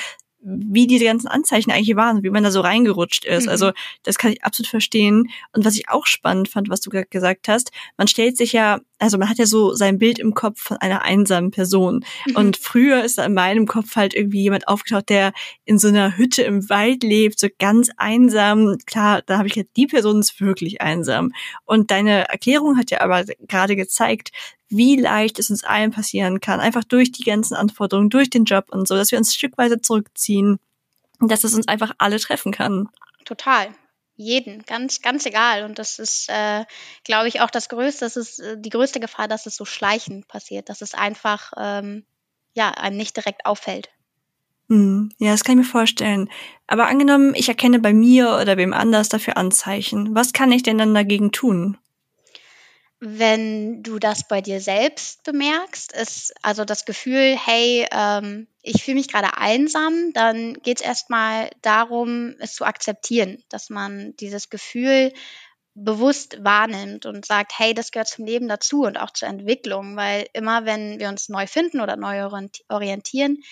wie 0.47 0.87
diese 0.87 1.05
ganzen 1.05 1.27
Anzeichen 1.27 1.73
eigentlich 1.73 1.97
waren, 1.97 2.23
wie 2.23 2.31
man 2.31 2.45
da 2.45 2.53
so 2.53 2.61
reingerutscht 2.61 3.25
ist. 3.25 3.45
Mhm. 3.45 3.51
Also 3.51 3.73
das 4.05 4.17
kann 4.17 4.33
ich 4.33 4.45
absolut 4.45 4.69
verstehen. 4.69 5.29
Und 5.53 5.65
was 5.65 5.75
ich 5.75 5.89
auch 5.89 6.07
spannend 6.07 6.49
fand, 6.49 6.69
was 6.69 6.81
du 6.81 6.91
gerade 6.91 7.07
gesagt 7.07 7.49
hast, 7.49 7.73
man 7.97 8.07
stellt 8.07 8.37
sich 8.37 8.53
ja, 8.53 8.81
also 8.99 9.19
man 9.19 9.29
hat 9.29 9.39
ja 9.39 9.47
so 9.47 9.75
sein 9.75 9.99
Bild 9.99 10.19
im 10.19 10.35
Kopf 10.35 10.63
von 10.63 10.79
einer 10.79 11.03
einsamen 11.03 11.51
Person. 11.51 12.05
Mhm. 12.27 12.37
Und 12.37 12.57
früher 12.57 13.05
ist 13.05 13.19
da 13.19 13.25
in 13.25 13.35
meinem 13.35 13.67
Kopf 13.67 13.97
halt 13.97 14.15
irgendwie 14.15 14.43
jemand 14.43 14.69
aufgetaucht, 14.69 15.09
der 15.09 15.33
in 15.65 15.79
so 15.79 15.89
einer 15.89 16.17
Hütte 16.17 16.43
im 16.43 16.69
Wald 16.71 17.03
lebt, 17.03 17.39
so 17.39 17.49
ganz 17.59 17.91
einsam. 17.97 18.79
Klar, 18.87 19.23
da 19.23 19.39
habe 19.39 19.49
ich 19.49 19.55
jetzt, 19.55 19.77
die 19.77 19.87
Person 19.87 20.21
ist 20.21 20.41
wirklich 20.41 20.81
einsam. 20.81 21.33
Und 21.65 21.91
deine 21.91 22.29
Erklärung 22.29 22.79
hat 22.79 22.91
ja 22.91 23.01
aber 23.01 23.25
gerade 23.47 23.77
gezeigt, 23.77 24.31
wie 24.69 24.97
leicht 24.97 25.39
es 25.39 25.51
uns 25.51 25.63
allen 25.63 25.93
passieren 25.93 26.41
kann, 26.41 26.61
einfach 26.61 26.85
durch 26.85 27.13
die 27.13 27.23
ganzen 27.23 27.55
Anforderungen, 27.55 28.11
durch 28.11 28.31
den 28.31 28.45
Job 28.45 28.67
und 28.71 28.89
so, 28.89 28.97
dass 28.97 29.13
wir 29.13 29.19
uns 29.19 29.35
stückweise 29.35 29.81
zurückziehen 29.81 30.59
und 31.21 31.31
dass 31.31 31.45
es 31.45 31.55
uns 31.55 31.69
einfach 31.69 31.93
alle 31.99 32.19
treffen 32.19 32.53
kann. 32.53 32.89
Total. 33.25 33.69
Jeden, 34.17 34.63
ganz, 34.63 35.03
ganz 35.03 35.27
egal. 35.27 35.65
Und 35.65 35.79
das 35.79 35.99
ist, 35.99 36.29
äh, 36.31 36.65
glaube 37.05 37.29
ich, 37.29 37.41
auch 37.41 37.51
das 37.51 37.69
Größte, 37.69 38.07
das 38.07 38.17
ist 38.17 38.41
äh, 38.41 38.57
die 38.59 38.71
größte 38.71 38.99
Gefahr, 38.99 39.29
dass 39.29 39.47
es 39.47 39.57
so 39.57 39.65
schleichend 39.65 40.27
passiert, 40.27 40.69
dass 40.71 40.81
es 40.81 40.95
einfach 40.95 41.53
ähm, 41.59 42.07
ja, 42.55 42.71
einem 42.71 42.97
nicht 42.97 43.17
direkt 43.17 43.45
auffällt. 43.45 43.91
Hm, 44.69 45.11
ja, 45.19 45.31
das 45.31 45.45
kann 45.45 45.59
ich 45.59 45.67
mir 45.67 45.71
vorstellen. 45.71 46.29
Aber 46.67 46.89
angenommen, 46.89 47.35
ich 47.37 47.49
erkenne 47.49 47.79
bei 47.79 47.93
mir 47.93 48.39
oder 48.41 48.57
wem 48.57 48.73
anders 48.73 49.09
dafür 49.09 49.37
Anzeichen. 49.37 50.15
Was 50.15 50.33
kann 50.33 50.51
ich 50.51 50.63
denn 50.63 50.79
dann 50.79 50.95
dagegen 50.95 51.31
tun? 51.31 51.77
Wenn 52.99 53.83
du 53.83 53.99
das 53.99 54.27
bei 54.27 54.41
dir 54.41 54.61
selbst 54.61 55.23
bemerkst, 55.23 55.93
ist 55.93 56.33
also 56.43 56.65
das 56.65 56.87
Gefühl, 56.87 57.37
hey, 57.37 57.87
ähm, 57.93 58.49
ich 58.63 58.83
fühle 58.83 58.97
mich 58.97 59.09
gerade 59.09 59.37
einsam, 59.37 60.13
dann 60.15 60.55
geht 60.55 60.81
es 60.81 60.87
erstmal 60.87 61.51
darum, 61.61 62.35
es 62.39 62.55
zu 62.55 62.65
akzeptieren, 62.65 63.45
dass 63.51 63.69
man 63.69 64.17
dieses 64.17 64.49
Gefühl 64.49 65.13
bewusst 65.75 66.43
wahrnimmt 66.43 67.05
und 67.05 67.27
sagt, 67.27 67.53
hey, 67.59 67.75
das 67.75 67.91
gehört 67.91 68.09
zum 68.09 68.25
Leben 68.25 68.49
dazu 68.49 68.85
und 68.85 68.97
auch 68.97 69.11
zur 69.11 69.29
Entwicklung, 69.29 69.95
weil 69.97 70.27
immer 70.33 70.65
wenn 70.65 70.99
wir 70.99 71.11
uns 71.11 71.29
neu 71.29 71.47
finden 71.47 71.83
oder 71.83 71.97
neu 71.97 72.27
orientieren, 72.71 73.43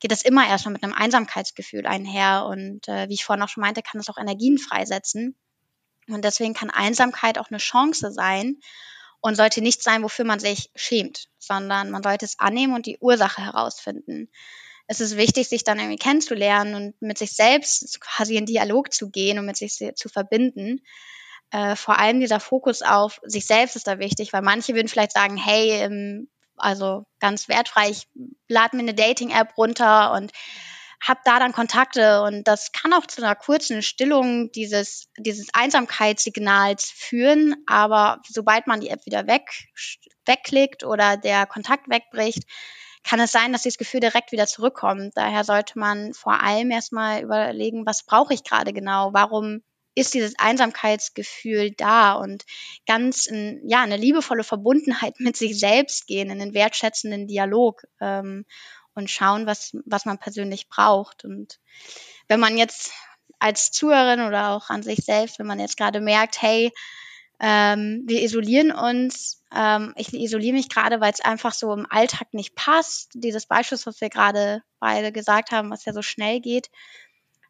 geht 0.00 0.12
das 0.12 0.22
immer 0.22 0.48
erstmal 0.48 0.72
mit 0.72 0.82
einem 0.82 0.94
Einsamkeitsgefühl 0.94 1.86
einher 1.86 2.46
und 2.46 2.88
äh, 2.88 3.06
wie 3.10 3.14
ich 3.14 3.24
vorhin 3.26 3.42
auch 3.42 3.50
schon 3.50 3.60
meinte, 3.60 3.82
kann 3.82 4.00
es 4.00 4.08
auch 4.08 4.16
Energien 4.16 4.56
freisetzen. 4.56 5.36
Und 6.08 6.24
deswegen 6.24 6.54
kann 6.54 6.70
Einsamkeit 6.70 7.38
auch 7.38 7.50
eine 7.50 7.58
Chance 7.58 8.12
sein, 8.12 8.60
und 9.24 9.36
sollte 9.36 9.62
nicht 9.62 9.82
sein, 9.82 10.02
wofür 10.02 10.26
man 10.26 10.38
sich 10.38 10.70
schämt, 10.74 11.30
sondern 11.38 11.90
man 11.90 12.02
sollte 12.02 12.26
es 12.26 12.38
annehmen 12.38 12.74
und 12.74 12.84
die 12.84 12.98
Ursache 12.98 13.42
herausfinden. 13.42 14.28
Es 14.86 15.00
ist 15.00 15.16
wichtig, 15.16 15.48
sich 15.48 15.64
dann 15.64 15.78
irgendwie 15.78 15.96
kennenzulernen 15.96 16.74
und 16.74 17.00
mit 17.00 17.16
sich 17.16 17.32
selbst 17.32 18.02
quasi 18.02 18.36
in 18.36 18.44
Dialog 18.44 18.92
zu 18.92 19.08
gehen 19.08 19.38
und 19.38 19.46
mit 19.46 19.56
sich 19.56 19.80
zu 19.94 20.10
verbinden. 20.10 20.82
Äh, 21.52 21.74
vor 21.74 21.98
allem 21.98 22.20
dieser 22.20 22.38
Fokus 22.38 22.82
auf 22.82 23.18
sich 23.22 23.46
selbst 23.46 23.76
ist 23.76 23.86
da 23.86 23.98
wichtig, 23.98 24.34
weil 24.34 24.42
manche 24.42 24.74
würden 24.74 24.88
vielleicht 24.88 25.12
sagen, 25.12 25.38
hey, 25.38 25.70
ähm, 25.70 26.28
also 26.58 27.06
ganz 27.18 27.48
wertfrei, 27.48 27.88
ich 27.88 28.06
lade 28.46 28.76
mir 28.76 28.82
eine 28.82 28.92
Dating-App 28.92 29.56
runter 29.56 30.12
und 30.12 30.32
habe 31.04 31.20
da 31.24 31.38
dann 31.38 31.52
Kontakte 31.52 32.22
und 32.22 32.48
das 32.48 32.72
kann 32.72 32.94
auch 32.94 33.06
zu 33.06 33.22
einer 33.22 33.34
kurzen 33.34 33.82
Stillung 33.82 34.50
dieses, 34.52 35.10
dieses 35.18 35.48
Einsamkeitssignals 35.52 36.90
führen. 36.90 37.54
Aber 37.66 38.22
sobald 38.26 38.66
man 38.66 38.80
die 38.80 38.88
App 38.88 39.04
wieder 39.04 39.26
weg, 39.26 39.50
wegklickt 40.24 40.82
oder 40.82 41.18
der 41.18 41.44
Kontakt 41.46 41.90
wegbricht, 41.90 42.44
kann 43.06 43.20
es 43.20 43.32
sein, 43.32 43.52
dass 43.52 43.62
dieses 43.62 43.76
Gefühl 43.76 44.00
direkt 44.00 44.32
wieder 44.32 44.46
zurückkommt. 44.46 45.12
Daher 45.14 45.44
sollte 45.44 45.78
man 45.78 46.14
vor 46.14 46.40
allem 46.40 46.70
erstmal 46.70 47.22
überlegen, 47.22 47.84
was 47.84 48.06
brauche 48.06 48.32
ich 48.32 48.42
gerade 48.42 48.72
genau? 48.72 49.12
Warum 49.12 49.62
ist 49.94 50.14
dieses 50.14 50.34
Einsamkeitsgefühl 50.38 51.70
da 51.70 52.14
und 52.14 52.44
ganz 52.86 53.26
in, 53.26 53.60
ja 53.66 53.82
eine 53.82 53.96
liebevolle 53.96 54.44
Verbundenheit 54.44 55.14
mit 55.20 55.36
sich 55.36 55.58
selbst 55.58 56.06
gehen, 56.06 56.30
in 56.30 56.38
den 56.38 56.54
wertschätzenden 56.54 57.26
Dialog 57.26 57.82
ähm, 58.00 58.44
und 58.94 59.10
schauen, 59.10 59.46
was 59.46 59.76
was 59.86 60.04
man 60.04 60.18
persönlich 60.18 60.68
braucht. 60.68 61.24
Und 61.24 61.58
wenn 62.28 62.40
man 62.40 62.56
jetzt 62.56 62.92
als 63.38 63.70
Zuhörerin 63.70 64.20
oder 64.20 64.50
auch 64.50 64.70
an 64.70 64.82
sich 64.82 65.04
selbst, 65.04 65.38
wenn 65.38 65.46
man 65.46 65.60
jetzt 65.60 65.76
gerade 65.76 66.00
merkt, 66.00 66.40
hey, 66.40 66.72
ähm, 67.40 68.04
wir 68.06 68.22
isolieren 68.22 68.70
uns, 68.70 69.42
ähm, 69.54 69.92
ich 69.96 70.12
isoliere 70.14 70.54
mich 70.54 70.68
gerade, 70.68 71.00
weil 71.00 71.12
es 71.12 71.20
einfach 71.20 71.52
so 71.52 71.72
im 71.72 71.86
Alltag 71.90 72.32
nicht 72.32 72.54
passt. 72.54 73.10
Dieses 73.14 73.46
Beispiel, 73.46 73.78
was 73.84 74.00
wir 74.00 74.08
gerade 74.08 74.62
beide 74.78 75.12
gesagt 75.12 75.50
haben, 75.50 75.70
was 75.70 75.84
ja 75.84 75.92
so 75.92 76.02
schnell 76.02 76.40
geht, 76.40 76.70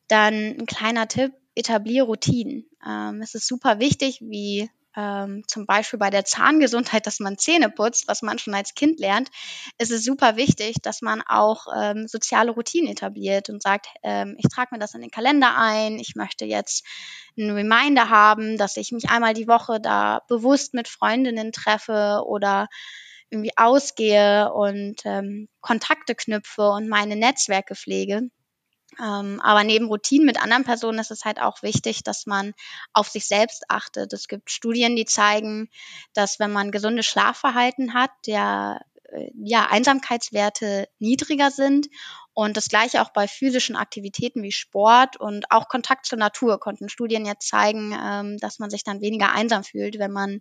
dann 0.08 0.34
ein 0.34 0.66
kleiner 0.66 1.06
Tipp, 1.06 1.32
etabliere 1.54 2.06
Routinen. 2.06 2.66
Ähm, 2.86 3.20
es 3.22 3.34
ist 3.34 3.46
super 3.46 3.78
wichtig, 3.78 4.20
wie 4.20 4.70
ähm, 4.96 5.42
zum 5.48 5.66
Beispiel 5.66 5.98
bei 5.98 6.10
der 6.10 6.24
Zahngesundheit, 6.24 7.06
dass 7.06 7.20
man 7.20 7.38
Zähne 7.38 7.68
putzt, 7.70 8.06
was 8.08 8.22
man 8.22 8.38
schon 8.38 8.54
als 8.54 8.74
Kind 8.74 9.00
lernt, 9.00 9.30
ist 9.78 9.90
es 9.90 10.04
super 10.04 10.36
wichtig, 10.36 10.76
dass 10.82 11.02
man 11.02 11.22
auch 11.22 11.66
ähm, 11.76 12.06
soziale 12.06 12.52
Routinen 12.52 12.92
etabliert 12.92 13.50
und 13.50 13.62
sagt, 13.62 13.88
ähm, 14.02 14.36
ich 14.38 14.48
trage 14.48 14.68
mir 14.72 14.78
das 14.78 14.94
in 14.94 15.00
den 15.00 15.10
Kalender 15.10 15.56
ein, 15.56 15.98
ich 15.98 16.14
möchte 16.14 16.44
jetzt 16.44 16.84
einen 17.36 17.50
Reminder 17.50 18.08
haben, 18.08 18.56
dass 18.56 18.76
ich 18.76 18.92
mich 18.92 19.10
einmal 19.10 19.34
die 19.34 19.48
Woche 19.48 19.80
da 19.80 20.22
bewusst 20.28 20.74
mit 20.74 20.86
Freundinnen 20.86 21.52
treffe 21.52 22.22
oder 22.26 22.68
irgendwie 23.30 23.56
ausgehe 23.56 24.52
und 24.52 25.00
ähm, 25.04 25.48
Kontakte 25.60 26.14
knüpfe 26.14 26.70
und 26.70 26.88
meine 26.88 27.16
Netzwerke 27.16 27.74
pflege. 27.74 28.28
Ähm, 29.00 29.40
aber 29.40 29.64
neben 29.64 29.86
Routinen 29.86 30.26
mit 30.26 30.40
anderen 30.40 30.64
Personen 30.64 30.98
ist 30.98 31.10
es 31.10 31.24
halt 31.24 31.40
auch 31.40 31.62
wichtig, 31.62 32.02
dass 32.02 32.26
man 32.26 32.54
auf 32.92 33.08
sich 33.08 33.26
selbst 33.26 33.64
achtet. 33.68 34.12
Es 34.12 34.28
gibt 34.28 34.50
Studien, 34.50 34.96
die 34.96 35.04
zeigen, 35.04 35.68
dass 36.12 36.38
wenn 36.38 36.52
man 36.52 36.70
gesundes 36.70 37.06
Schlafverhalten 37.06 37.94
hat, 37.94 38.10
der 38.26 38.80
äh, 39.10 39.30
ja, 39.42 39.66
Einsamkeitswerte 39.70 40.88
niedriger 40.98 41.50
sind. 41.50 41.88
Und 42.32 42.56
das 42.56 42.68
gleiche 42.68 43.00
auch 43.00 43.10
bei 43.10 43.28
physischen 43.28 43.76
Aktivitäten 43.76 44.42
wie 44.42 44.52
Sport 44.52 45.16
und 45.16 45.50
auch 45.50 45.68
Kontakt 45.68 46.06
zur 46.06 46.18
Natur. 46.18 46.58
Konnten 46.58 46.88
Studien 46.88 47.26
jetzt 47.26 47.46
zeigen, 47.46 47.96
ähm, 47.96 48.38
dass 48.38 48.58
man 48.58 48.70
sich 48.70 48.82
dann 48.82 49.00
weniger 49.00 49.32
einsam 49.32 49.62
fühlt, 49.62 49.98
wenn 49.98 50.10
man 50.10 50.40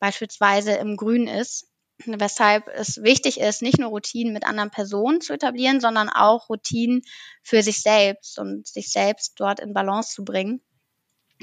beispielsweise 0.00 0.72
im 0.72 0.96
Grün 0.96 1.28
ist 1.28 1.69
weshalb 2.06 2.68
es 2.68 3.02
wichtig 3.02 3.40
ist, 3.40 3.62
nicht 3.62 3.78
nur 3.78 3.90
Routinen 3.90 4.32
mit 4.32 4.44
anderen 4.44 4.70
Personen 4.70 5.20
zu 5.20 5.32
etablieren, 5.32 5.80
sondern 5.80 6.08
auch 6.08 6.48
Routinen 6.48 7.02
für 7.42 7.62
sich 7.62 7.82
selbst 7.82 8.38
und 8.38 8.66
sich 8.66 8.90
selbst 8.90 9.34
dort 9.38 9.60
in 9.60 9.74
Balance 9.74 10.14
zu 10.14 10.24
bringen. 10.24 10.60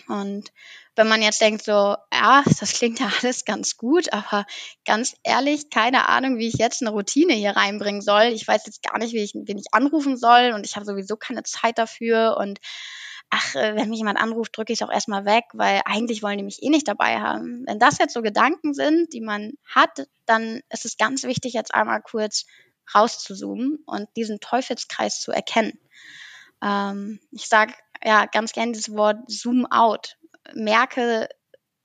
Und 0.07 0.51
wenn 0.95 1.07
man 1.07 1.21
jetzt 1.21 1.41
denkt, 1.41 1.63
so, 1.63 1.95
ja, 2.13 2.43
das 2.59 2.73
klingt 2.73 2.99
ja 2.99 3.11
alles 3.21 3.45
ganz 3.45 3.77
gut, 3.77 4.13
aber 4.13 4.45
ganz 4.85 5.15
ehrlich, 5.23 5.69
keine 5.69 6.07
Ahnung, 6.07 6.37
wie 6.37 6.47
ich 6.47 6.55
jetzt 6.55 6.81
eine 6.81 6.91
Routine 6.91 7.33
hier 7.33 7.51
reinbringen 7.51 8.01
soll. 8.01 8.25
Ich 8.25 8.47
weiß 8.47 8.65
jetzt 8.65 8.83
gar 8.83 8.97
nicht, 8.99 9.13
wie 9.13 9.23
ich, 9.23 9.33
wen 9.33 9.57
ich 9.57 9.73
anrufen 9.73 10.17
soll 10.17 10.51
und 10.53 10.65
ich 10.65 10.75
habe 10.75 10.85
sowieso 10.85 11.17
keine 11.17 11.43
Zeit 11.43 11.77
dafür 11.77 12.37
und 12.39 12.59
ach, 13.29 13.55
äh, 13.55 13.75
wenn 13.75 13.89
mich 13.89 13.99
jemand 13.99 14.19
anruft, 14.19 14.55
drücke 14.57 14.73
ich 14.73 14.83
auch 14.83 14.91
erstmal 14.91 15.25
weg, 15.25 15.45
weil 15.53 15.81
eigentlich 15.85 16.23
wollen 16.23 16.37
die 16.37 16.43
mich 16.43 16.63
eh 16.63 16.69
nicht 16.69 16.87
dabei 16.87 17.19
haben. 17.19 17.63
Wenn 17.67 17.79
das 17.79 17.97
jetzt 17.97 18.13
so 18.13 18.21
Gedanken 18.21 18.73
sind, 18.73 19.13
die 19.13 19.21
man 19.21 19.53
hat, 19.65 20.07
dann 20.25 20.61
ist 20.69 20.85
es 20.85 20.97
ganz 20.97 21.23
wichtig, 21.23 21.53
jetzt 21.53 21.73
einmal 21.73 22.01
kurz 22.01 22.45
rauszuzoomen 22.93 23.79
und 23.85 24.07
diesen 24.15 24.39
Teufelskreis 24.39 25.19
zu 25.19 25.31
erkennen. 25.31 25.79
Ähm, 26.63 27.19
ich 27.31 27.47
sage 27.47 27.73
ja 28.03 28.25
ganz 28.25 28.53
gerne 28.53 28.71
dieses 28.71 28.95
Wort 28.95 29.29
Zoom 29.29 29.65
out. 29.65 30.17
Merke, 30.53 31.27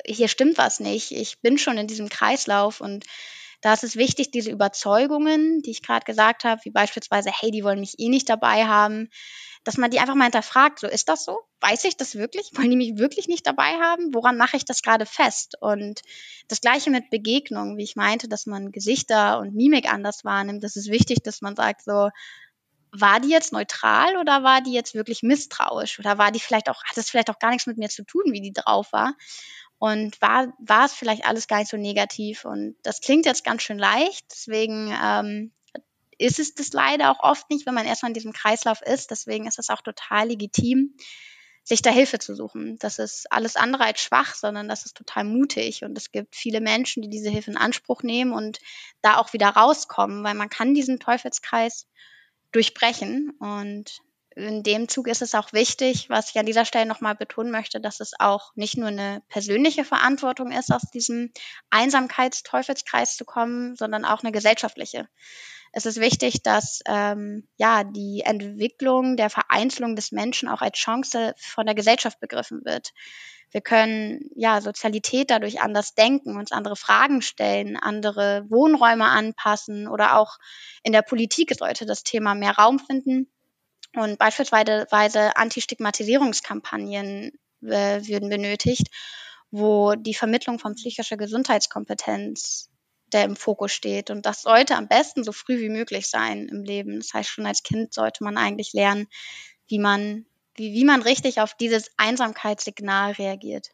hier 0.05 0.29
stimmt 0.29 0.59
was 0.59 0.81
nicht. 0.81 1.13
Ich 1.13 1.41
bin 1.41 1.59
schon 1.59 1.79
in 1.79 1.87
diesem 1.87 2.09
Kreislauf 2.09 2.81
und 2.81 3.05
da 3.61 3.73
ist 3.73 3.85
es 3.85 3.97
wichtig, 3.97 4.33
diese 4.33 4.51
Überzeugungen, 4.51 5.63
die 5.63 5.71
ich 5.71 5.83
gerade 5.83 6.05
gesagt 6.05 6.43
habe, 6.43 6.61
wie 6.65 6.71
beispielsweise, 6.71 7.31
hey, 7.33 7.53
die 7.53 7.63
wollen 7.63 7.79
mich 7.79 7.99
eh 7.99 8.09
nicht 8.09 8.29
dabei 8.29 8.65
haben, 8.65 9.09
dass 9.65 9.77
man 9.77 9.91
die 9.91 10.01
einfach 10.01 10.15
mal 10.15 10.25
hinterfragt, 10.25 10.81
so 10.81 10.87
ist 10.89 11.09
das 11.09 11.25
so? 11.25 11.39
Weiß 11.61 11.85
ich 11.85 11.97
das 11.97 12.17
wirklich? 12.17 12.51
Wollen 12.55 12.71
die 12.71 12.77
mich 12.77 12.99
wirklich 12.99 13.29
nicht 13.29 13.47
dabei 13.47 13.73
haben? 13.81 14.13
Woran 14.13 14.37
mache 14.37 14.57
ich 14.57 14.65
das 14.65 14.83
gerade 14.83 15.07
fest? 15.07 15.57
Und 15.61 16.03
das 16.49 16.61
gleiche 16.61 16.91
mit 16.91 17.11
Begegnungen, 17.11 17.77
wie 17.77 17.85
ich 17.85 17.97
meinte, 17.97 18.29
dass 18.29 18.47
man 18.47 18.73
Gesichter 18.73 19.39
und 19.39 19.55
Mimik 19.55 19.93
anders 19.93 20.25
wahrnimmt. 20.25 20.65
Das 20.65 20.77
ist 20.77 20.91
wichtig, 20.91 21.23
dass 21.23 21.43
man 21.43 21.55
sagt 21.55 21.83
so, 21.83 22.11
war 22.93 23.21
die 23.21 23.31
jetzt 23.31 23.53
neutral 23.53 24.17
oder 24.19 24.43
war 24.43 24.61
die 24.61 24.73
jetzt 24.73 24.95
wirklich 24.95 25.23
misstrauisch? 25.23 25.99
Oder 25.99 26.19
war 26.19 26.33
die 26.33 26.41
vielleicht 26.41 26.69
auch, 26.69 26.83
hat 26.85 26.99
es 26.99 27.09
vielleicht 27.09 27.31
auch 27.31 27.39
gar 27.39 27.51
nichts 27.51 27.67
mit 27.67 27.79
mir 27.79 27.89
zu 27.89 28.05
tun, 28.05 28.25
wie 28.27 28.43
die 28.43 28.53
drauf 28.53 28.93
war? 28.93 29.15
Und 29.79 30.21
war, 30.21 30.53
war 30.59 30.85
es 30.85 30.93
vielleicht 30.93 31.25
alles 31.25 31.49
gar 31.49 31.59
nicht 31.59 31.71
so 31.71 31.77
negativ? 31.77 32.45
Und 32.45 32.77
das 32.83 33.01
klingt 33.01 33.27
jetzt 33.27 33.45
ganz 33.45 33.63
schön 33.63 33.79
leicht, 33.79 34.27
deswegen 34.31 34.95
ähm, 35.03 35.53
ist 36.23 36.39
es 36.39 36.55
das 36.55 36.73
leider 36.73 37.11
auch 37.11 37.21
oft 37.21 37.51
nicht, 37.51 37.67
wenn 37.67 37.75
man 37.75 37.87
erstmal 37.87 38.11
in 38.11 38.15
diesem 38.15 38.33
Kreislauf 38.33 38.81
ist. 38.83 39.11
Deswegen 39.11 39.47
ist 39.47 39.59
es 39.59 39.71
auch 39.71 39.81
total 39.81 40.29
legitim, 40.29 40.97
sich 41.65 41.83
da 41.83 41.91
Hilfe 41.91 42.19
zu 42.19 42.35
suchen. 42.35 42.79
Das 42.79 42.99
ist 42.99 43.31
alles 43.31 43.57
andere 43.57 43.85
als 43.85 44.01
schwach, 44.01 44.35
sondern 44.35 44.69
das 44.69 44.85
ist 44.85 44.97
total 44.97 45.25
mutig. 45.25 45.85
Und 45.85 45.97
es 45.97 46.13
gibt 46.13 46.37
viele 46.37 46.61
Menschen, 46.61 47.03
die 47.03 47.11
diese 47.11 47.31
Hilfe 47.31 47.51
in 47.51 47.57
Anspruch 47.57 48.03
nehmen 48.03 48.33
und 48.33 48.59
da 49.01 49.19
auch 49.19 49.33
wieder 49.33 49.49
rauskommen, 49.49 50.25
weil 50.25 50.35
man 50.35 50.49
kann 50.49 50.75
diesen 50.75 51.01
Teufelskreis 51.01 51.87
durchbrechen. 52.53 53.31
Und 53.39 54.01
in 54.35 54.63
dem 54.63 54.89
Zug 54.89 55.09
ist 55.09 55.23
es 55.23 55.35
auch 55.35 55.53
wichtig, 55.53 56.09
was 56.09 56.31
ich 56.31 56.39
an 56.39 56.47
dieser 56.47 56.65
Stelle 56.65 56.87
nochmal 56.87 57.15
betonen 57.15 57.51
möchte, 57.51 57.81
dass 57.81 58.01
es 58.01 58.13
auch 58.19 58.53
nicht 58.55 58.77
nur 58.77 58.89
eine 58.89 59.23
persönliche 59.29 59.85
Verantwortung 59.85 60.53
ist, 60.53 60.73
aus 60.73 60.91
diesem 60.93 61.33
Einsamkeitsteufelskreis 61.71 63.17
zu 63.17 63.25
kommen, 63.25 63.77
sondern 63.77 64.05
auch 64.05 64.23
eine 64.23 64.33
gesellschaftliche 64.33 65.09
es 65.73 65.87
ist 65.87 66.01
wichtig, 66.01 66.43
dass 66.43 66.81
ähm, 66.87 67.49
ja 67.57 67.83
die 67.83 68.23
Entwicklung 68.25 69.17
der 69.17 69.31
Vereinzelung 69.31 69.97
des 69.97 70.13
Menschen 70.13 70.49
auch 70.49 70.61
als 70.61 70.79
Chance 70.79 71.35
von 71.39 71.67
der 71.67 71.75
Gesellschaft 71.75 72.21
begriffen 72.21 72.65
wird. 72.65 72.93
Wir 73.51 73.61
können 73.61 74.31
ja 74.35 74.61
Sozialität 74.61 75.31
dadurch 75.31 75.61
anders 75.61 75.95
denken, 75.95 76.39
uns 76.39 76.53
andere 76.53 76.77
Fragen 76.77 77.21
stellen, 77.21 77.77
andere 77.77 78.47
Wohnräume 78.49 79.07
anpassen 79.07 79.89
oder 79.89 80.19
auch 80.19 80.39
in 80.83 80.93
der 80.93 81.03
Politik 81.03 81.55
sollte 81.55 81.85
das 81.85 82.03
Thema 82.03 82.35
mehr 82.35 82.53
Raum 82.53 82.79
finden. 82.79 83.31
Und 83.95 84.19
beispielsweise 84.19 85.37
Anti-Stigmatisierungskampagnen 85.37 87.33
äh, 87.63 88.01
würden 88.07 88.31
benötigt, 88.31 88.89
wo 89.51 89.95
die 89.97 90.15
Vermittlung 90.15 90.59
von 90.59 90.75
psychischer 90.75 91.19
Gesundheitskompetenz 91.19 92.72
der 93.13 93.25
im 93.25 93.37
Fokus 93.37 93.73
steht. 93.73 94.11
Und 94.11 94.27
das 94.27 94.43
sollte 94.43 94.77
am 94.77 94.89
besten 94.89 95.25
so 95.25 95.33
früh 95.33 95.61
wie 95.61 95.69
möglich 95.69 96.09
sein 96.09 96.49
im 96.49 96.63
Leben. 96.63 96.99
Das 96.99 97.13
heißt, 97.15 97.29
schon 97.29 97.47
als 97.47 97.63
Kind 97.63 97.93
sollte 97.93 98.25
man 98.25 98.37
eigentlich 98.37 98.73
lernen, 98.73 99.07
wie 99.69 99.79
man, 99.79 100.27
wie, 100.55 100.73
wie 100.73 100.85
man 100.85 101.03
richtig 101.03 101.41
auf 101.41 101.55
dieses 101.55 101.91
Einsamkeitssignal 101.97 103.13
reagiert. 103.13 103.71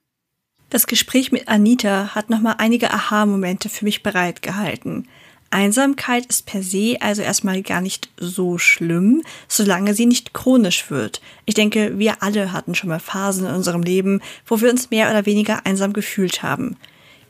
Das 0.71 0.87
Gespräch 0.87 1.33
mit 1.33 1.49
Anita 1.49 2.15
hat 2.15 2.29
nochmal 2.29 2.57
einige 2.59 2.93
Aha-Momente 2.93 3.69
für 3.69 3.85
mich 3.85 4.03
bereitgehalten. 4.03 5.09
Einsamkeit 5.51 6.27
ist 6.27 6.45
per 6.45 6.63
se 6.63 6.99
also 7.01 7.23
erstmal 7.23 7.63
gar 7.63 7.81
nicht 7.81 8.11
so 8.19 8.59
schlimm, 8.59 9.23
solange 9.49 9.95
sie 9.95 10.05
nicht 10.05 10.35
chronisch 10.35 10.91
wird. 10.91 11.23
Ich 11.47 11.55
denke, 11.55 11.99
wir 11.99 12.23
alle 12.23 12.53
hatten 12.53 12.75
schon 12.75 12.91
mal 12.91 13.01
Phasen 13.01 13.47
in 13.47 13.55
unserem 13.55 13.83
Leben, 13.83 14.21
wo 14.45 14.61
wir 14.61 14.69
uns 14.69 14.91
mehr 14.91 15.11
oder 15.11 15.25
weniger 15.25 15.65
einsam 15.65 15.95
gefühlt 15.95 16.43
haben. 16.43 16.77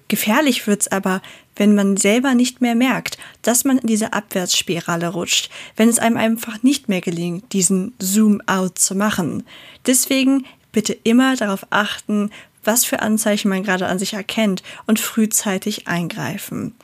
Gefährlich 0.09 0.67
wird's 0.67 0.89
aber, 0.89 1.21
wenn 1.55 1.75
man 1.75 1.99
selber 1.99 2.35
nicht 2.35 2.61
mehr 2.63 2.75
merkt, 2.75 3.19
dass 3.43 3.65
man 3.65 3.79
in 3.79 3.87
diese 3.87 4.15
Abwärtsspirale 4.15 5.09
rutscht, 5.09 5.51
wenn 5.77 5.89
es 5.89 5.99
einem 5.99 6.17
einfach 6.17 6.63
nicht 6.63 6.89
mehr 6.89 7.03
gelingt, 7.03 7.53
diesen 7.53 7.93
Zoom-out 7.99 8.79
zu 8.79 8.95
machen. 8.95 9.45
Deswegen 9.87 10.47
bitte 10.73 10.95
immer 11.05 11.37
darauf 11.37 11.67
achten, 11.71 12.31
was 12.65 12.85
für 12.85 13.01
Anzeichen 13.01 13.49
man 13.49 13.63
gerade 13.63 13.87
an 13.87 13.99
sich 13.99 14.15
erkennt 14.15 14.63
und 14.87 14.99
frühzeitig 14.99 15.89
eingreifen. 15.89 16.75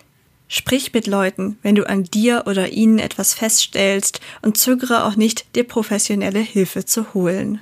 Sprich 0.49 0.93
mit 0.93 1.07
Leuten, 1.07 1.59
wenn 1.63 1.75
du 1.75 1.89
an 1.89 2.05
dir 2.05 2.45
oder 2.47 2.69
ihnen 2.69 2.99
etwas 2.99 3.35
feststellst 3.35 4.21
und 4.43 4.59
zögere 4.59 5.05
auch 5.05 5.17
nicht, 5.17 5.55
dir 5.57 5.65
professionelle 5.65 6.41
Hilfe 6.41 6.85
zu 6.85 7.15
holen. 7.15 7.61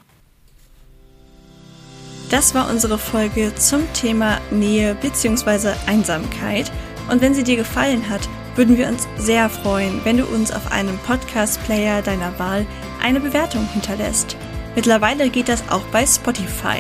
Das 2.33 2.55
war 2.55 2.70
unsere 2.70 2.97
Folge 2.97 3.55
zum 3.57 3.83
Thema 3.93 4.41
Nähe 4.51 4.95
bzw. 4.95 5.74
Einsamkeit. 5.87 6.72
Und 7.11 7.20
wenn 7.20 7.35
sie 7.35 7.45
dir 7.45 7.57
gefallen 7.57 8.09
hat, 8.09 8.26
würden 8.57 8.78
wir 8.78 8.89
uns 8.89 9.07
sehr 9.18 9.51
freuen, 9.51 10.01
wenn 10.05 10.16
du 10.16 10.24
uns 10.24 10.51
auf 10.51 10.72
einem 10.72 10.97
Podcast-Player 11.01 12.01
deiner 12.01 12.39
Wahl 12.39 12.64
eine 13.03 13.20
Bewertung 13.20 13.68
hinterlässt. 13.74 14.35
Mittlerweile 14.74 15.28
geht 15.28 15.51
das 15.51 15.62
auch 15.68 15.83
bei 15.93 16.07
Spotify. 16.07 16.78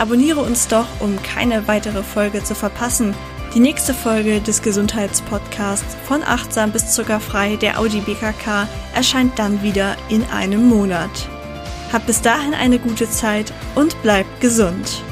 Abonniere 0.00 0.40
uns 0.40 0.66
doch, 0.66 0.88
um 0.98 1.16
keine 1.22 1.68
weitere 1.68 2.02
Folge 2.02 2.42
zu 2.42 2.56
verpassen 2.56 3.14
Die 3.54 3.60
nächste 3.60 3.94
Folge 3.94 4.40
des 4.40 4.62
Gesundheitspodcasts 4.62 5.96
von 6.08 6.24
Achtsam 6.24 6.72
bis 6.72 6.90
Zuckerfrei 6.92 7.54
der 7.54 7.78
Audi 7.78 8.00
BKK 8.00 8.66
erscheint 8.96 9.38
dann 9.38 9.62
wieder 9.62 9.94
in 10.08 10.24
einem 10.24 10.68
Monat. 10.68 11.28
Habt 11.92 12.06
bis 12.06 12.22
dahin 12.22 12.54
eine 12.54 12.78
gute 12.78 13.08
Zeit 13.10 13.52
und 13.74 14.00
bleibt 14.02 14.40
gesund. 14.40 15.02